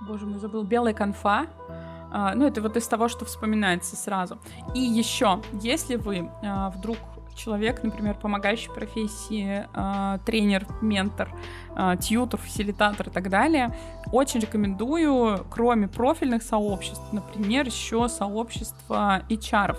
боже 0.00 0.26
мой, 0.26 0.38
забыл, 0.38 0.62
белая 0.62 0.94
конфа, 0.94 1.46
а, 2.12 2.34
ну, 2.34 2.46
это 2.46 2.60
вот 2.60 2.76
из 2.76 2.86
того, 2.88 3.08
что 3.08 3.24
вспоминается 3.24 3.96
сразу. 3.96 4.38
И 4.74 4.80
еще, 4.80 5.40
если 5.52 5.96
вы 5.96 6.30
а, 6.42 6.70
вдруг 6.70 6.98
человек, 7.36 7.82
например, 7.82 8.16
помогающий 8.16 8.70
профессии, 8.70 9.66
э, 9.72 10.18
тренер, 10.26 10.66
ментор, 10.82 11.30
э, 11.74 11.96
тьютер, 11.98 12.38
фасилитатор 12.38 13.08
и 13.08 13.10
так 13.10 13.30
далее, 13.30 13.74
очень 14.12 14.40
рекомендую, 14.40 15.46
кроме 15.48 15.88
профильных 15.88 16.42
сообществ, 16.42 17.00
например, 17.12 17.66
еще 17.66 18.08
сообщество 18.08 19.22
HR. 19.30 19.76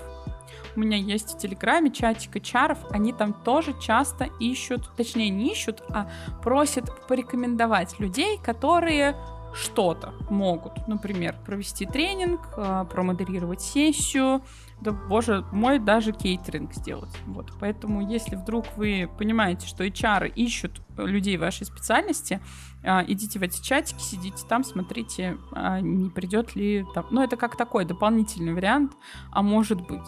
У 0.76 0.80
меня 0.80 0.98
есть 0.98 1.36
в 1.36 1.38
Телеграме 1.38 1.92
чатик 1.92 2.38
HR, 2.38 2.78
они 2.92 3.14
там 3.14 3.34
тоже 3.34 3.76
часто 3.80 4.30
ищут, 4.40 4.90
точнее 4.96 5.30
не 5.30 5.52
ищут, 5.52 5.84
а 5.90 6.10
просят 6.42 6.90
порекомендовать 7.08 8.00
людей, 8.00 8.40
которые 8.42 9.16
что-то 9.54 10.14
могут, 10.30 10.88
например, 10.88 11.36
провести 11.46 11.86
тренинг, 11.86 12.42
а, 12.58 12.86
промодерировать 12.86 13.62
сессию, 13.62 14.42
да 14.82 14.92
боже 14.92 15.46
мой, 15.52 15.80
даже 15.80 16.12
кейтеринг 16.12 16.74
сделать. 16.74 17.16
Вот. 17.28 17.52
Поэтому, 17.60 18.08
если 18.08 18.36
вдруг 18.36 18.66
вы 18.78 19.10
понимаете, 19.18 19.68
что 19.68 19.86
HR 19.86 20.32
ищут 20.34 20.82
людей 20.98 21.38
вашей 21.38 21.66
специальности, 21.66 22.42
а, 22.84 23.04
идите 23.08 23.40
в 23.40 23.44
эти 23.44 23.62
чатики, 23.62 24.02
сидите 24.02 24.44
там, 24.48 24.64
смотрите, 24.64 25.38
а, 25.52 25.80
не 25.80 26.10
придет 26.10 26.56
ли 26.56 26.86
там. 26.94 27.06
Ну, 27.12 27.22
это 27.22 27.38
как 27.38 27.56
такой 27.56 27.86
дополнительный 27.86 28.54
вариант, 28.54 28.94
а 29.32 29.42
может 29.42 29.82
быть. 29.82 30.08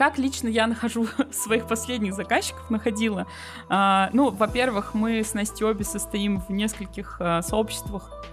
Как 0.00 0.16
лично 0.16 0.48
я 0.48 0.66
нахожу 0.66 1.06
своих 1.30 1.66
последних 1.66 2.14
заказчиков, 2.14 2.70
находила. 2.70 3.26
А, 3.68 4.08
ну, 4.14 4.30
во-первых, 4.30 4.94
мы 4.94 5.22
с 5.22 5.34
Настей 5.34 5.66
обе 5.66 5.84
состоим 5.84 6.40
в 6.40 6.48
нескольких 6.48 7.18
а, 7.20 7.42
сообществах 7.42 8.24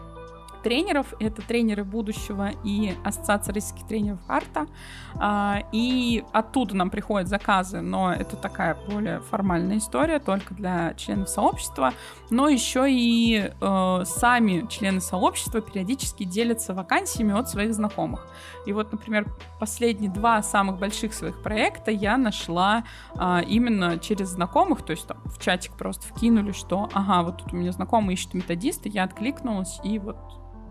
тренеров. 0.62 1.14
Это 1.20 1.42
тренеры 1.42 1.84
будущего 1.84 2.52
и 2.64 2.94
Ассоциация 3.04 3.54
российских 3.54 3.88
тренеров 3.88 4.20
арта. 4.28 4.68
А, 5.16 5.64
и 5.72 6.24
оттуда 6.34 6.76
нам 6.76 6.90
приходят 6.90 7.28
заказы, 7.28 7.82
но 7.82 8.14
это 8.14 8.36
такая 8.36 8.78
более 8.88 9.22
формальная 9.22 9.78
история, 9.78 10.20
только 10.20 10.54
для 10.54 10.94
членов 10.96 11.30
сообщества. 11.30 11.94
Но 12.30 12.48
еще 12.50 12.86
и 12.90 13.50
э, 13.50 14.04
сами 14.06 14.68
члены 14.70 15.02
сообщества 15.02 15.62
периодически 15.62 16.24
делятся 16.24 16.74
вакансиями 16.74 17.34
от 17.34 17.50
своих 17.50 17.74
знакомых. 17.74 18.28
И 18.66 18.74
вот, 18.74 18.92
например, 18.92 19.28
последние 19.60 20.12
два 20.12 20.44
самых 20.44 20.78
больших 20.78 21.14
своих 21.14 21.42
проекта 21.42 21.92
я 21.92 22.18
нашла 22.18 22.84
а, 23.16 23.42
именно 23.42 23.98
через 23.98 24.30
знакомых, 24.30 24.84
то 24.84 24.92
есть 24.92 25.08
там 25.08 25.18
в 25.26 25.40
чатик 25.40 25.74
просто 25.74 26.08
вкинули, 26.08 26.52
что 26.52 26.90
ага, 26.94 27.24
вот 27.24 27.38
тут 27.38 27.54
у 27.54 27.56
меня 27.56 27.72
знакомый 27.72 28.16
ищет 28.16 28.34
методиста, 28.34 28.90
я 28.90 29.04
откликнулась, 29.04 29.80
и 29.84 30.00
вот 30.00 30.18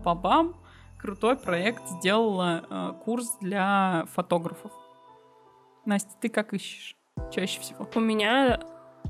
бабам, 0.07 0.55
крутой 0.97 1.35
проект, 1.35 1.85
сделала 1.99 2.63
э, 2.69 2.93
курс 3.03 3.37
для 3.41 4.05
фотографов. 4.13 4.71
Настя, 5.85 6.11
ты 6.21 6.29
как 6.29 6.53
ищешь 6.53 6.95
чаще 7.33 7.59
всего? 7.59 7.89
У 7.93 7.99
меня 7.99 8.59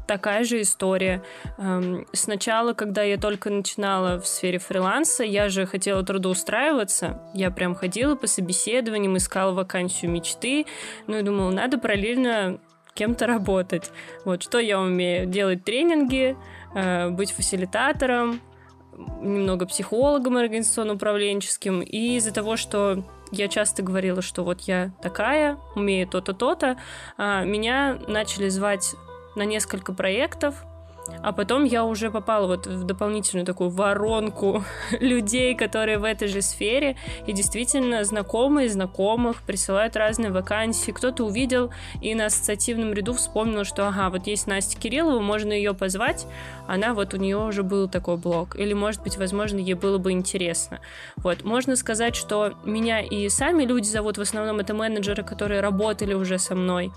такая 0.08 0.44
же 0.44 0.60
история. 0.62 1.22
Эм, 1.60 2.08
сначала, 2.14 2.74
когда 2.74 3.04
я 3.04 3.18
только 3.18 3.52
начинала 3.52 4.20
в 4.20 4.28
сфере 4.28 4.58
фриланса, 4.58 5.24
я 5.24 5.50
же 5.50 5.68
хотела 5.68 6.04
трудоустраиваться. 6.04 7.22
Я 7.36 7.52
прям 7.52 7.76
ходила 7.76 8.16
по 8.16 8.26
собеседованиям, 8.26 9.16
искала 9.18 9.52
вакансию 9.54 10.10
мечты. 10.10 10.66
Ну 11.06 11.18
и 11.18 11.22
думала, 11.22 11.52
надо 11.52 11.78
параллельно 11.78 12.60
кем-то 12.96 13.28
работать. 13.28 13.92
Вот 14.26 14.42
что 14.42 14.58
я 14.58 14.80
умею? 14.80 15.28
Делать 15.28 15.64
тренинги, 15.64 16.36
э, 16.74 17.10
быть 17.10 17.32
фасилитатором, 17.32 18.42
немного 18.98 19.66
психологом 19.66 20.38
организационно-управленческим, 20.38 21.82
и 21.82 22.18
из-за 22.18 22.34
того, 22.34 22.58
что 22.58 23.04
я 23.32 23.48
часто 23.48 23.84
говорила, 23.84 24.22
что 24.22 24.44
вот 24.44 24.62
я 24.62 24.92
такая, 25.02 25.58
умею 25.76 26.08
то-то, 26.08 26.34
то-то, 26.34 26.78
а, 27.18 27.44
меня 27.44 28.00
начали 28.08 28.50
звать 28.50 28.96
на 29.36 29.44
несколько 29.44 29.94
проектов, 29.94 30.66
а 31.24 31.32
потом 31.32 31.64
я 31.64 31.84
уже 31.84 32.12
попала 32.12 32.48
вот 32.48 32.68
в 32.68 32.84
дополнительную 32.84 33.46
такую 33.46 33.70
воронку 33.70 34.64
людей, 35.00 35.56
которые 35.56 35.98
в 35.98 36.04
этой 36.04 36.28
же 36.28 36.42
сфере, 36.42 36.96
и 37.26 37.34
действительно 37.34 38.04
знакомые 38.04 38.70
знакомых 38.70 39.42
присылают 39.42 39.96
разные 39.96 40.32
вакансии. 40.32 40.92
Кто-то 40.92 41.26
увидел 41.26 41.72
и 42.02 42.16
на 42.16 42.26
ассоциативном 42.26 42.94
ряду 42.94 43.14
вспомнил, 43.14 43.64
что 43.64 43.88
ага, 43.88 44.10
вот 44.10 44.28
есть 44.28 44.48
Настя 44.48 44.80
Кириллова, 44.80 45.20
можно 45.20 45.52
ее 45.54 45.74
позвать, 45.74 46.28
она 46.68 46.94
вот 46.94 47.14
у 47.14 47.18
нее 47.18 47.38
уже 47.38 47.64
был 47.64 47.88
такой 47.88 48.18
блог. 48.18 48.56
Или, 48.56 48.74
может 48.74 49.02
быть, 49.04 49.18
возможно, 49.18 49.58
ей 49.58 49.74
было 49.74 49.98
бы 49.98 50.12
интересно. 50.12 50.80
Вот, 51.18 51.44
можно 51.44 51.76
сказать, 51.76 52.16
что 52.16 52.54
меня 52.64 53.02
и 53.02 53.30
сами 53.30 53.64
люди 53.64 53.88
зовут, 53.88 54.18
в 54.18 54.22
основном 54.22 54.60
это 54.60 54.74
менеджеры, 54.74 55.24
которые 55.24 55.62
работали 55.62 56.14
уже 56.14 56.38
со 56.40 56.56
мной. 56.56 56.92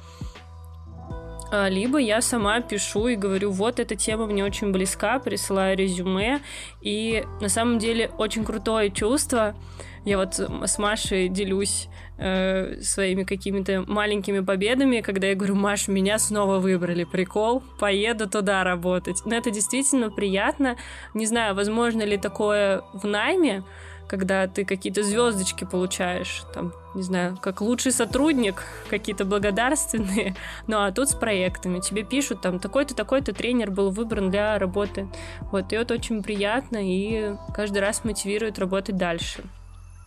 А, 1.51 1.69
либо 1.69 1.99
я 1.99 2.21
сама 2.21 2.61
пишу 2.61 3.09
и 3.09 3.17
говорю, 3.17 3.51
вот 3.51 3.81
эта 3.81 3.97
тема 3.97 4.27
мне 4.27 4.45
очень 4.45 4.71
близка, 4.71 5.19
присылаю 5.19 5.77
резюме, 5.77 6.41
и 6.81 7.25
на 7.41 7.49
самом 7.49 7.79
деле 7.79 8.11
очень 8.19 8.45
крутое 8.45 8.91
чувство. 8.91 9.57
Я 10.05 10.17
вот 10.17 10.35
с 10.39 10.79
Машей 10.79 11.29
делюсь 11.29 11.89
э, 12.17 12.81
своими 12.81 13.25
какими-то 13.25 13.85
маленькими 13.87 14.41
победами, 14.41 15.01
когда 15.01 15.27
я 15.27 15.35
говорю, 15.35 15.57
Маш, 15.57 15.89
меня 15.89 16.19
снова 16.19 16.59
выбрали, 16.59 17.05
прикол, 17.05 17.63
поеду 17.79 18.29
туда 18.29 18.65
работать. 18.65 19.23
Но 19.27 19.35
это 19.35 19.51
действительно 19.51 20.11
приятно. 20.11 20.77
Не 21.13 21.27
знаю, 21.27 21.55
возможно 21.55 22.03
ли 22.03 22.17
такое 22.17 22.83
в 22.95 23.07
найме, 23.07 23.63
когда 24.11 24.49
ты 24.49 24.65
какие-то 24.65 25.05
звездочки 25.05 25.63
получаешь, 25.63 26.43
там, 26.53 26.73
не 26.97 27.03
знаю, 27.03 27.39
как 27.41 27.61
лучший 27.61 27.93
сотрудник, 27.93 28.65
какие-то 28.89 29.25
благодарственные, 29.25 30.35
ну 30.67 30.79
а 30.83 30.91
тут 30.91 31.11
с 31.11 31.15
проектами. 31.15 31.79
Тебе 31.79 32.03
пишут, 32.03 32.41
там, 32.41 32.59
такой-то, 32.59 32.97
такой-то 32.97 33.33
тренер 33.33 33.71
был 33.71 33.91
выбран 33.91 34.33
для 34.33 34.59
работы. 34.59 35.09
Вот, 35.53 35.73
и 35.73 35.77
это 35.77 35.95
очень 35.95 36.25
приятно 36.25 36.79
и 36.83 37.37
каждый 37.55 37.79
раз 37.79 38.03
мотивирует 38.03 38.59
работать 38.59 38.97
дальше. 38.97 39.45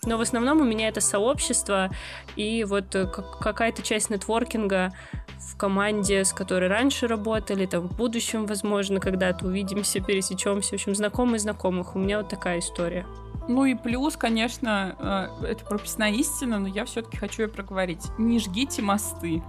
Но 0.05 0.17
в 0.17 0.21
основном 0.21 0.59
у 0.59 0.65
меня 0.65 0.89
это 0.89 0.99
сообщество 0.99 1.89
и 2.35 2.65
вот 2.65 2.93
какая-то 3.39 3.83
часть 3.83 4.09
нетворкинга 4.09 4.91
в 5.39 5.55
команде, 5.55 6.25
с 6.25 6.33
которой 6.33 6.67
раньше 6.67 7.07
работали, 7.07 7.65
там 7.67 7.87
в 7.87 7.95
будущем, 7.95 8.47
возможно, 8.47 8.99
когда-то 8.99 9.45
увидимся, 9.45 10.01
пересечемся. 10.01 10.71
В 10.71 10.73
общем, 10.73 10.93
знакомые 10.93 11.39
знакомых. 11.39 11.95
У 11.95 11.99
меня 11.99 12.17
вот 12.17 12.27
такая 12.27 12.59
история. 12.59 13.05
Ну 13.47 13.65
и 13.65 13.75
плюс, 13.75 14.15
конечно, 14.15 14.95
э, 15.41 15.47
это 15.47 15.65
прописная 15.65 16.11
истина, 16.11 16.59
но 16.59 16.67
я 16.67 16.85
все-таки 16.85 17.17
хочу 17.17 17.43
ее 17.43 17.47
проговорить. 17.49 18.05
Не 18.17 18.39
жгите 18.39 18.81
мосты. 18.81 19.43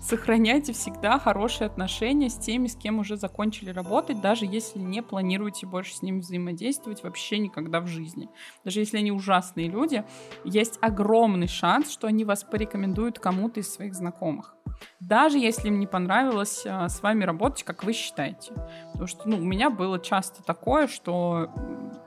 Сохраняйте 0.00 0.74
всегда 0.74 1.18
хорошие 1.18 1.66
отношения 1.66 2.28
с 2.28 2.36
теми, 2.36 2.66
с 2.66 2.76
кем 2.76 2.98
уже 2.98 3.16
закончили 3.16 3.70
работать, 3.70 4.20
даже 4.20 4.44
если 4.44 4.78
не 4.78 5.02
планируете 5.02 5.66
больше 5.66 5.94
с 5.94 6.02
ними 6.02 6.20
взаимодействовать 6.20 7.02
вообще 7.02 7.38
никогда 7.38 7.80
в 7.80 7.86
жизни. 7.86 8.28
Даже 8.64 8.80
если 8.80 8.98
они 8.98 9.10
ужасные 9.10 9.68
люди, 9.68 10.04
есть 10.44 10.78
огромный 10.82 11.48
шанс, 11.48 11.90
что 11.90 12.06
они 12.06 12.24
вас 12.24 12.44
порекомендуют 12.44 13.18
кому-то 13.18 13.60
из 13.60 13.72
своих 13.72 13.94
знакомых. 13.94 14.54
Даже 15.00 15.38
если 15.38 15.68
им 15.68 15.78
не 15.78 15.86
понравилось 15.86 16.64
а, 16.66 16.88
с 16.88 17.02
вами 17.02 17.24
работать, 17.24 17.62
как 17.64 17.84
вы 17.84 17.92
считаете. 17.92 18.52
Потому 18.92 19.06
что, 19.06 19.28
ну, 19.28 19.36
у 19.36 19.44
меня 19.44 19.70
было 19.70 19.98
часто 19.98 20.42
такое, 20.42 20.86
что, 20.86 21.50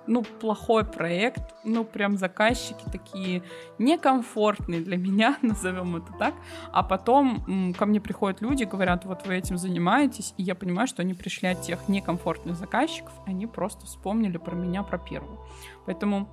ну, 0.07 0.23
плохой 0.23 0.83
проект, 0.83 1.53
ну, 1.63 1.83
прям 1.83 2.17
заказчики 2.17 2.83
такие 2.91 3.43
некомфортные 3.77 4.81
для 4.81 4.97
меня, 5.07 5.37
назовем 5.41 5.95
это 5.97 6.13
так, 6.13 6.33
а 6.71 6.83
потом 6.83 7.73
ко 7.77 7.85
мне 7.85 8.01
приходят 8.01 8.41
люди, 8.41 8.63
говорят, 8.63 9.05
вот 9.05 9.27
вы 9.27 9.35
этим 9.35 9.57
занимаетесь, 9.57 10.33
и 10.37 10.43
я 10.43 10.55
понимаю, 10.55 10.87
что 10.87 11.01
они 11.01 11.13
пришли 11.13 11.49
от 11.49 11.61
тех 11.61 11.87
некомфортных 11.87 12.55
заказчиков, 12.55 13.13
они 13.25 13.47
просто 13.47 13.85
вспомнили 13.85 14.37
про 14.37 14.55
меня, 14.55 14.83
про 14.83 14.97
первую. 14.97 15.39
Поэтому 15.85 16.29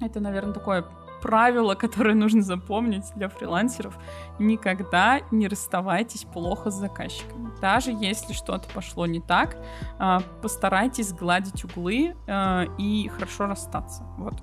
это, 0.00 0.20
наверное, 0.20 0.54
такое 0.54 0.84
правило, 1.22 1.74
которое 1.74 2.14
нужно 2.14 2.42
запомнить 2.42 3.04
для 3.14 3.28
фрилансеров. 3.28 3.96
Никогда 4.38 5.20
не 5.30 5.48
расставайтесь 5.48 6.24
плохо 6.24 6.70
с 6.70 6.74
заказчиками. 6.74 7.50
Даже 7.60 7.92
если 7.92 8.32
что-то 8.32 8.68
пошло 8.74 9.06
не 9.06 9.20
так, 9.20 9.56
а, 9.98 10.20
постарайтесь 10.42 11.08
сгладить 11.08 11.64
углы 11.64 12.16
а, 12.26 12.64
и 12.78 13.08
хорошо 13.08 13.46
расстаться. 13.46 14.02
Вот. 14.18 14.34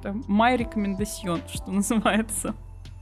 Это 0.00 0.12
мой 0.26 0.56
рекомендацион, 0.56 1.42
что 1.52 1.70
называется. 1.70 2.54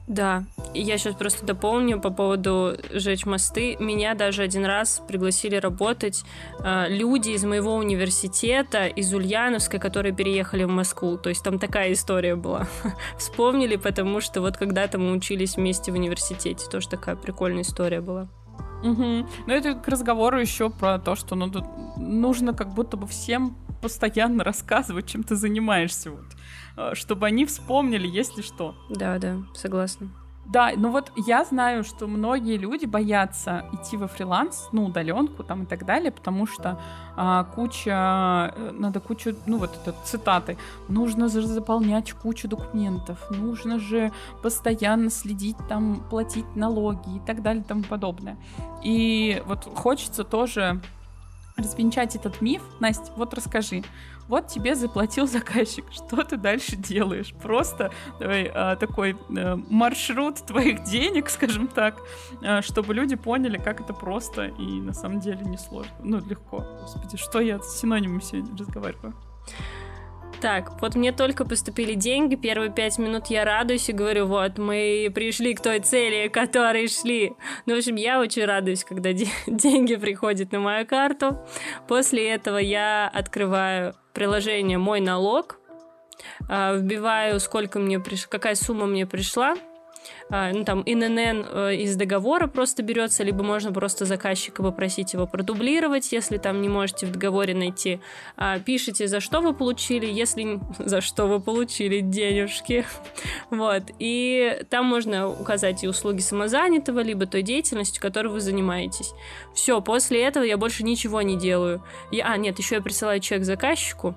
Да, 0.06 0.44
я 0.72 0.98
сейчас 0.98 1.16
просто 1.16 1.44
дополню 1.44 2.00
по 2.00 2.10
поводу 2.10 2.76
«Жечь 2.92 3.26
мосты». 3.26 3.76
Меня 3.80 4.14
даже 4.14 4.42
один 4.42 4.64
раз 4.64 5.02
пригласили 5.08 5.56
работать 5.56 6.22
э, 6.60 6.86
люди 6.88 7.30
из 7.30 7.44
моего 7.44 7.74
университета, 7.74 8.86
из 8.86 9.12
Ульяновска, 9.12 9.80
которые 9.80 10.14
переехали 10.14 10.62
в 10.62 10.68
Москву. 10.68 11.16
То 11.16 11.28
есть 11.28 11.42
там 11.42 11.58
такая 11.58 11.92
история 11.92 12.36
была. 12.36 12.68
Вспомнили, 13.18 13.74
потому 13.74 14.20
что 14.20 14.40
вот 14.40 14.56
когда-то 14.56 14.98
мы 14.98 15.12
учились 15.12 15.56
вместе 15.56 15.90
в 15.90 15.96
университете. 15.96 16.66
Тоже 16.70 16.88
такая 16.88 17.16
прикольная 17.16 17.62
история 17.62 18.00
была. 18.00 18.28
Угу. 18.82 19.26
Ну, 19.46 19.52
это 19.52 19.74
к 19.74 19.88
разговору 19.88 20.38
еще 20.38 20.70
про 20.70 20.98
то, 20.98 21.16
что 21.16 21.34
ну, 21.34 21.50
нужно 21.96 22.52
как 22.52 22.74
будто 22.74 22.96
бы 22.96 23.06
всем 23.06 23.56
постоянно 23.82 24.44
рассказывать, 24.44 25.06
чем 25.06 25.22
ты 25.22 25.36
занимаешься. 25.36 26.10
Вот. 26.10 26.26
Э, 26.76 26.94
чтобы 26.94 27.26
они 27.26 27.46
вспомнили, 27.46 28.06
если 28.06 28.42
что. 28.42 28.74
Да, 28.90 29.18
да, 29.18 29.38
согласна. 29.54 30.10
Да, 30.48 30.70
ну 30.76 30.90
вот 30.90 31.10
я 31.16 31.44
знаю, 31.44 31.82
что 31.82 32.06
многие 32.06 32.56
люди 32.56 32.86
боятся 32.86 33.68
идти 33.72 33.96
во 33.96 34.06
фриланс, 34.06 34.68
ну, 34.70 34.84
удаленку 34.84 35.42
там 35.42 35.64
и 35.64 35.66
так 35.66 35.84
далее, 35.84 36.12
потому 36.12 36.46
что 36.46 36.80
а, 37.16 37.44
куча, 37.44 38.52
э, 38.54 38.70
надо 38.72 39.00
кучу, 39.00 39.34
ну, 39.46 39.58
вот 39.58 39.76
это 39.82 39.92
цитаты, 40.04 40.56
нужно 40.88 41.28
же 41.28 41.42
заполнять 41.46 42.12
кучу 42.12 42.46
документов, 42.46 43.18
нужно 43.30 43.80
же 43.80 44.12
постоянно 44.40 45.10
следить, 45.10 45.56
там, 45.68 46.04
платить 46.10 46.54
налоги 46.54 47.16
и 47.16 47.20
так 47.26 47.42
далее 47.42 47.62
и 47.64 47.66
тому 47.66 47.82
подобное. 47.82 48.36
И 48.84 49.42
вот 49.46 49.64
хочется 49.64 50.22
тоже 50.22 50.80
развенчать 51.56 52.14
этот 52.14 52.40
миф. 52.40 52.62
Настя, 52.80 53.10
вот 53.16 53.34
расскажи, 53.34 53.82
вот 54.28 54.48
тебе 54.48 54.74
заплатил 54.74 55.26
заказчик, 55.26 55.84
что 55.90 56.22
ты 56.22 56.36
дальше 56.36 56.76
делаешь? 56.76 57.34
Просто 57.42 57.92
давай 58.18 58.50
а, 58.52 58.76
такой 58.76 59.16
а, 59.36 59.56
маршрут 59.68 60.44
твоих 60.46 60.84
денег, 60.84 61.28
скажем 61.28 61.68
так, 61.68 62.00
а, 62.42 62.62
чтобы 62.62 62.94
люди 62.94 63.16
поняли, 63.16 63.58
как 63.58 63.80
это 63.80 63.92
просто 63.92 64.46
и 64.46 64.80
на 64.80 64.92
самом 64.92 65.20
деле 65.20 65.40
не 65.44 65.58
сложно. 65.58 65.92
Ну, 66.02 66.20
легко. 66.26 66.64
Господи, 66.80 67.16
что 67.16 67.40
я 67.40 67.60
с 67.60 67.80
синонимами 67.80 68.20
сегодня 68.20 68.56
разговариваю? 68.56 69.14
Так, 70.40 70.82
вот 70.82 70.94
мне 70.94 71.12
только 71.12 71.44
поступили 71.46 71.94
деньги, 71.94 72.34
первые 72.34 72.70
пять 72.70 72.98
минут 72.98 73.28
я 73.28 73.44
радуюсь 73.44 73.88
и 73.88 73.92
говорю, 73.92 74.26
вот, 74.26 74.58
мы 74.58 75.10
пришли 75.14 75.54
к 75.54 75.62
той 75.62 75.80
цели, 75.80 76.28
которой 76.28 76.88
шли. 76.88 77.32
Ну, 77.64 77.74
в 77.74 77.78
общем, 77.78 77.96
я 77.96 78.20
очень 78.20 78.44
радуюсь, 78.44 78.84
когда 78.84 79.12
де- 79.12 79.28
деньги 79.46 79.96
приходят 79.96 80.52
на 80.52 80.60
мою 80.60 80.86
карту. 80.86 81.38
После 81.88 82.28
этого 82.30 82.58
я 82.58 83.08
открываю 83.08 83.94
приложение 84.16 84.78
«Мой 84.78 85.00
налог», 85.00 85.60
э, 86.48 86.78
вбиваю, 86.78 87.38
сколько 87.38 87.78
мне 87.78 88.00
приш... 88.00 88.26
какая 88.26 88.54
сумма 88.54 88.86
мне 88.86 89.06
пришла, 89.06 89.52
а, 89.52 89.56
ну, 90.28 90.64
там, 90.64 90.82
ИНН 90.84 91.18
э, 91.18 91.76
из 91.76 91.94
договора 91.94 92.48
просто 92.48 92.82
берется, 92.82 93.22
либо 93.22 93.44
можно 93.44 93.72
просто 93.72 94.04
заказчика 94.04 94.62
попросить 94.62 95.12
его 95.12 95.26
продублировать, 95.26 96.10
если 96.10 96.36
там 96.36 96.60
не 96.60 96.68
можете 96.68 97.06
в 97.06 97.12
договоре 97.12 97.54
найти. 97.54 98.00
А, 98.36 98.58
пишите, 98.58 99.06
за 99.06 99.20
что 99.20 99.40
вы 99.40 99.54
получили, 99.54 100.06
если 100.06 100.58
за 100.78 101.00
что 101.00 101.26
вы 101.26 101.40
получили 101.40 102.00
денежки. 102.00 102.84
вот. 103.50 103.84
И 104.00 104.60
там 104.68 104.86
можно 104.86 105.28
указать 105.28 105.84
и 105.84 105.88
услуги 105.88 106.20
самозанятого, 106.20 107.00
либо 107.00 107.26
той 107.26 107.42
деятельностью, 107.42 108.02
которой 108.02 108.28
вы 108.28 108.40
занимаетесь. 108.40 109.12
Все, 109.54 109.80
после 109.80 110.22
этого 110.24 110.42
я 110.42 110.56
больше 110.56 110.82
ничего 110.82 111.22
не 111.22 111.36
делаю. 111.36 111.84
Я, 112.10 112.32
а, 112.32 112.36
нет, 112.36 112.58
еще 112.58 112.76
я 112.76 112.80
присылаю 112.80 113.20
чек 113.20 113.44
заказчику. 113.44 114.16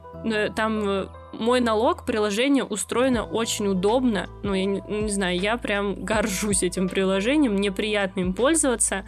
Там 0.56 0.90
э, 0.90 1.08
мой 1.34 1.62
налог 1.62 2.06
приложение 2.06 2.64
устроено 2.64 3.24
очень 3.24 3.68
удобно. 3.68 4.28
Ну, 4.44 4.54
я 4.54 4.66
не, 4.66 4.82
не 4.88 5.10
знаю, 5.10 5.40
я 5.40 5.58
прям 5.58 6.04
горжусь 6.04 6.64
этим 6.64 6.90
приложением, 6.90 7.54
мне 7.54 7.72
приятно 7.72 8.22
им 8.22 8.34
пользоваться. 8.34 9.06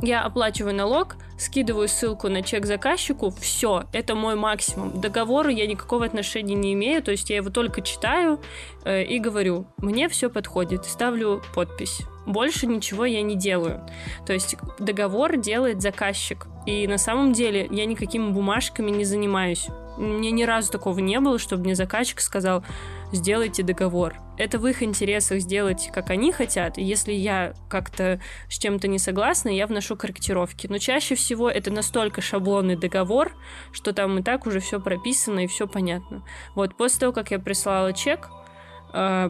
Я 0.00 0.22
оплачиваю 0.22 0.74
налог, 0.74 1.16
скидываю 1.38 1.88
ссылку 1.88 2.28
на 2.28 2.42
чек 2.42 2.66
заказчику, 2.66 3.30
все, 3.30 3.84
это 3.92 4.14
мой 4.14 4.34
максимум. 4.34 5.00
Договору 5.00 5.48
я 5.48 5.66
никакого 5.66 6.04
отношения 6.04 6.54
не 6.54 6.74
имею, 6.74 7.02
то 7.02 7.10
есть 7.10 7.30
я 7.30 7.36
его 7.36 7.48
только 7.48 7.80
читаю 7.80 8.40
э, 8.84 9.04
и 9.04 9.18
говорю, 9.18 9.66
мне 9.78 10.08
все 10.08 10.28
подходит, 10.28 10.84
ставлю 10.84 11.42
подпись. 11.54 12.02
Больше 12.26 12.66
ничего 12.66 13.04
я 13.04 13.22
не 13.22 13.36
делаю. 13.36 13.86
То 14.26 14.32
есть 14.32 14.56
договор 14.78 15.36
делает 15.36 15.80
заказчик. 15.80 16.46
И 16.66 16.86
на 16.86 16.98
самом 16.98 17.32
деле 17.32 17.68
я 17.70 17.84
никакими 17.84 18.30
бумажками 18.30 18.90
не 18.90 19.04
занимаюсь. 19.04 19.68
Мне 19.96 20.30
ни 20.30 20.42
разу 20.42 20.70
такого 20.72 20.98
не 20.98 21.20
было, 21.20 21.38
чтобы 21.38 21.64
мне 21.64 21.74
заказчик 21.74 22.20
сказал, 22.20 22.64
сделайте 23.12 23.62
договор. 23.62 24.16
Это 24.36 24.58
в 24.58 24.66
их 24.66 24.82
интересах 24.82 25.40
сделать, 25.40 25.90
как 25.92 26.10
они 26.10 26.32
хотят. 26.32 26.78
Если 26.78 27.12
я 27.12 27.54
как-то 27.68 28.20
с 28.48 28.58
чем-то 28.58 28.88
не 28.88 28.98
согласна, 28.98 29.48
я 29.48 29.66
вношу 29.66 29.96
корректировки. 29.96 30.66
Но 30.66 30.78
чаще 30.78 31.14
всего 31.14 31.48
это 31.48 31.70
настолько 31.70 32.20
шаблонный 32.20 32.76
договор, 32.76 33.32
что 33.72 33.92
там 33.92 34.18
и 34.18 34.22
так 34.22 34.46
уже 34.46 34.60
все 34.60 34.80
прописано 34.80 35.44
и 35.44 35.46
все 35.46 35.68
понятно. 35.68 36.24
Вот 36.54 36.76
после 36.76 37.00
того, 37.00 37.12
как 37.12 37.30
я 37.30 37.38
прислала 37.38 37.92
чек, 37.92 38.28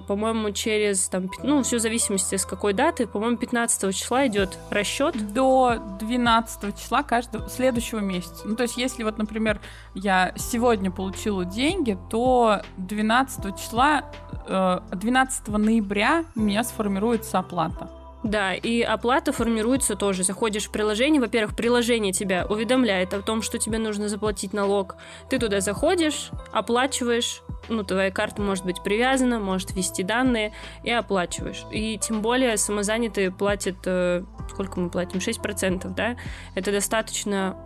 по-моему, 0.06 0.50
через, 0.50 1.08
там, 1.08 1.30
ну, 1.42 1.62
все 1.62 1.78
в 1.78 1.80
зависимости 1.80 2.34
с 2.34 2.44
какой 2.44 2.74
даты, 2.74 3.06
по-моему, 3.06 3.38
15 3.38 3.94
числа 3.94 4.26
идет 4.26 4.58
расчет. 4.70 5.32
До 5.32 5.78
12 6.00 6.78
числа 6.78 7.02
каждого 7.02 7.48
следующего 7.48 8.00
месяца. 8.00 8.46
Ну, 8.46 8.56
то 8.56 8.64
есть, 8.64 8.76
если 8.76 9.02
вот, 9.04 9.16
например, 9.16 9.60
я 9.94 10.34
сегодня 10.36 10.90
получила 10.90 11.46
деньги, 11.46 11.98
то 12.10 12.60
12 12.76 13.56
числа, 13.56 14.04
12 14.46 15.48
э, 15.48 15.56
ноября 15.56 16.24
у 16.36 16.40
меня 16.40 16.62
сформируется 16.62 17.38
оплата. 17.38 17.88
Да, 18.25 18.55
и 18.55 18.81
оплата 18.81 19.33
формируется 19.33 19.97
тоже. 19.97 20.22
Заходишь 20.22 20.64
в 20.64 20.70
приложение, 20.70 21.20
во-первых, 21.20 21.55
приложение 21.55 22.11
тебя 22.11 22.47
уведомляет 22.49 23.12
о 23.12 23.20
том, 23.20 23.43
что 23.43 23.59
тебе 23.59 23.77
нужно 23.77 24.09
заплатить 24.09 24.55
налог. 24.55 24.97
Ты 25.29 25.39
туда 25.39 25.61
заходишь, 25.61 26.31
оплачиваешь, 26.51 27.43
ну, 27.68 27.85
твоя 27.85 28.11
карта 28.11 28.41
может 28.41 28.64
быть 28.64 28.83
привязана, 28.83 29.39
может 29.39 29.72
ввести 29.72 30.03
данные 30.03 30.55
и 30.85 30.91
оплачиваешь. 30.91 31.66
И 31.70 31.99
тем 31.99 32.22
более 32.22 32.57
самозанятые 32.57 33.31
платят, 33.31 33.77
э, 33.85 34.25
сколько 34.51 34.81
мы 34.81 34.89
платим, 34.89 35.20
6%, 35.20 35.95
да? 35.95 36.16
Это 36.55 36.72
достаточно 36.72 37.57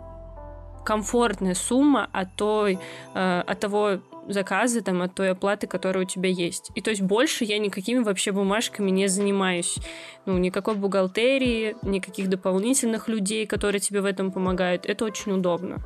комфортная 0.83 1.53
сумма 1.53 2.09
от, 2.11 2.35
той, 2.35 2.79
э, 3.13 3.43
от 3.47 3.59
того 3.61 3.99
заказа, 4.29 4.81
там, 4.81 5.01
от 5.01 5.13
той 5.15 5.31
оплаты, 5.31 5.67
которая 5.67 6.05
у 6.05 6.07
тебя 6.07 6.29
есть. 6.29 6.71
И 6.75 6.81
то 6.81 6.89
есть 6.89 7.01
больше 7.01 7.43
я 7.43 7.57
никакими 7.57 7.99
вообще 7.99 8.31
бумажками 8.31 8.91
не 8.91 9.07
занимаюсь. 9.07 9.77
Ну, 10.25 10.37
никакой 10.37 10.75
бухгалтерии, 10.75 11.75
никаких 11.81 12.29
дополнительных 12.29 13.07
людей, 13.07 13.45
которые 13.45 13.81
тебе 13.81 14.01
в 14.01 14.05
этом 14.05 14.31
помогают. 14.31 14.85
Это 14.85 15.05
очень 15.05 15.31
удобно. 15.31 15.77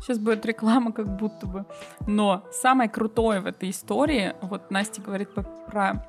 Сейчас 0.00 0.18
будет 0.18 0.46
реклама 0.46 0.92
как 0.92 1.16
будто 1.16 1.46
бы. 1.46 1.66
Но 2.06 2.44
самое 2.52 2.88
крутое 2.88 3.40
в 3.40 3.46
этой 3.46 3.70
истории, 3.70 4.34
вот 4.40 4.70
Настя 4.70 5.02
говорит 5.02 5.28
про 5.66 6.06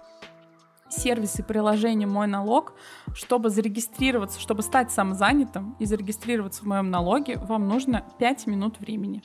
сервисы 0.89 1.43
приложения 1.43 2.05
«Мой 2.05 2.27
налог», 2.27 2.73
чтобы 3.13 3.49
зарегистрироваться, 3.49 4.39
чтобы 4.39 4.61
стать 4.61 4.91
самозанятым 4.91 5.75
и 5.79 5.85
зарегистрироваться 5.85 6.63
в 6.63 6.67
моем 6.67 6.89
налоге, 6.91 7.37
вам 7.37 7.67
нужно 7.67 8.05
5 8.19 8.47
минут 8.47 8.79
времени. 8.79 9.23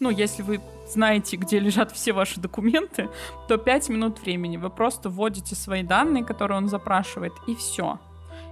Ну, 0.00 0.10
если 0.10 0.42
вы 0.42 0.60
знаете, 0.88 1.36
где 1.36 1.58
лежат 1.58 1.90
все 1.90 2.12
ваши 2.12 2.40
документы, 2.40 3.08
то 3.48 3.58
5 3.58 3.88
минут 3.88 4.20
времени. 4.20 4.56
Вы 4.56 4.70
просто 4.70 5.10
вводите 5.10 5.56
свои 5.56 5.82
данные, 5.82 6.24
которые 6.24 6.58
он 6.58 6.68
запрашивает, 6.68 7.32
и 7.48 7.54
все 7.56 7.98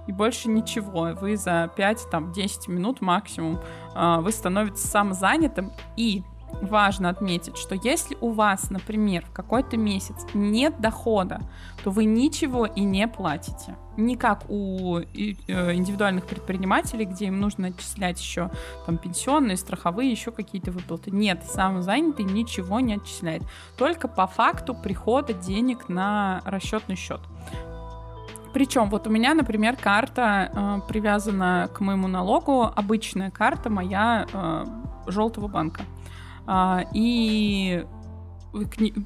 и 0.07 0.11
больше 0.11 0.49
ничего. 0.49 1.13
Вы 1.19 1.37
за 1.37 1.71
5-10 1.77 2.71
минут 2.71 3.01
максимум 3.01 3.59
э, 3.93 4.17
вы 4.19 4.31
становитесь 4.31 4.83
самозанятым. 4.83 5.71
И 5.95 6.23
важно 6.61 7.09
отметить, 7.09 7.57
что 7.57 7.75
если 7.75 8.17
у 8.21 8.31
вас, 8.31 8.69
например, 8.69 9.25
в 9.25 9.31
какой-то 9.31 9.77
месяц 9.77 10.25
нет 10.33 10.79
дохода, 10.79 11.41
то 11.83 11.91
вы 11.91 12.05
ничего 12.05 12.65
и 12.65 12.81
не 12.81 13.07
платите. 13.07 13.75
Не 13.95 14.15
как 14.15 14.45
у 14.49 14.97
э, 14.99 15.05
индивидуальных 15.15 16.25
предпринимателей, 16.25 17.05
где 17.05 17.25
им 17.25 17.39
нужно 17.39 17.67
отчислять 17.67 18.19
еще 18.19 18.51
там 18.85 18.97
пенсионные, 18.97 19.57
страховые, 19.57 20.11
еще 20.11 20.31
какие-то 20.31 20.71
выплаты. 20.71 21.11
Нет, 21.11 21.43
самозанятый 21.45 22.25
ничего 22.25 22.79
не 22.79 22.95
отчисляет. 22.95 23.43
Только 23.75 24.07
по 24.07 24.27
факту 24.27 24.75
прихода 24.75 25.33
денег 25.33 25.89
на 25.89 26.41
расчетный 26.45 26.95
счет. 26.95 27.21
Причем 28.53 28.89
вот 28.89 29.05
у 29.05 29.09
меня, 29.09 29.33
например, 29.33 29.75
карта 29.75 30.51
э, 30.51 30.79
привязана 30.87 31.69
к 31.73 31.79
моему 31.79 32.07
налогу, 32.07 32.63
обычная 32.63 33.29
карта 33.29 33.69
моя 33.69 34.25
э, 34.31 34.65
желтого 35.07 35.47
банка. 35.47 35.81
Э, 36.47 36.83
и 36.93 37.85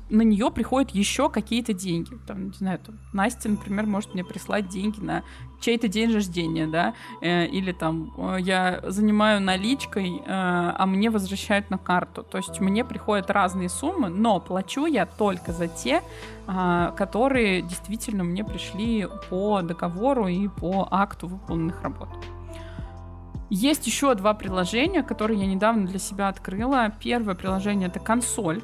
на 0.09 0.21
нее 0.21 0.51
приходят 0.51 0.91
еще 0.91 1.29
какие-то 1.29 1.73
деньги. 1.73 2.11
Там, 2.27 2.47
не 2.47 2.53
знаю, 2.53 2.79
там, 2.79 2.99
Настя, 3.13 3.49
например, 3.49 3.85
может 3.85 4.13
мне 4.13 4.23
прислать 4.23 4.69
деньги 4.69 4.99
на 4.99 5.23
чей-то 5.59 5.87
день 5.87 6.13
рождения, 6.13 6.67
да, 6.67 6.93
э, 7.21 7.45
или 7.47 7.71
там 7.71 8.13
э, 8.17 8.37
я 8.39 8.81
занимаю 8.87 9.41
наличкой, 9.41 10.17
э, 10.17 10.21
а 10.25 10.85
мне 10.85 11.09
возвращают 11.09 11.69
на 11.69 11.77
карту. 11.77 12.23
То 12.23 12.37
есть 12.37 12.59
мне 12.59 12.83
приходят 12.83 13.29
разные 13.29 13.69
суммы, 13.69 14.09
но 14.09 14.39
плачу 14.39 14.85
я 14.85 15.05
только 15.05 15.51
за 15.51 15.67
те, 15.67 16.01
э, 16.47 16.91
которые 16.97 17.61
действительно 17.61 18.23
мне 18.23 18.43
пришли 18.43 19.07
по 19.29 19.61
договору 19.61 20.27
и 20.27 20.47
по 20.47 20.87
акту 20.89 21.27
выполненных 21.27 21.81
работ. 21.83 22.09
Есть 23.53 23.85
еще 23.85 24.15
два 24.15 24.33
приложения, 24.33 25.03
которые 25.03 25.41
я 25.41 25.45
недавно 25.45 25.85
для 25.85 25.99
себя 25.99 26.29
открыла. 26.29 26.93
Первое 27.01 27.35
приложение 27.35 27.89
это 27.89 27.99
консоль. 27.99 28.63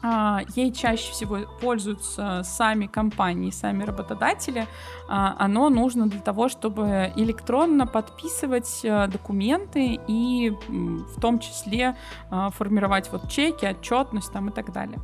А, 0.00 0.42
ей 0.54 0.72
чаще 0.72 1.10
всего 1.10 1.40
пользуются 1.60 2.42
сами 2.44 2.86
компании, 2.86 3.50
сами 3.50 3.82
работодатели. 3.82 4.68
А, 5.08 5.34
оно 5.40 5.70
нужно 5.70 6.06
для 6.08 6.20
того, 6.20 6.48
чтобы 6.48 7.12
электронно 7.16 7.84
подписывать 7.84 8.80
э, 8.84 9.08
документы 9.08 9.98
и 10.06 10.50
в 10.68 11.20
том 11.20 11.40
числе 11.40 11.96
а, 12.30 12.50
формировать 12.50 13.10
вот 13.10 13.28
чеки, 13.28 13.66
отчетность 13.66 14.32
там 14.32 14.50
и 14.50 14.52
так 14.52 14.72
далее. 14.72 15.00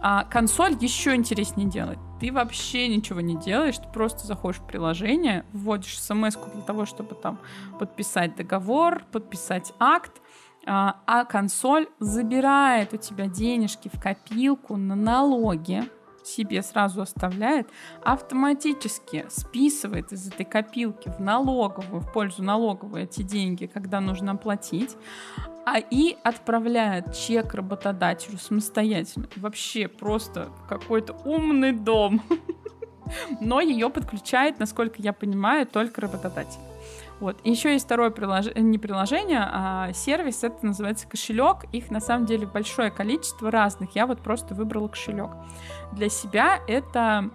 А 0.00 0.24
консоль 0.24 0.76
еще 0.80 1.14
интереснее 1.14 1.68
делать. 1.68 1.98
Ты 2.20 2.32
вообще 2.32 2.88
ничего 2.88 3.20
не 3.20 3.36
делаешь, 3.36 3.78
ты 3.78 3.88
просто 3.92 4.26
заходишь 4.26 4.60
в 4.60 4.66
приложение, 4.66 5.44
вводишь 5.52 6.00
смс 6.00 6.36
для 6.36 6.62
того, 6.62 6.86
чтобы 6.86 7.14
там 7.14 7.38
подписать 7.78 8.36
договор, 8.36 9.04
подписать 9.12 9.72
акт, 9.78 10.20
а, 10.66 11.00
а 11.06 11.24
консоль 11.24 11.88
забирает 11.98 12.92
у 12.92 12.96
тебя 12.96 13.26
денежки 13.26 13.90
в 13.92 14.00
копилку 14.00 14.76
на 14.76 14.94
налоги, 14.94 15.84
себе 16.28 16.62
сразу 16.62 17.02
оставляет, 17.02 17.68
автоматически 18.02 19.26
списывает 19.28 20.12
из 20.12 20.28
этой 20.28 20.44
копилки 20.44 21.08
в 21.08 21.20
налоговую, 21.20 22.00
в 22.00 22.12
пользу 22.12 22.42
налоговой 22.42 23.04
эти 23.04 23.22
деньги, 23.22 23.66
когда 23.66 24.00
нужно 24.00 24.32
оплатить, 24.32 24.96
а 25.66 25.78
и 25.78 26.16
отправляет 26.22 27.14
чек 27.14 27.54
работодателю 27.54 28.38
самостоятельно. 28.38 29.28
Вообще 29.36 29.88
просто 29.88 30.48
какой-то 30.68 31.14
умный 31.24 31.72
дом. 31.72 32.22
Но 33.40 33.60
ее 33.60 33.90
подключает, 33.90 34.58
насколько 34.58 34.96
я 35.02 35.12
понимаю, 35.12 35.66
только 35.66 36.00
работодатель. 36.00 36.60
Вот. 37.20 37.36
И 37.42 37.50
еще 37.50 37.72
есть 37.72 37.84
второе 37.84 38.10
приложение, 38.10 38.62
не 38.62 38.78
приложение, 38.78 39.40
а 39.42 39.92
сервис, 39.92 40.44
это 40.44 40.64
называется 40.64 41.06
кошелек. 41.08 41.64
Их 41.72 41.90
на 41.90 42.00
самом 42.00 42.26
деле 42.26 42.46
большое 42.46 42.90
количество 42.90 43.50
разных. 43.50 43.94
Я 43.96 44.06
вот 44.06 44.20
просто 44.20 44.54
выбрала 44.54 44.88
кошелек. 44.88 45.30
Для 45.92 46.08
себя 46.08 46.60
это 46.68 47.30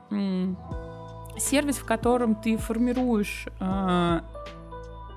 сервис, 1.37 1.77
в 1.77 1.85
котором 1.85 2.35
ты 2.35 2.57
формируешь 2.57 3.47
э- 3.59 4.19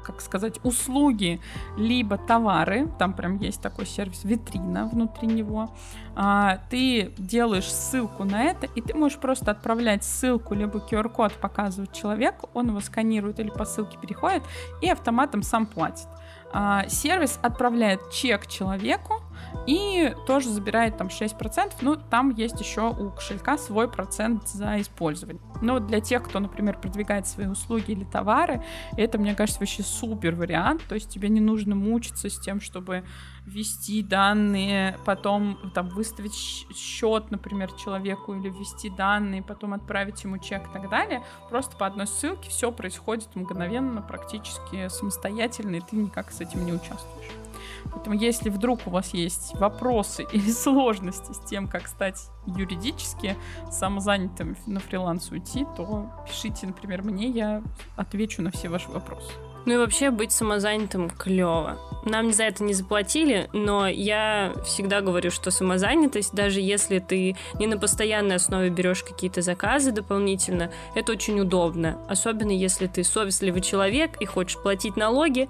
как 0.07 0.21
сказать, 0.21 0.61
услуги, 0.63 1.41
либо 1.77 2.17
товары, 2.17 2.89
там 2.99 3.13
прям 3.13 3.39
есть 3.39 3.61
такой 3.61 3.87
сервис, 3.87 4.25
витрина 4.25 4.87
внутри 4.87 5.27
него, 5.27 5.71
а, 6.15 6.61
ты 6.71 7.13
делаешь 7.19 7.71
ссылку 7.71 8.25
на 8.25 8.45
это, 8.45 8.67
и 8.67 8.81
ты 8.81 8.95
можешь 8.95 9.19
просто 9.19 9.51
отправлять 9.51 10.05
ссылку, 10.05 10.55
либо 10.55 10.79
QR-код 10.79 11.35
показывать 11.35 11.93
человеку, 11.93 12.49
он 12.55 12.69
его 12.69 12.81
сканирует 12.81 13.41
или 13.41 13.51
по 13.51 13.65
ссылке 13.65 13.99
переходит, 13.99 14.43
и 14.81 14.89
автоматом 14.89 15.43
сам 15.43 15.67
платит. 15.67 16.07
А, 16.53 16.89
сервис 16.89 17.39
отправляет 17.43 18.11
чек 18.11 18.47
человеку, 18.47 19.21
и 19.67 20.15
тоже 20.27 20.51
забирает 20.51 20.97
там 20.97 21.09
6%, 21.09 21.73
ну, 21.81 21.97
там 21.97 22.31
есть 22.31 22.61
еще 22.61 22.91
у 22.91 23.11
кошелька 23.11 23.59
свой 23.59 23.89
процент 23.91 24.49
за 24.49 24.81
использование. 24.81 25.43
Но 25.63 25.81
для 25.81 26.01
тех, 26.01 26.23
кто, 26.23 26.39
например, 26.39 26.79
продвигает 26.79 27.27
свои 27.27 27.47
услуги 27.47 27.93
или 27.93 28.05
товары, 28.05 28.63
это, 28.97 29.19
мне 29.19 29.35
кажется, 29.35 29.61
вообще 29.61 29.83
супер 29.83 30.35
вариант, 30.35 30.83
то 30.89 30.95
есть 30.95 31.09
тебе 31.09 31.29
не 31.29 31.41
нужно 31.41 31.75
мучиться 31.75 32.29
с 32.29 32.39
тем, 32.39 32.61
чтобы 32.61 33.05
ввести 33.45 34.03
данные, 34.03 34.99
потом 35.05 35.59
там 35.75 35.89
выставить 35.89 36.35
счет, 36.35 37.31
например, 37.31 37.73
человеку 37.73 38.35
или 38.35 38.49
ввести 38.49 38.91
данные, 38.91 39.43
потом 39.43 39.75
отправить 39.75 40.23
ему 40.25 40.39
чек 40.39 40.69
и 40.69 40.73
так 40.73 40.91
далее. 40.91 41.23
Просто 41.49 41.77
по 41.77 41.87
одной 41.87 42.07
ссылке 42.07 42.51
все 42.51 42.73
происходит 42.73 43.35
мгновенно, 43.35 44.03
практически 44.03 44.89
самостоятельно, 44.89 45.77
и 45.77 45.81
ты 45.81 45.97
никак 45.97 46.33
с 46.33 46.41
этим 46.41 46.67
не 46.67 46.73
участвуешь. 46.73 47.46
Поэтому 47.93 48.17
если 48.17 48.51
вдруг 48.51 48.87
у 48.87 48.91
вас 48.91 49.15
есть 49.15 49.55
вопросы 49.59 50.25
или 50.33 50.51
сложности 50.51 51.33
с 51.33 51.39
тем, 51.49 51.69
как 51.69 51.89
стать 51.89 52.31
юридически 52.47 53.37
самозанятым 53.71 54.57
на 54.67 54.81
фриланс 54.81 55.31
уйти, 55.31 55.67
то 55.77 56.11
пишите, 56.27 56.67
например, 56.67 57.03
мне, 57.03 57.29
я 57.29 57.63
отвечу 57.97 58.43
на 58.43 58.51
все 58.51 58.69
ваши 58.69 58.89
вопросы. 58.89 59.33
Ну 59.67 59.75
и 59.75 59.77
вообще 59.79 60.13
быть 60.13 60.31
самозанятым 60.31 61.11
клево. 61.11 61.77
Нам 62.05 62.33
за 62.33 62.45
это 62.45 62.63
не 62.63 62.73
заплатили, 62.73 63.51
но 63.53 63.89
я 63.89 64.55
всегда 64.65 65.01
говорю, 65.01 65.33
что 65.33 65.51
самозанятость, 65.51 66.33
даже 66.33 66.61
если 66.61 67.01
ты 67.01 67.35
не 67.59 67.67
на 67.67 67.77
постоянной 67.77 68.37
основе 68.37 68.71
берешь 68.71 69.03
какие-то 69.03 69.43
заказы 69.43 69.91
дополнительно, 69.91 70.71
это 70.95 71.11
очень 71.11 71.41
удобно. 71.41 71.99
Особенно 72.09 72.53
если 72.53 72.87
ты 72.87 73.03
совестливый 73.03 73.61
человек 73.61 74.17
и 74.21 74.25
хочешь 74.25 74.57
платить 74.63 74.97
налоги, 74.97 75.49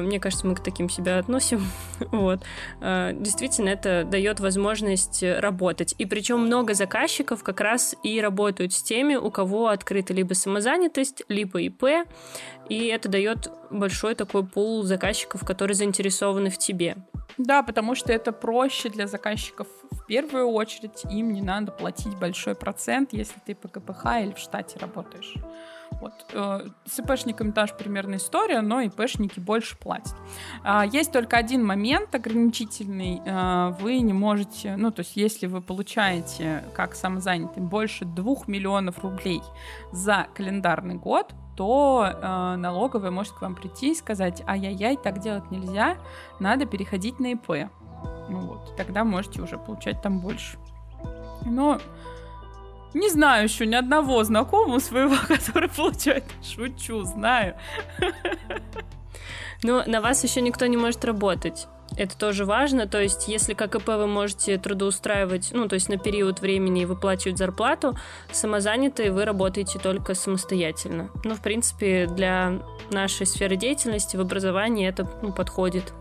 мне 0.00 0.18
кажется, 0.18 0.46
мы 0.46 0.54
к 0.54 0.60
таким 0.60 0.88
себя 0.88 1.18
относим. 1.18 1.66
вот. 2.10 2.40
Э, 2.80 3.12
действительно, 3.14 3.68
это 3.68 4.04
дает 4.04 4.40
возможность 4.40 5.22
работать. 5.22 5.94
И 5.98 6.06
причем 6.06 6.40
много 6.40 6.74
заказчиков 6.74 7.42
как 7.42 7.60
раз 7.60 7.94
и 8.02 8.20
работают 8.20 8.72
с 8.72 8.82
теми, 8.82 9.14
у 9.14 9.30
кого 9.30 9.68
открыта 9.68 10.14
либо 10.14 10.34
самозанятость, 10.34 11.22
либо 11.28 11.60
ИП. 11.60 11.84
И 12.68 12.86
это 12.86 13.08
дает 13.08 13.50
большой 13.70 14.14
такой 14.14 14.46
пул 14.46 14.82
заказчиков, 14.84 15.44
которые 15.44 15.74
заинтересованы 15.74 16.50
в 16.50 16.58
тебе. 16.58 16.96
Да, 17.36 17.62
потому 17.62 17.94
что 17.94 18.12
это 18.12 18.32
проще 18.32 18.88
для 18.88 19.06
заказчиков 19.06 19.66
в 19.90 20.06
первую 20.06 20.48
очередь. 20.48 21.04
Им 21.10 21.32
не 21.32 21.42
надо 21.42 21.72
платить 21.72 22.16
большой 22.16 22.54
процент, 22.54 23.12
если 23.12 23.40
ты 23.44 23.54
по 23.54 23.68
КПХ 23.68 24.06
или 24.22 24.32
в 24.32 24.38
штате 24.38 24.78
работаешь. 24.78 25.34
Вот. 26.00 26.12
Э, 26.32 26.66
с 26.86 26.98
ИПшниками 26.98 27.50
та 27.50 27.66
же 27.66 27.74
примерная 27.74 28.18
история, 28.18 28.60
но 28.60 28.80
ИПшники 28.80 29.40
больше 29.40 29.76
платят. 29.78 30.14
А, 30.62 30.84
есть 30.84 31.12
только 31.12 31.36
один 31.36 31.64
момент 31.64 32.14
ограничительный. 32.14 33.20
Э, 33.24 33.74
вы 33.80 34.00
не 34.00 34.12
можете, 34.12 34.76
ну, 34.76 34.90
то 34.90 35.00
есть 35.00 35.16
если 35.16 35.46
вы 35.46 35.60
получаете 35.60 36.64
как 36.74 36.94
самозанятый 36.94 37.62
больше 37.62 38.04
2 38.04 38.34
миллионов 38.46 39.02
рублей 39.02 39.42
за 39.92 40.26
календарный 40.34 40.96
год, 40.96 41.34
то 41.56 42.04
э, 42.06 42.56
налоговая 42.56 43.10
может 43.10 43.32
к 43.32 43.42
вам 43.42 43.54
прийти 43.54 43.92
и 43.92 43.94
сказать, 43.94 44.42
ай-яй-яй, 44.46 44.96
так 44.96 45.20
делать 45.20 45.50
нельзя, 45.50 45.96
надо 46.40 46.66
переходить 46.66 47.20
на 47.20 47.32
ИП. 47.32 47.70
Ну 48.28 48.40
вот, 48.40 48.74
тогда 48.76 49.04
можете 49.04 49.40
уже 49.40 49.58
получать 49.58 50.02
там 50.02 50.20
больше. 50.20 50.58
Но 51.44 51.78
не 52.94 53.10
знаю 53.10 53.44
еще 53.44 53.66
ни 53.66 53.74
одного 53.74 54.22
знакомого 54.24 54.78
своего, 54.78 55.16
который 55.28 55.68
получает. 55.68 56.24
Шучу, 56.42 57.02
знаю. 57.02 57.56
Но 59.62 59.82
на 59.86 60.00
вас 60.00 60.22
еще 60.24 60.40
никто 60.40 60.66
не 60.66 60.76
может 60.76 61.04
работать. 61.04 61.66
Это 61.96 62.16
тоже 62.18 62.44
важно. 62.44 62.86
То 62.86 63.00
есть, 63.00 63.28
если 63.28 63.54
как 63.54 63.74
ИП 63.74 63.88
вы 63.88 64.06
можете 64.06 64.58
трудоустраивать, 64.58 65.50
ну, 65.52 65.68
то 65.68 65.74
есть 65.74 65.88
на 65.88 65.96
период 65.96 66.40
времени 66.40 66.84
выплачивать 66.84 67.38
зарплату, 67.38 67.96
самозанятые 68.32 69.12
вы 69.12 69.24
работаете 69.24 69.78
только 69.78 70.14
самостоятельно. 70.14 71.10
Ну, 71.24 71.34
в 71.34 71.42
принципе, 71.42 72.06
для 72.06 72.60
нашей 72.90 73.26
сферы 73.26 73.56
деятельности 73.56 74.16
в 74.16 74.20
образовании 74.20 74.88
это 74.88 75.08
ну, 75.22 75.32
подходит 75.32 75.92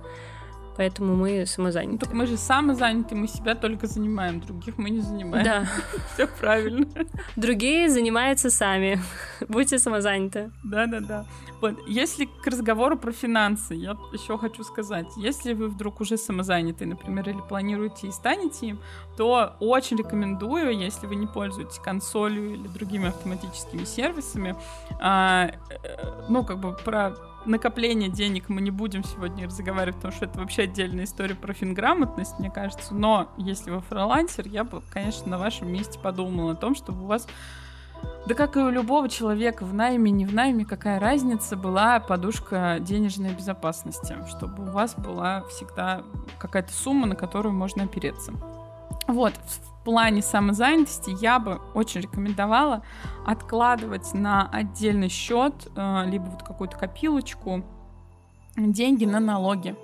поэтому 0.77 1.15
мы 1.15 1.45
самозаняты. 1.45 1.91
Ну, 1.93 1.97
так 1.97 2.13
мы 2.13 2.27
же 2.27 2.37
самозаняты, 2.37 3.15
мы 3.15 3.27
себя 3.27 3.55
только 3.55 3.87
занимаем, 3.87 4.39
других 4.41 4.77
мы 4.77 4.89
не 4.89 5.01
занимаем. 5.01 5.43
Да. 5.43 5.67
Все 6.13 6.27
правильно. 6.27 6.87
Другие 7.35 7.89
занимаются 7.89 8.49
сами. 8.49 8.99
Будьте 9.49 9.79
самозаняты. 9.79 10.51
Да-да-да. 10.63 11.25
Вот, 11.61 11.75
если 11.87 12.25
к 12.25 12.45
разговору 12.47 12.97
про 12.97 13.11
финансы, 13.11 13.73
я 13.73 13.97
еще 14.11 14.37
хочу 14.37 14.63
сказать, 14.63 15.07
если 15.17 15.53
вы 15.53 15.69
вдруг 15.69 16.01
уже 16.01 16.17
самозанятый, 16.17 16.87
например, 16.87 17.29
или 17.29 17.41
планируете 17.41 18.07
и 18.07 18.11
станете 18.11 18.67
им, 18.67 18.79
то 19.17 19.55
очень 19.59 19.97
рекомендую, 19.97 20.77
если 20.77 21.07
вы 21.07 21.15
не 21.15 21.27
пользуетесь 21.27 21.79
консолью 21.79 22.53
или 22.53 22.67
другими 22.67 23.07
автоматическими 23.07 23.83
сервисами, 23.83 24.55
а, 24.99 25.51
э, 25.69 26.25
ну, 26.29 26.43
как 26.43 26.59
бы 26.59 26.73
про 26.73 27.15
накопление 27.45 28.09
денег 28.09 28.49
мы 28.49 28.61
не 28.61 28.71
будем 28.71 29.03
сегодня 29.03 29.45
разговаривать, 29.45 29.97
потому 29.97 30.13
что 30.13 30.25
это 30.25 30.39
вообще 30.39 30.63
отдельная 30.63 31.05
история 31.05 31.35
про 31.35 31.53
финграмотность, 31.53 32.39
мне 32.39 32.49
кажется. 32.49 32.93
Но 32.93 33.29
если 33.37 33.71
вы 33.71 33.81
фрилансер, 33.81 34.47
я 34.47 34.63
бы, 34.63 34.81
конечно, 34.91 35.29
на 35.29 35.37
вашем 35.37 35.71
месте 35.71 35.99
подумала 35.99 36.53
о 36.53 36.55
том, 36.55 36.75
чтобы 36.75 37.03
у 37.03 37.07
вас 37.07 37.27
да 38.25 38.35
как 38.35 38.55
и 38.55 38.59
у 38.59 38.69
любого 38.69 39.09
человека, 39.09 39.65
в 39.65 39.73
найме, 39.73 40.09
не 40.11 40.25
в 40.25 40.33
найме, 40.33 40.65
какая 40.65 40.99
разница, 40.99 41.57
была 41.57 41.99
подушка 41.99 42.77
денежной 42.79 43.33
безопасности, 43.33 44.15
чтобы 44.29 44.63
у 44.63 44.71
вас 44.71 44.95
была 44.95 45.43
всегда 45.49 46.03
какая-то 46.39 46.71
сумма, 46.71 47.05
на 47.05 47.15
которую 47.15 47.53
можно 47.53 47.83
опереться. 47.83 48.33
Вот, 49.07 49.33
в 49.33 49.83
плане 49.83 50.21
самозанятости 50.21 51.13
я 51.21 51.39
бы 51.39 51.59
очень 51.73 52.01
рекомендовала 52.01 52.83
откладывать 53.25 54.13
на 54.13 54.47
отдельный 54.49 55.09
счет, 55.09 55.53
э, 55.75 56.03
либо 56.05 56.23
вот 56.23 56.43
какую-то 56.43 56.77
копилочку 56.77 57.63
деньги 58.55 59.03
на 59.03 59.19
налоги 59.19 59.75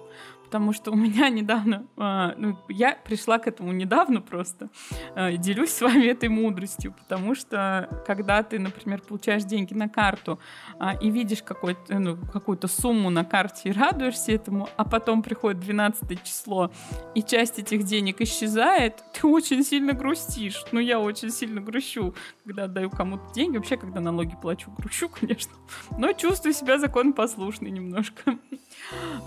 потому 0.50 0.74
что 0.74 0.90
у 0.92 0.96
меня 0.96 1.30
недавно, 1.30 1.86
э, 1.96 2.34
ну, 2.38 2.58
я 2.70 2.96
пришла 2.96 3.38
к 3.38 3.46
этому 3.46 3.72
недавно 3.72 4.20
просто, 4.20 4.70
э, 5.16 5.38
делюсь 5.38 5.70
с 5.70 5.80
вами 5.80 6.06
этой 6.08 6.28
мудростью, 6.28 6.92
потому 6.92 7.36
что 7.36 7.88
когда 8.08 8.42
ты, 8.42 8.58
например, 8.58 9.00
получаешь 9.02 9.44
деньги 9.44 9.76
на 9.76 9.88
карту 9.88 10.40
э, 10.80 10.98
и 11.02 11.12
видишь 11.12 11.44
какой-то, 11.44 12.00
ну, 12.00 12.18
какую-то 12.18 12.68
сумму 12.68 13.12
на 13.12 13.24
карте 13.24 13.70
и 13.70 13.72
радуешься 13.72 14.32
этому, 14.32 14.68
а 14.76 14.86
потом 14.86 15.22
приходит 15.22 15.60
12 15.60 16.24
число, 16.24 16.72
и 17.14 17.22
часть 17.22 17.60
этих 17.60 17.84
денег 17.84 18.20
исчезает, 18.20 19.04
ты 19.14 19.28
очень 19.28 19.64
сильно 19.64 19.94
грустишь. 19.94 20.66
Ну, 20.72 20.80
я 20.80 21.00
очень 21.00 21.30
сильно 21.30 21.62
грущу, 21.62 22.16
когда 22.44 22.64
отдаю 22.64 22.90
кому-то 22.90 23.32
деньги. 23.36 23.58
Вообще, 23.58 23.78
когда 23.78 24.00
налоги 24.00 24.36
плачу, 24.42 24.72
грущу, 24.76 25.10
конечно. 25.20 25.54
Но 25.96 26.12
чувствую 26.14 26.54
себя 26.54 26.80
законопослушной 26.80 27.70
немножко. 27.70 28.40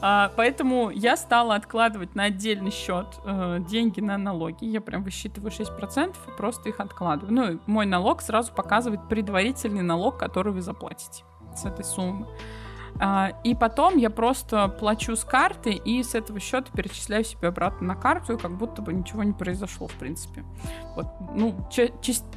А, 0.01 0.33
поэтому 0.37 0.91
я 0.91 1.17
стала 1.17 1.55
откладывать 1.55 2.15
на 2.15 2.25
отдельный 2.25 2.71
счет 2.71 3.07
э, 3.25 3.59
деньги 3.69 4.01
на 4.01 4.19
налоги. 4.19 4.65
Я 4.65 4.81
прям 4.81 5.05
высчитываю 5.05 5.51
6% 5.51 6.17
и 6.27 6.37
просто 6.37 6.69
их 6.69 6.81
откладываю. 6.81 7.33
Ну, 7.33 7.61
мой 7.67 7.87
налог 7.87 8.23
сразу 8.23 8.53
показывает 8.53 9.09
предварительный 9.09 9.83
налог, 9.83 10.19
который 10.19 10.53
вы 10.53 10.63
заплатите 10.63 11.25
с 11.55 11.65
этой 11.65 11.85
суммы. 11.85 12.27
А, 13.05 13.33
и 13.43 13.57
потом 13.57 13.97
я 13.97 14.11
просто 14.11 14.69
плачу 14.69 15.17
с 15.17 15.25
карты 15.25 15.73
и 15.73 16.05
с 16.05 16.15
этого 16.15 16.39
счета 16.39 16.71
перечисляю 16.73 17.25
себе 17.25 17.49
обратно 17.49 17.89
на 17.89 17.95
карту, 17.97 18.39
как 18.39 18.53
будто 18.53 18.81
бы 18.81 18.93
ничего 18.93 19.25
не 19.25 19.33
произошло, 19.33 19.89
в 19.89 19.95
принципе. 19.95 20.45
Вот, 20.95 21.07
ну, 21.35 21.53
ча- 21.69 21.91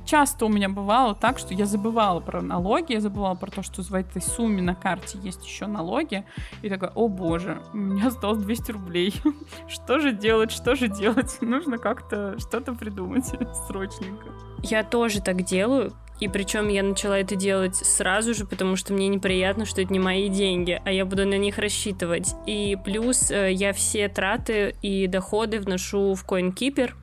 часто 0.05 0.47
у 0.47 0.49
меня 0.49 0.67
бывало 0.67 1.13
так, 1.13 1.37
что 1.37 1.53
я 1.53 1.67
забывала 1.67 2.19
про 2.19 2.41
налоги, 2.41 2.93
я 2.93 2.99
забывала 2.99 3.35
про 3.35 3.51
то, 3.51 3.61
что 3.61 3.83
в 3.83 3.93
этой 3.93 4.23
сумме 4.23 4.63
на 4.63 4.73
карте 4.73 5.19
есть 5.21 5.45
еще 5.45 5.67
налоги, 5.67 6.25
и 6.63 6.69
такая, 6.69 6.89
о 6.95 7.09
боже, 7.09 7.61
у 7.71 7.77
меня 7.77 8.07
осталось 8.07 8.39
200 8.39 8.71
рублей. 8.71 9.13
что 9.67 9.99
же 9.99 10.13
делать, 10.13 10.51
что 10.51 10.73
же 10.73 10.87
делать? 10.87 11.37
Нужно 11.41 11.77
как-то 11.77 12.39
что-то 12.39 12.73
придумать 12.73 13.25
срочненько. 13.67 14.29
Я 14.63 14.83
тоже 14.83 15.21
так 15.21 15.43
делаю, 15.43 15.93
и 16.19 16.27
причем 16.29 16.69
я 16.69 16.81
начала 16.81 17.19
это 17.19 17.35
делать 17.35 17.75
сразу 17.75 18.33
же, 18.33 18.45
потому 18.45 18.75
что 18.77 18.93
мне 18.93 19.07
неприятно, 19.07 19.65
что 19.65 19.81
это 19.81 19.91
не 19.91 19.99
мои 19.99 20.29
деньги, 20.29 20.81
а 20.85 20.91
я 20.91 21.05
буду 21.05 21.25
на 21.25 21.37
них 21.37 21.57
рассчитывать. 21.57 22.33
И 22.45 22.77
плюс 22.83 23.31
э, 23.31 23.51
я 23.51 23.73
все 23.73 24.07
траты 24.07 24.75
и 24.81 25.07
доходы 25.07 25.59
вношу 25.59 26.13
в 26.13 26.25
CoinKeeper. 26.25 26.93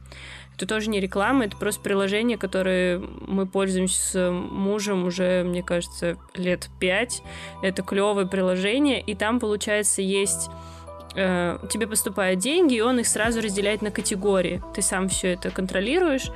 Это 0.56 0.66
тоже 0.66 0.90
не 0.90 1.00
реклама, 1.00 1.46
это 1.46 1.56
просто 1.56 1.82
приложение, 1.82 2.38
которое 2.38 2.98
мы 2.98 3.46
пользуемся 3.46 4.00
с 4.00 4.30
мужем 4.30 5.04
уже, 5.04 5.42
мне 5.44 5.62
кажется, 5.62 6.16
лет 6.34 6.70
пять. 6.78 7.22
Это 7.62 7.82
клевое 7.82 8.26
приложение, 8.26 9.00
и 9.00 9.14
там, 9.14 9.40
получается, 9.40 10.02
есть 10.02 10.50
э, 11.14 11.58
тебе 11.70 11.86
поступают 11.86 12.40
деньги, 12.40 12.74
и 12.74 12.80
он 12.80 12.98
их 12.98 13.06
сразу 13.06 13.40
разделяет 13.40 13.82
на 13.82 13.90
категории. 13.90 14.62
Ты 14.74 14.82
сам 14.82 15.08
все 15.08 15.34
это 15.34 15.50
контролируешь, 15.50 16.30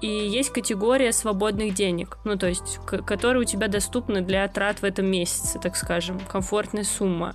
и 0.00 0.06
есть 0.06 0.50
категория 0.50 1.12
свободных 1.12 1.74
денег, 1.74 2.18
ну 2.24 2.36
то 2.36 2.48
есть, 2.48 2.80
которые 2.86 3.42
у 3.42 3.44
тебя 3.44 3.68
доступны 3.68 4.20
для 4.20 4.46
трат 4.48 4.80
в 4.80 4.84
этом 4.84 5.06
месяце, 5.06 5.58
так 5.58 5.76
скажем, 5.76 6.20
комфортная 6.20 6.84
сумма. 6.84 7.34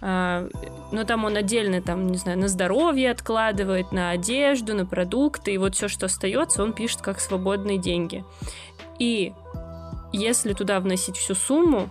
Э, 0.00 0.48
но 0.90 1.04
там 1.04 1.24
он 1.24 1.36
отдельно, 1.36 1.80
там, 1.80 2.08
не 2.08 2.18
знаю, 2.18 2.38
на 2.38 2.48
здоровье 2.48 3.10
откладывает, 3.10 3.92
на 3.92 4.10
одежду, 4.10 4.74
на 4.74 4.84
продукты, 4.84 5.54
и 5.54 5.58
вот 5.58 5.74
все, 5.74 5.88
что 5.88 6.06
остается, 6.06 6.62
он 6.62 6.72
пишет 6.72 7.00
как 7.00 7.20
свободные 7.20 7.78
деньги. 7.78 8.24
И 8.98 9.32
если 10.12 10.52
туда 10.52 10.78
вносить 10.80 11.16
всю 11.16 11.34
сумму, 11.34 11.88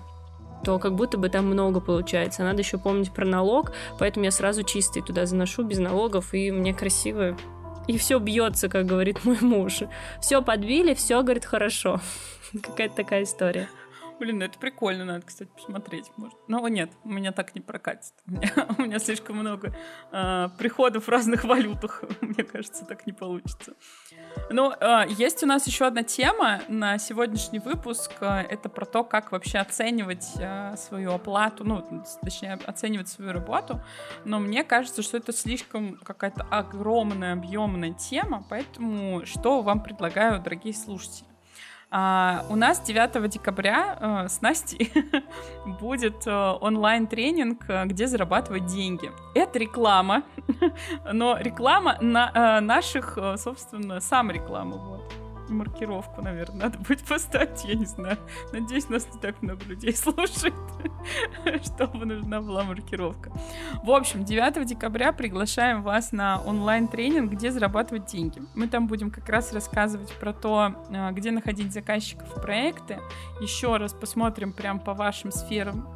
то 0.64 0.80
как 0.80 0.96
будто 0.96 1.18
бы 1.18 1.30
там 1.30 1.46
много 1.46 1.80
получается. 1.80 2.44
Надо 2.44 2.62
еще 2.62 2.78
помнить 2.78 3.12
про 3.12 3.26
налог, 3.26 3.72
поэтому 4.00 4.26
я 4.26 4.32
сразу 4.32 4.64
чистый 4.64 5.02
туда 5.02 5.26
заношу, 5.26 5.64
без 5.64 5.80
налогов, 5.80 6.34
и 6.34 6.52
мне 6.52 6.74
красиво. 6.74 7.38
И 7.88 7.98
все 7.98 8.20
бьется, 8.20 8.70
как 8.70 8.86
говорит 8.86 9.26
мой 9.26 9.38
муж. 9.42 9.82
Все 10.22 10.42
подбили, 10.42 10.94
все, 10.94 11.22
говорит, 11.24 11.46
хорошо. 11.46 12.00
Какая-то 12.62 12.96
такая 12.96 13.24
история. 13.24 13.68
Блин, 14.22 14.38
ну 14.38 14.46
это 14.46 14.60
прикольно, 14.60 15.04
надо, 15.04 15.26
кстати, 15.26 15.50
посмотреть. 15.56 16.12
Может. 16.16 16.38
Но 16.48 16.68
нет, 16.68 16.92
у 17.04 17.10
меня 17.10 17.32
так 17.32 17.56
не 17.56 17.62
прокатит. 17.62 18.14
У 18.28 18.32
меня, 18.32 18.52
у 18.78 18.82
меня 18.84 19.00
слишком 19.00 19.38
много 19.38 19.74
э, 20.12 20.50
приходов 20.60 21.08
в 21.08 21.10
разных 21.10 21.44
валютах. 21.44 22.04
Мне 22.22 22.44
кажется, 22.44 22.86
так 22.86 23.08
не 23.08 23.14
получится. 23.14 23.74
Ну, 24.50 24.72
э, 24.72 25.06
есть 25.10 25.44
у 25.44 25.46
нас 25.46 25.66
еще 25.66 25.86
одна 25.86 26.04
тема 26.04 26.62
на 26.68 26.98
сегодняшний 26.98 27.60
выпуск. 27.60 28.12
Это 28.22 28.68
про 28.70 28.86
то, 28.86 29.04
как 29.04 29.32
вообще 29.32 29.60
оценивать 29.60 30.28
э, 30.38 30.76
свою 30.78 31.14
оплату, 31.14 31.64
ну, 31.64 32.04
точнее, 32.22 32.60
оценивать 32.66 33.08
свою 33.08 33.32
работу. 33.32 33.82
Но 34.26 34.40
мне 34.40 34.64
кажется, 34.64 35.02
что 35.02 35.18
это 35.18 35.32
слишком 35.32 35.96
какая-то 36.04 36.46
огромная, 36.50 37.34
объемная 37.34 37.94
тема, 37.94 38.44
поэтому 38.50 39.26
что 39.26 39.62
вам 39.62 39.82
предлагаю, 39.82 40.42
дорогие 40.42 40.74
слушатели? 40.74 41.31
А, 41.94 42.46
у 42.50 42.56
нас 42.56 42.80
9 42.80 43.30
декабря 43.30 43.98
а, 44.00 44.30
с 44.30 44.42
Настей 44.42 44.94
будет 45.82 46.24
а, 46.26 46.54
онлайн-тренинг, 46.54 47.66
а, 47.68 47.86
где 47.86 48.08
зарабатывать 48.08 48.66
деньги. 48.66 49.12
Это 49.36 49.60
реклама, 49.60 50.24
но 51.12 51.38
реклама 51.38 51.98
на 52.00 52.32
а, 52.34 52.62
наших, 52.62 53.18
собственно, 53.36 54.00
сам 54.00 54.32
реклама. 54.32 54.78
Вот 54.78 55.21
маркировку, 55.52 56.22
наверное, 56.22 56.64
надо 56.64 56.78
будет 56.80 57.04
поставить, 57.04 57.64
я 57.66 57.76
не 57.76 57.86
знаю. 57.86 58.18
Надеюсь, 58.52 58.90
нас 58.90 59.08
не 59.14 59.20
так 59.20 59.42
много 59.42 59.64
людей 59.66 59.94
слушает, 59.96 60.54
чтобы 61.64 62.06
нужна 62.06 62.42
была 62.42 62.64
маркировка. 62.64 63.32
В 63.84 63.92
общем, 63.92 64.24
9 64.24 64.66
декабря 64.66 65.12
приглашаем 65.12 65.84
вас 65.84 66.12
на 66.12 66.42
онлайн-тренинг, 66.42 67.32
где 67.32 67.52
зарабатывать 67.52 68.06
деньги. 68.06 68.42
Мы 68.56 68.68
там 68.68 68.88
будем 68.88 69.12
как 69.12 69.28
раз 69.30 69.54
рассказывать 69.54 70.12
про 70.14 70.34
то, 70.34 70.74
а, 70.90 71.12
где 71.12 71.32
находить 71.32 71.74
заказчиков 71.74 72.34
проекты. 72.42 73.00
Еще 73.42 73.78
раз 73.78 73.94
посмотрим 73.94 74.54
прям 74.54 74.80
по 74.80 74.94
вашим 74.94 75.32
сферам 75.32 75.88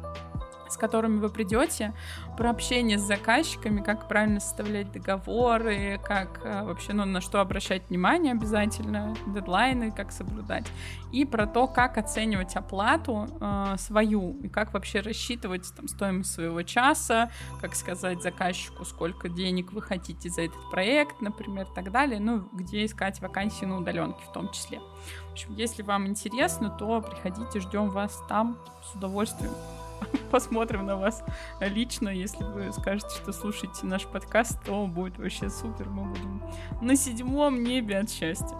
с 0.68 0.76
которыми 0.76 1.18
вы 1.18 1.28
придете, 1.28 1.94
про 2.36 2.50
общение 2.50 2.98
с 2.98 3.02
заказчиками, 3.02 3.80
как 3.80 4.08
правильно 4.08 4.40
составлять 4.40 4.92
договоры, 4.92 6.00
как 6.02 6.40
э, 6.44 6.62
вообще, 6.64 6.92
ну, 6.92 7.04
на 7.04 7.20
что 7.20 7.40
обращать 7.40 7.88
внимание 7.88 8.32
обязательно, 8.32 9.14
дедлайны, 9.26 9.92
как 9.92 10.12
соблюдать, 10.12 10.66
и 11.12 11.24
про 11.24 11.46
то, 11.46 11.66
как 11.66 11.98
оценивать 11.98 12.56
оплату 12.56 13.28
э, 13.40 13.76
свою, 13.78 14.38
и 14.42 14.48
как 14.48 14.72
вообще 14.74 15.00
рассчитывать 15.00 15.72
там 15.76 15.88
стоимость 15.88 16.32
своего 16.32 16.62
часа, 16.62 17.30
как 17.60 17.74
сказать 17.74 18.22
заказчику, 18.22 18.84
сколько 18.84 19.28
денег 19.28 19.72
вы 19.72 19.82
хотите 19.82 20.28
за 20.28 20.42
этот 20.42 20.70
проект, 20.70 21.20
например, 21.20 21.66
и 21.70 21.74
так 21.74 21.90
далее, 21.90 22.20
ну, 22.20 22.48
где 22.52 22.84
искать 22.84 23.20
вакансии 23.20 23.64
на 23.64 23.78
удаленке 23.78 24.22
в 24.28 24.32
том 24.32 24.50
числе. 24.50 24.80
В 25.28 25.32
общем, 25.32 25.54
если 25.54 25.82
вам 25.82 26.06
интересно, 26.06 26.70
то 26.70 27.00
приходите, 27.00 27.60
ждем 27.60 27.90
вас 27.90 28.22
там 28.28 28.58
с 28.82 28.94
удовольствием. 28.94 29.52
посмотрим 30.30 30.86
на 30.86 30.96
вас 30.96 31.22
лично. 31.60 32.08
Если 32.08 32.44
вы 32.44 32.72
скажете, 32.72 33.10
что 33.10 33.32
слушаете 33.32 33.86
наш 33.86 34.06
подкаст, 34.06 34.62
то 34.64 34.86
будет 34.86 35.18
вообще 35.18 35.50
супер. 35.50 35.88
Мы 35.88 36.04
будем 36.04 36.42
на 36.80 36.96
седьмом 36.96 37.62
небе 37.62 37.98
от 37.98 38.10
счастья. 38.10 38.56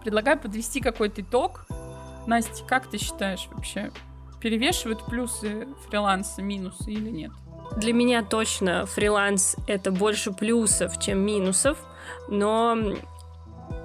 Предлагаю 0.00 0.38
подвести 0.38 0.80
какой-то 0.80 1.22
итог. 1.22 1.66
Настя, 2.26 2.64
как 2.64 2.88
ты 2.88 2.98
считаешь 2.98 3.48
вообще, 3.52 3.90
перевешивают 4.40 5.04
плюсы 5.06 5.68
фриланса 5.88 6.42
минусы 6.42 6.92
или 6.92 7.10
нет? 7.10 7.32
Для 7.76 7.92
меня 7.92 8.22
точно 8.22 8.86
фриланс 8.86 9.56
это 9.66 9.90
больше 9.90 10.32
плюсов, 10.32 10.98
чем 10.98 11.18
минусов, 11.18 11.78
но 12.28 12.76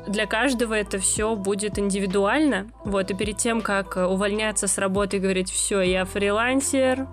для 0.07 0.25
каждого 0.25 0.73
это 0.73 0.97
все 0.99 1.35
будет 1.35 1.77
индивидуально. 1.77 2.69
Вот, 2.83 3.11
и 3.11 3.13
перед 3.13 3.37
тем, 3.37 3.61
как 3.61 3.95
увольняться 3.97 4.67
с 4.67 4.77
работы 4.77 5.17
и 5.17 5.19
говорить, 5.19 5.49
все, 5.49 5.81
я 5.81 6.05
фрилансер, 6.05 7.07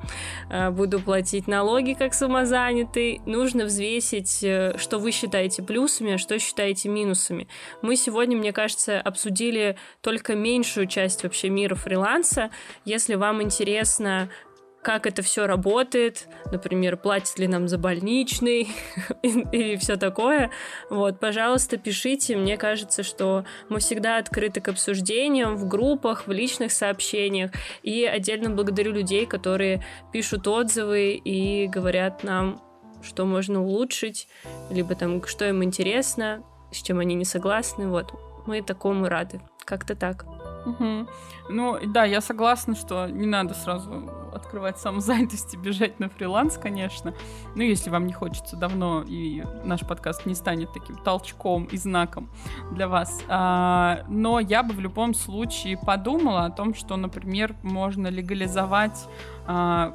э, 0.51 0.71
буду 0.71 1.01
платить 1.01 1.47
налоги 1.47 1.93
как 1.93 2.15
самозанятый, 2.15 3.21
нужно 3.27 3.65
взвесить, 3.65 4.43
э, 4.43 4.77
что 4.79 4.99
вы 4.99 5.13
считаете 5.13 5.63
плюсами, 5.63 6.15
а 6.15 6.19
что 6.19 6.39
считаете 6.39 6.89
минусами. 6.89 7.49
Мы 7.83 7.97
сегодня, 7.97 8.37
мне 8.37 8.53
кажется, 8.53 9.01
обсудили 9.01 9.77
только 10.01 10.35
меньшую 10.35 10.87
часть 10.87 11.23
вообще 11.23 11.51
мира 11.51 11.75
фриланса. 11.75 12.51
Если 12.85 13.15
вам 13.15 13.43
интересно 13.43 14.31
как 14.83 15.07
это 15.07 15.23
все 15.23 15.47
работает, 15.47 16.29
например, 16.51 16.97
платят 16.97 17.39
ли 17.39 17.49
нам 17.49 17.69
за 17.69 17.79
больничный 17.79 18.69
и, 19.23 19.77
все 19.77 19.97
такое. 19.97 20.51
Вот, 20.89 21.19
пожалуйста, 21.19 21.77
пишите. 21.77 22.37
Мне 22.37 22.57
кажется, 22.57 23.03
что 23.03 23.45
мы 23.69 23.81
всегда 23.81 24.19
открыты 24.19 24.61
к 24.61 24.69
обсуждениям 24.69 25.57
в 25.57 25.69
группах, 25.69 26.27
в 26.27 26.33
личных 26.33 26.73
сообщениях. 26.73 27.51
И 27.83 28.05
отдельно 28.05 28.51
благодарю 28.51 28.93
людей, 28.93 29.27
которые 29.27 29.85
пишут 30.13 30.47
отзывы 30.47 31.13
и 31.13 31.67
говорят 31.67 32.23
нам, 32.23 32.63
что 33.03 33.25
можно 33.27 33.63
улучшить, 33.63 34.29
либо 34.71 34.95
там, 34.95 35.25
что 35.27 35.45
им 35.49 35.63
интересно, 35.63 36.43
с 36.73 36.83
чем 36.83 37.01
они 37.01 37.15
не 37.15 37.25
согласны. 37.25 37.89
Вот, 37.89 38.13
мы 38.47 38.63
такому 38.63 39.09
рады. 39.09 39.41
Как-то 39.65 39.95
так. 39.95 40.25
Угу. 40.69 41.09
Ну, 41.51 41.79
да, 41.87 42.05
я 42.05 42.21
согласна, 42.21 42.75
что 42.75 43.07
не 43.07 43.27
надо 43.27 43.55
сразу 43.55 44.11
открывать 44.35 44.79
самозанятость 44.79 45.55
и 45.55 45.57
бежать 45.57 45.99
на 45.99 46.09
фриланс, 46.09 46.59
конечно. 46.59 47.15
Ну, 47.55 47.63
если 47.63 47.91
вам 47.91 48.07
не 48.07 48.13
хочется 48.13 48.57
давно, 48.57 49.03
и 49.07 49.43
наш 49.65 49.81
подкаст 49.81 50.27
не 50.27 50.35
станет 50.35 50.73
таким 50.73 50.97
толчком 50.97 51.65
и 51.65 51.77
знаком 51.77 52.31
для 52.73 52.89
вас. 52.89 53.21
А, 53.29 54.05
но 54.09 54.41
я 54.41 54.63
бы 54.63 54.75
в 54.75 54.81
любом 54.81 55.15
случае 55.15 55.79
подумала 55.79 56.45
о 56.45 56.51
том, 56.51 56.75
что, 56.75 56.97
например, 56.97 57.57
можно 57.63 58.09
легализовать 58.09 59.07
а, 59.47 59.95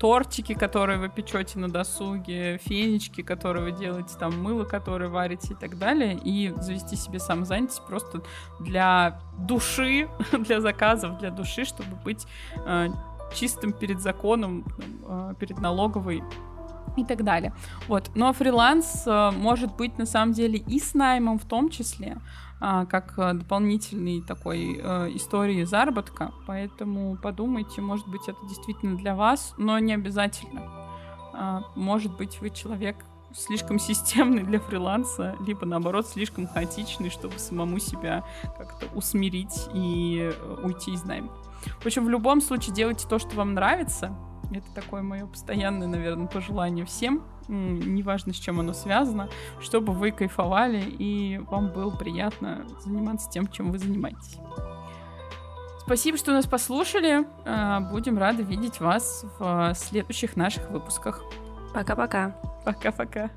тортики, 0.00 0.54
которые 0.54 0.98
вы 0.98 1.10
печете 1.10 1.58
на 1.58 1.68
досуге, 1.68 2.58
фенечки, 2.58 3.22
которые 3.22 3.70
вы 3.70 3.78
делаете, 3.78 4.16
там 4.18 4.42
мыло, 4.42 4.64
которое 4.64 5.10
варите 5.10 5.52
и 5.52 5.56
так 5.56 5.78
далее, 5.78 6.18
и 6.24 6.52
завести 6.56 6.96
себе 6.96 7.18
самозанятость 7.20 7.82
просто 7.86 8.22
для 8.60 9.20
души, 9.38 10.08
для 10.32 10.60
заказов, 10.62 11.18
для 11.18 11.30
души, 11.30 11.66
чтобы 11.66 11.96
быть 11.96 12.26
э, 12.64 12.88
чистым 13.34 13.72
перед 13.72 14.00
законом, 14.00 14.64
э, 15.06 15.34
перед 15.38 15.58
налоговой 15.60 16.22
и 16.96 17.04
так 17.04 17.22
далее. 17.22 17.52
Вот. 17.86 18.10
Но 18.14 18.32
фриланс 18.32 19.04
э, 19.06 19.30
может 19.32 19.76
быть 19.76 19.98
на 19.98 20.06
самом 20.06 20.32
деле 20.32 20.58
и 20.58 20.80
с 20.80 20.94
наймом 20.94 21.38
в 21.38 21.44
том 21.44 21.68
числе, 21.68 22.16
а, 22.16 22.49
как 22.84 23.18
э, 23.18 23.32
дополнительной 23.32 24.20
такой 24.20 24.78
э, 24.82 25.08
истории 25.14 25.64
заработка. 25.64 26.32
Поэтому 26.46 27.16
подумайте, 27.16 27.80
может 27.80 28.06
быть, 28.06 28.28
это 28.28 28.38
действительно 28.46 28.96
для 28.96 29.14
вас, 29.14 29.54
но 29.56 29.78
не 29.78 29.94
обязательно. 29.94 30.62
А, 31.32 31.62
может 31.74 32.16
быть, 32.16 32.40
вы 32.40 32.50
человек 32.50 32.96
слишком 33.34 33.78
системный 33.78 34.42
для 34.42 34.60
фриланса, 34.60 35.36
либо 35.46 35.64
наоборот 35.64 36.06
слишком 36.06 36.46
хаотичный, 36.46 37.10
чтобы 37.10 37.38
самому 37.38 37.78
себя 37.78 38.24
как-то 38.58 38.86
усмирить 38.94 39.68
и 39.72 40.30
э, 40.30 40.56
уйти 40.62 40.92
из 40.92 41.04
найма. 41.04 41.32
В 41.80 41.86
общем, 41.86 42.04
в 42.04 42.10
любом 42.10 42.40
случае 42.40 42.74
делайте 42.74 43.06
то, 43.08 43.18
что 43.18 43.36
вам 43.36 43.54
нравится. 43.54 44.14
Это 44.50 44.66
такое 44.74 45.02
мое 45.02 45.26
постоянное, 45.26 45.86
наверное, 45.86 46.26
пожелание 46.26 46.84
всем 46.84 47.22
неважно, 47.50 48.32
с 48.32 48.36
чем 48.36 48.60
оно 48.60 48.72
связано, 48.72 49.28
чтобы 49.60 49.92
вы 49.92 50.12
кайфовали 50.12 50.82
и 50.82 51.38
вам 51.50 51.72
было 51.72 51.90
приятно 51.90 52.64
заниматься 52.80 53.28
тем, 53.28 53.48
чем 53.48 53.72
вы 53.72 53.78
занимаетесь. 53.78 54.38
Спасибо, 55.80 56.16
что 56.16 56.32
нас 56.32 56.46
послушали. 56.46 57.26
А, 57.44 57.80
будем 57.80 58.16
рады 58.16 58.44
видеть 58.44 58.78
вас 58.78 59.24
в 59.38 59.74
следующих 59.74 60.36
наших 60.36 60.70
выпусках. 60.70 61.24
Пока-пока. 61.74 62.36
Пока-пока. 62.64 63.30